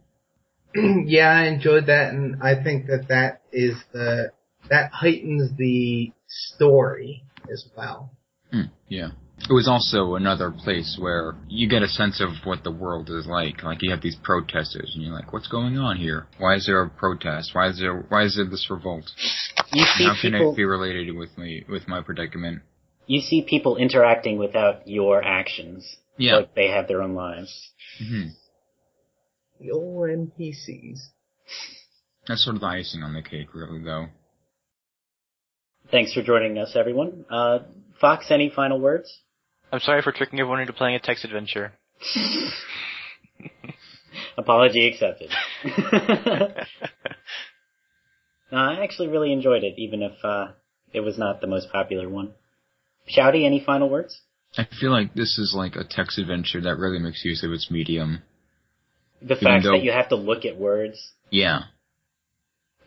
yeah, 1.06 1.30
I 1.30 1.48
enjoyed 1.48 1.88
that, 1.88 2.14
and 2.14 2.42
I 2.42 2.62
think 2.62 2.88
that 2.88 3.08
that 3.10 3.42
is 3.52 3.76
the 3.92 4.32
that 4.70 4.92
heightens 4.92 5.56
the 5.58 6.12
story 6.28 7.24
as 7.52 7.66
well. 7.78 8.12
Mm, 8.54 8.72
yeah. 8.88 9.10
It 9.50 9.54
was 9.54 9.68
also 9.68 10.16
another 10.16 10.50
place 10.50 10.98
where 11.00 11.36
you 11.50 11.68
get 11.68 11.84
a 11.84 11.90
sense 11.90 12.22
of 12.22 12.30
what 12.46 12.64
the 12.64 12.72
world 12.72 13.10
is 13.10 13.28
like. 13.28 13.64
Like 13.64 13.80
you 13.82 13.92
have 13.92 14.02
these 14.02 14.16
protesters, 14.16 14.94
and 14.96 15.04
you're 15.04 15.14
like, 15.14 15.34
"What's 15.34 15.50
going 15.50 15.78
on 15.78 15.98
here? 15.98 16.28
Why 16.38 16.56
is 16.56 16.66
there 16.66 16.82
a 16.82 16.90
protest? 16.90 17.52
Why 17.54 17.68
is 17.68 17.78
there 17.78 18.06
Why 18.08 18.24
is 18.24 18.38
there 18.38 18.46
this 18.46 18.68
revolt? 18.70 19.12
You 19.74 19.84
see 19.98 20.06
How 20.06 20.16
can 20.20 20.32
people, 20.32 20.54
it 20.54 20.56
be 20.56 20.64
related 20.64 21.14
with 21.16 21.38
me 21.38 21.66
with 21.68 21.88
my 21.88 22.02
predicament?" 22.02 22.62
You 23.08 23.22
see 23.22 23.42
people 23.48 23.78
interacting 23.78 24.38
without 24.38 24.88
your 24.88 25.24
actions. 25.24 25.98
Yeah. 26.18 26.38
Like 26.38 26.56
they 26.56 26.70
have 26.70 26.88
their 26.88 27.02
own 27.02 27.14
lives. 27.14 27.72
hmm 28.00 28.28
The 29.60 29.72
old 29.72 30.10
NPCs. 30.10 31.00
That's 32.28 32.44
sort 32.44 32.56
of 32.56 32.62
the 32.62 32.68
icing 32.68 33.04
on 33.04 33.14
the 33.14 33.22
cake, 33.22 33.54
really, 33.54 33.84
though. 33.84 34.08
Thanks 35.92 36.14
for 36.14 36.24
joining 36.24 36.58
us, 36.58 36.76
everyone. 36.76 37.26
Uh, 37.30 37.60
Fox, 38.02 38.32
any 38.32 38.50
final 38.54 38.80
words? 38.80 39.22
I'm 39.72 39.80
sorry 39.80 40.02
for 40.02 40.12
tricking 40.12 40.40
everyone 40.40 40.62
into 40.62 40.74
playing 40.74 40.96
a 40.96 41.00
text 41.00 41.24
adventure. 41.24 41.74
Apology 44.38 44.88
accepted. 44.88 45.30
no, 45.64 46.50
I 48.58 48.84
actually 48.84 49.08
really 49.10 49.32
enjoyed 49.32 49.64
it, 49.64 49.76
even 49.78 50.02
if 50.02 50.14
uh, 50.24 50.48
it 50.94 51.02
was 51.02 51.18
not 51.18 51.42
the 51.42 51.48
most 51.48 51.72
popular 51.72 52.10
one. 52.10 52.34
Shouty, 53.08 53.46
any 53.46 53.64
final 53.64 53.90
words? 53.90 54.22
I 54.58 54.66
feel 54.80 54.92
like 54.92 55.14
this 55.14 55.38
is 55.38 55.54
like 55.56 55.76
a 55.76 55.84
text 55.84 56.18
adventure 56.18 56.62
that 56.62 56.78
really 56.78 57.00
makes 57.00 57.26
use 57.26 57.44
of 57.44 57.52
its 57.52 57.70
medium. 57.70 58.22
The 59.22 59.36
fact 59.36 59.64
though- 59.64 59.72
that 59.74 59.84
you 59.84 59.92
have 59.92 60.10
to 60.10 60.16
look 60.16 60.46
at 60.46 60.58
words. 60.58 61.14
Yeah. 61.30 61.64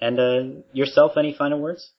And 0.01 0.19
uh, 0.19 0.61
yourself, 0.73 1.13
any 1.17 1.35
final 1.35 1.61
words? 1.61 1.91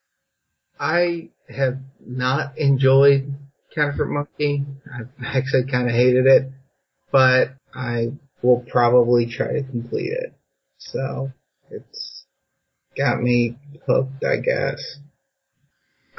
I 0.79 1.29
have 1.49 1.79
not 1.99 2.57
enjoyed 2.57 3.33
Counterfeit 3.75 4.07
Monkey. 4.07 4.65
I've 4.91 5.09
actually 5.23 5.69
kind 5.69 5.87
of 5.89 5.93
hated 5.93 6.25
it, 6.25 6.49
but 7.11 7.55
I 7.73 8.13
will 8.41 8.65
probably 8.69 9.25
try 9.25 9.53
to 9.53 9.63
complete 9.63 10.11
it. 10.13 10.33
So 10.77 11.31
it's 11.69 12.23
got 12.97 13.21
me 13.21 13.57
hooked, 13.85 14.23
I 14.23 14.37
guess. 14.37 14.81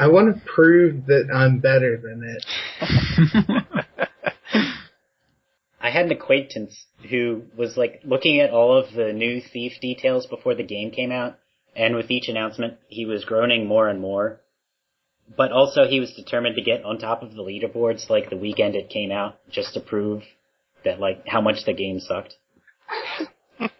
I 0.00 0.08
want 0.08 0.34
to 0.34 0.40
prove 0.46 1.06
that 1.06 1.28
I'm 1.30 1.58
better 1.58 1.98
than 1.98 2.24
it. 2.24 2.44
I 5.78 5.90
had 5.90 6.06
an 6.06 6.12
acquaintance 6.12 6.86
who 7.10 7.42
was 7.54 7.76
like 7.76 8.00
looking 8.02 8.40
at 8.40 8.48
all 8.48 8.78
of 8.78 8.94
the 8.94 9.12
new 9.12 9.42
thief 9.42 9.74
details 9.82 10.26
before 10.26 10.54
the 10.54 10.62
game 10.62 10.90
came 10.90 11.12
out, 11.12 11.38
and 11.76 11.94
with 11.96 12.10
each 12.10 12.28
announcement, 12.28 12.78
he 12.88 13.04
was 13.04 13.26
groaning 13.26 13.66
more 13.66 13.88
and 13.88 14.00
more. 14.00 14.40
But 15.36 15.52
also, 15.52 15.86
he 15.86 16.00
was 16.00 16.14
determined 16.14 16.56
to 16.56 16.62
get 16.62 16.82
on 16.82 16.96
top 16.98 17.22
of 17.22 17.34
the 17.34 17.42
leaderboards 17.42 18.08
like 18.08 18.30
the 18.30 18.38
weekend 18.38 18.76
it 18.76 18.88
came 18.88 19.12
out, 19.12 19.36
just 19.50 19.74
to 19.74 19.80
prove 19.80 20.22
that 20.82 20.98
like 20.98 21.24
how 21.26 21.42
much 21.42 21.66
the 21.66 21.74
game 21.74 22.00
sucked. 22.00 22.36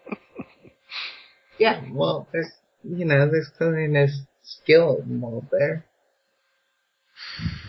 Yeah, 1.61 1.83
well, 1.91 2.27
there's, 2.31 2.49
you 2.83 3.05
know, 3.05 3.29
there's 3.29 3.51
clearly 3.55 3.85
no 3.85 4.07
skill 4.41 4.97
involved 5.07 5.49
there. 5.51 5.85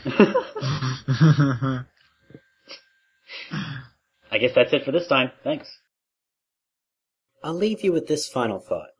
I 0.05 1.85
guess 4.39 4.55
that's 4.55 4.73
it 4.73 4.85
for 4.85 4.93
this 4.93 5.07
time. 5.07 5.31
Thanks. 5.45 5.79
I'll 7.45 7.55
leave 7.55 7.83
you 7.83 7.93
with 7.93 8.07
this 8.07 8.29
final 8.29 8.61
thought. 8.61 8.91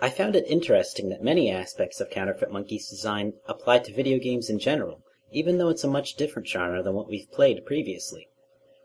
I 0.00 0.10
found 0.10 0.36
it 0.36 0.44
interesting 0.46 1.08
that 1.08 1.22
many 1.22 1.50
aspects 1.50 2.00
of 2.00 2.10
Counterfeit 2.10 2.50
Monkey's 2.50 2.88
design 2.88 3.34
apply 3.46 3.78
to 3.80 3.94
video 3.94 4.18
games 4.18 4.50
in 4.50 4.58
general, 4.58 5.02
even 5.32 5.58
though 5.58 5.70
it's 5.70 5.84
a 5.84 5.88
much 5.88 6.16
different 6.16 6.48
genre 6.48 6.82
than 6.82 6.94
what 6.94 7.08
we've 7.08 7.30
played 7.30 7.64
previously. 7.64 8.28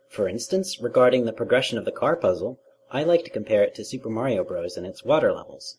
For 0.09 0.29
instance, 0.29 0.79
regarding 0.81 1.25
the 1.25 1.33
progression 1.33 1.77
of 1.77 1.85
the 1.85 1.91
car 1.91 2.15
puzzle, 2.15 2.59
I 2.89 3.03
like 3.03 3.23
to 3.25 3.29
compare 3.29 3.63
it 3.63 3.75
to 3.75 3.85
Super 3.85 4.09
Mario 4.09 4.43
Bros. 4.43 4.77
and 4.77 4.85
its 4.85 5.03
water 5.03 5.33
levels. 5.33 5.77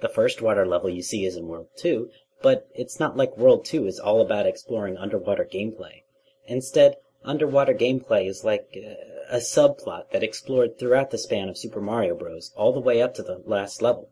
The 0.00 0.08
first 0.08 0.42
water 0.42 0.66
level 0.66 0.90
you 0.90 1.02
see 1.02 1.24
is 1.24 1.36
in 1.36 1.46
World 1.46 1.68
2, 1.78 2.10
But 2.42 2.68
it's 2.74 2.98
not 2.98 3.16
like 3.16 3.38
World 3.38 3.64
2 3.64 3.86
is 3.86 4.00
all 4.00 4.20
about 4.20 4.46
exploring 4.46 4.96
underwater 4.96 5.44
gameplay. 5.44 6.02
Instead, 6.46 6.96
underwater 7.24 7.72
gameplay 7.72 8.26
is 8.26 8.44
like 8.44 8.76
uh, 8.76 8.94
a 9.30 9.38
subplot 9.38 10.10
that 10.10 10.22
explored 10.22 10.78
throughout 10.78 11.10
the 11.10 11.18
span 11.18 11.48
of 11.48 11.56
Super 11.56 11.80
Mario 11.80 12.14
Bros. 12.14 12.52
all 12.56 12.72
the 12.72 12.80
way 12.80 13.00
up 13.00 13.14
to 13.14 13.22
the 13.22 13.42
last 13.46 13.80
level. 13.80 14.10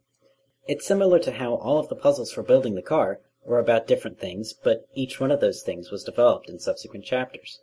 It's 0.66 0.86
similar 0.86 1.18
to 1.18 1.32
how 1.32 1.54
all 1.54 1.78
of 1.78 1.88
the 1.88 1.96
puzzles 1.96 2.32
for 2.32 2.42
building 2.42 2.76
the 2.76 2.82
car 2.82 3.20
were 3.44 3.58
about 3.58 3.86
different 3.86 4.20
things, 4.20 4.52
but 4.52 4.86
each 4.94 5.18
one 5.18 5.30
of 5.30 5.40
those 5.40 5.62
things 5.62 5.90
was 5.90 6.04
developed 6.04 6.48
in 6.48 6.58
subsequent 6.58 7.04
chapters. 7.04 7.60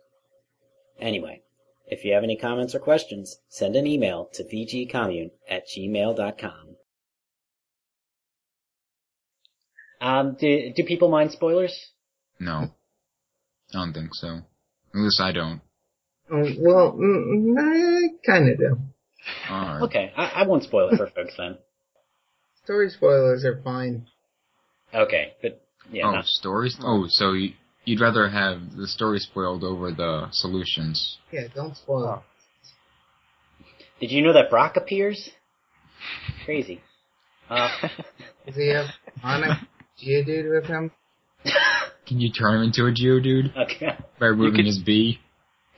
Anyway, 1.00 1.42
if 1.86 2.04
you 2.04 2.12
have 2.12 2.24
any 2.24 2.36
comments 2.36 2.74
or 2.74 2.80
questions, 2.80 3.40
send 3.48 3.76
an 3.76 3.86
email 3.86 4.26
to 4.34 4.44
vgcommune 4.44 5.30
at 5.48 5.66
gmail.com. 5.68 6.76
Um, 10.00 10.36
do, 10.38 10.72
do 10.74 10.84
people 10.84 11.08
mind 11.08 11.32
spoilers? 11.32 11.74
No. 12.38 12.70
I 13.70 13.72
don't 13.72 13.92
think 13.92 14.10
so. 14.14 14.28
At 14.28 15.00
least 15.00 15.20
I 15.20 15.32
don't. 15.32 15.60
Oh, 16.30 16.44
well, 16.58 16.92
mm, 16.92 17.54
I 17.58 18.08
kind 18.26 18.50
of 18.50 18.58
do. 18.58 18.78
Alright. 19.50 19.82
Okay, 19.82 20.12
I, 20.16 20.24
I 20.24 20.46
won't 20.46 20.62
spoil 20.62 20.88
it 20.90 20.96
for 20.96 21.06
folks 21.14 21.34
then. 21.36 21.58
Story 22.64 22.90
spoilers 22.90 23.44
are 23.44 23.60
fine. 23.62 24.06
Okay, 24.94 25.34
but 25.42 25.60
yeah, 25.90 26.06
oh, 26.06 26.12
not, 26.12 26.26
stories? 26.26 26.76
Oh, 26.82 27.06
so 27.08 27.32
you, 27.32 27.52
you'd 27.84 28.00
rather 28.00 28.28
have 28.28 28.76
the 28.76 28.86
story 28.86 29.18
spoiled 29.18 29.64
over 29.64 29.90
the 29.90 30.28
solutions. 30.32 31.18
Yeah, 31.32 31.48
don't 31.54 31.76
spoil. 31.76 32.22
did 34.00 34.10
you 34.10 34.22
know 34.22 34.32
that 34.32 34.50
Brock 34.50 34.76
appears? 34.76 35.30
Crazy. 36.44 36.80
Uh, 37.50 37.68
Does 38.46 38.56
he 38.56 38.68
have 38.74 38.86
Onix 39.22 39.66
Geodude 40.02 40.50
with 40.50 40.66
him? 40.66 40.90
Can 42.06 42.20
you 42.20 42.32
turn 42.32 42.56
him 42.56 42.62
into 42.62 42.86
a 42.86 42.92
Geodude 42.92 43.54
okay. 43.56 43.96
by 44.18 44.26
removing 44.26 44.66
his 44.66 44.78
B? 44.78 45.18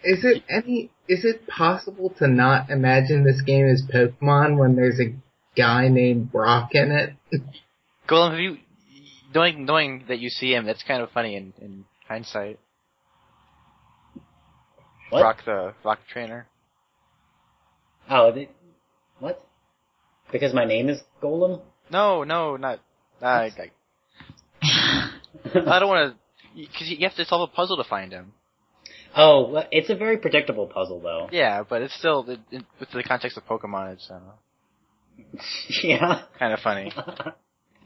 Is 0.04 0.24
it 0.24 0.42
any? 0.48 0.90
Is 1.08 1.24
it 1.24 1.46
possible 1.46 2.14
to 2.18 2.28
not 2.28 2.70
imagine 2.70 3.24
this 3.24 3.42
game 3.42 3.66
as 3.66 3.82
Pokemon 3.82 4.58
when 4.58 4.76
there's 4.76 5.00
a 5.00 5.14
guy 5.56 5.88
named 5.88 6.30
Brock 6.32 6.70
in 6.72 6.90
it? 6.92 7.14
Golem, 8.08 8.30
have 8.30 8.40
you 8.40 8.58
knowing 9.34 9.64
knowing 9.64 10.04
that 10.08 10.20
you 10.20 10.30
see 10.30 10.54
him? 10.54 10.64
That's 10.64 10.82
kind 10.82 11.02
of 11.02 11.10
funny 11.10 11.36
in, 11.36 11.52
in 11.60 11.84
hindsight. 12.08 12.58
What? 15.10 15.20
Brock 15.20 15.38
the 15.44 15.74
Brock 15.82 15.98
trainer. 16.10 16.46
Oh, 18.08 18.32
the, 18.32 18.48
what? 19.18 19.44
Because 20.32 20.54
my 20.54 20.64
name 20.64 20.88
is 20.88 21.00
Golem? 21.22 21.60
No, 21.90 22.24
no, 22.24 22.56
not. 22.56 22.78
Uh, 23.20 23.26
I, 23.26 23.44
I, 23.44 23.70
I 25.54 25.78
don't 25.78 25.88
want 25.88 26.14
to. 26.14 26.18
Because 26.56 26.88
you 26.88 27.06
have 27.08 27.14
to 27.16 27.24
solve 27.24 27.48
a 27.48 27.54
puzzle 27.54 27.76
to 27.76 27.84
find 27.84 28.12
him. 28.12 28.32
Oh, 29.16 29.50
well, 29.50 29.66
it's 29.72 29.90
a 29.90 29.94
very 29.96 30.18
predictable 30.18 30.66
puzzle, 30.66 31.00
though. 31.00 31.28
Yeah, 31.32 31.62
but 31.68 31.82
it's 31.82 31.94
still 31.94 32.24
it, 32.28 32.40
it, 32.50 32.64
with 32.78 32.90
the 32.90 33.02
context 33.02 33.36
of 33.36 33.44
Pokemon. 33.46 33.94
It's 33.94 34.10
uh, 34.10 34.20
yeah. 35.82 36.22
kind 36.38 36.52
of 36.52 36.60
funny. 36.60 36.92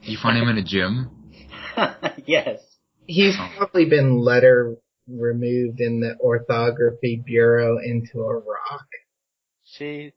You 0.01 0.17
find 0.21 0.37
him 0.37 0.49
in 0.49 0.57
a 0.57 0.63
gym? 0.63 1.31
yes. 2.25 2.59
He's 3.07 3.35
Oh. 3.39 3.49
probably 3.57 3.85
been 3.85 4.19
letter 4.19 4.75
removed 5.07 5.79
in 5.79 5.99
the 5.99 6.15
orthography 6.19 7.21
bureau 7.23 7.77
into 7.77 8.21
a 8.21 8.33
rock. 8.37 8.87
See, 9.65 10.13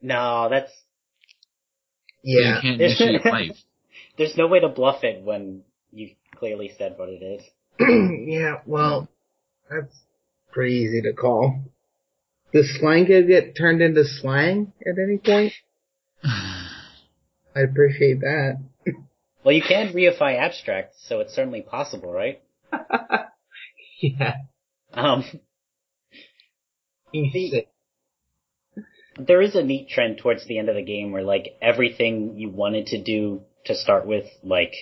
No, 0.00 0.48
that's 0.50 0.70
Yeah. 2.22 2.56
You 2.56 2.60
can't 2.62 2.80
initiate 2.80 3.24
life. 3.24 3.56
there's 4.18 4.36
no 4.36 4.46
way 4.46 4.60
to 4.60 4.68
bluff 4.68 5.02
it 5.04 5.22
when 5.22 5.62
you 5.92 6.10
clearly 6.42 6.72
said 6.76 6.94
what 6.96 7.08
it 7.08 7.22
is. 7.22 7.44
yeah, 8.28 8.56
well, 8.66 9.08
that's 9.70 9.94
pretty 10.50 10.74
easy 10.74 11.00
to 11.02 11.12
call. 11.12 11.62
Does 12.52 12.68
Slango 12.82 13.24
get 13.24 13.56
turned 13.56 13.80
into 13.80 14.04
slang 14.04 14.72
at 14.84 14.96
any 14.98 15.18
point? 15.18 15.52
I 16.24 17.60
appreciate 17.60 18.22
that. 18.22 18.58
Well, 19.44 19.54
you 19.54 19.62
can 19.62 19.92
reify 19.92 20.36
abstract, 20.36 20.94
so 21.06 21.20
it's 21.20 21.32
certainly 21.32 21.62
possible, 21.62 22.12
right? 22.12 22.42
Yeah. 24.00 24.34
Um, 24.94 25.22
The- 27.12 27.66
there 29.16 29.40
is 29.42 29.54
a 29.54 29.62
neat 29.62 29.90
trend 29.90 30.18
towards 30.18 30.44
the 30.48 30.58
end 30.58 30.68
of 30.68 30.74
the 30.74 30.82
game 30.82 31.12
where 31.12 31.22
like 31.22 31.56
everything 31.62 32.36
you 32.36 32.50
wanted 32.50 32.86
to 32.86 33.00
do 33.00 33.42
to 33.66 33.76
start 33.76 34.08
with, 34.08 34.26
like 34.42 34.74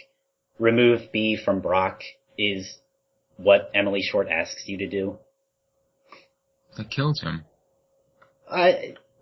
remove 0.61 1.11
B 1.12 1.36
from 1.42 1.61
Brock, 1.61 2.02
is 2.38 2.78
what 3.36 3.70
Emily 3.74 4.02
Short 4.02 4.28
asks 4.28 4.62
you 4.66 4.78
to 4.78 4.86
do. 4.88 5.18
That 6.76 6.90
killed 6.90 7.18
him. 7.20 7.44
Uh, 8.48 8.72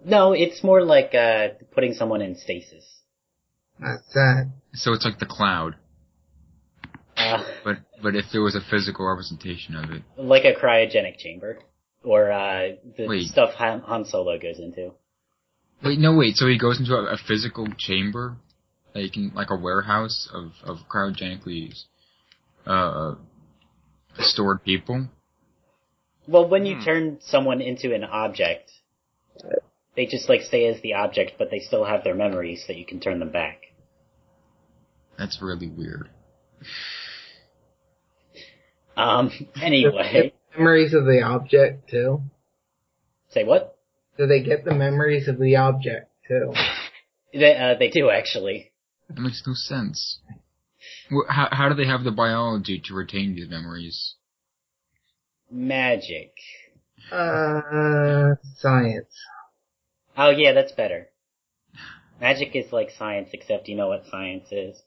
no, 0.05 0.32
it's 0.32 0.62
more 0.62 0.82
like 0.82 1.14
uh, 1.14 1.49
putting 1.74 1.95
someone 1.95 2.20
in 2.20 2.36
stasis. 2.36 2.84
That's 3.80 4.07
that. 4.14 4.51
So 4.74 4.93
it's 4.93 5.05
like 5.05 5.18
the 5.18 5.26
cloud, 5.26 5.76
Uh, 7.16 7.43
but 7.64 7.76
but 8.03 8.14
if 8.14 8.26
there 8.32 8.43
was 8.43 8.55
a 8.55 8.61
physical 8.70 9.07
representation 9.09 9.74
of 9.76 9.91
it, 9.91 10.03
like 10.16 10.45
a 10.45 10.55
cryogenic 10.55 11.16
chamber, 11.18 11.59
or 12.05 12.30
uh, 12.30 12.72
the 12.97 13.07
Wait. 13.07 13.26
stuff 13.28 13.55
Han, 13.55 13.80
Han 13.80 14.05
Solo 14.05 14.39
goes 14.39 14.59
into. 14.59 14.93
wait, 15.82 15.99
no, 15.99 16.14
wait. 16.16 16.36
So 16.36 16.47
he 16.47 16.59
goes 16.59 16.78
into 16.78 16.95
a, 16.95 17.14
a 17.14 17.16
physical 17.16 17.66
chamber, 17.78 18.36
like 19.03 19.17
in 19.17 19.33
like 19.35 19.51
a 19.51 19.57
warehouse 19.57 20.29
of 20.33 20.53
of 20.65 20.79
cryogenically 20.89 21.75
uh 22.67 23.15
stored 24.19 24.65
people. 24.65 25.09
Well, 26.27 26.49
when 26.49 26.67
you 26.67 26.77
Hmm. 26.77 26.85
turn 26.85 27.19
someone 27.21 27.61
into 27.61 27.95
an 27.95 28.05
object, 28.05 28.71
they 29.97 30.07
just 30.07 30.29
like 30.29 30.43
stay 30.43 30.67
as 30.67 30.81
the 30.83 30.95
object, 30.95 31.33
but 31.39 31.51
they 31.51 31.61
still 31.61 31.85
have 31.85 32.05
their 32.05 32.15
memories, 32.15 32.65
so 32.67 32.73
you 32.73 32.85
can 32.85 33.01
turn 33.01 33.19
them 33.19 33.31
back. 33.33 33.63
That's 35.17 35.41
really 35.43 35.69
weird. 35.69 36.11
Um. 38.97 39.31
Anyway, 39.63 40.33
Memories 40.57 40.95
of 40.95 41.05
the 41.05 41.23
object 41.23 41.89
too. 41.91 42.21
say 43.31 43.45
what? 43.45 43.77
Do 44.17 44.27
they 44.27 44.43
get 44.43 44.65
the 44.65 44.75
memories 44.75 45.29
of 45.29 45.39
the 45.39 45.57
object 45.57 46.11
too? 46.27 46.53
They 47.33 47.57
uh, 47.57 47.75
they 47.79 47.89
do 47.91 48.11
actually. 48.11 48.68
That 49.09 49.19
makes 49.21 49.43
no 49.47 49.55
sense. 49.55 50.21
How 51.29 51.49
how 51.51 51.69
do 51.69 51.75
they 51.75 51.87
have 51.87 52.05
the 52.05 52.11
biology 52.11 52.81
to 52.85 52.95
retain 52.95 53.35
these 53.35 53.49
memories? 53.49 54.15
Magic. 55.51 56.33
Uh, 57.11 58.35
science. 58.57 59.15
Oh 60.17 60.31
yeah, 60.31 60.53
that's 60.53 60.73
better. 60.73 61.09
Magic 62.21 62.55
is 62.55 62.73
like 62.73 62.91
science, 62.91 63.31
except 63.33 63.69
you 63.69 63.77
know 63.77 63.89
what 63.89 64.05
science 64.11 64.53
is. 64.53 64.83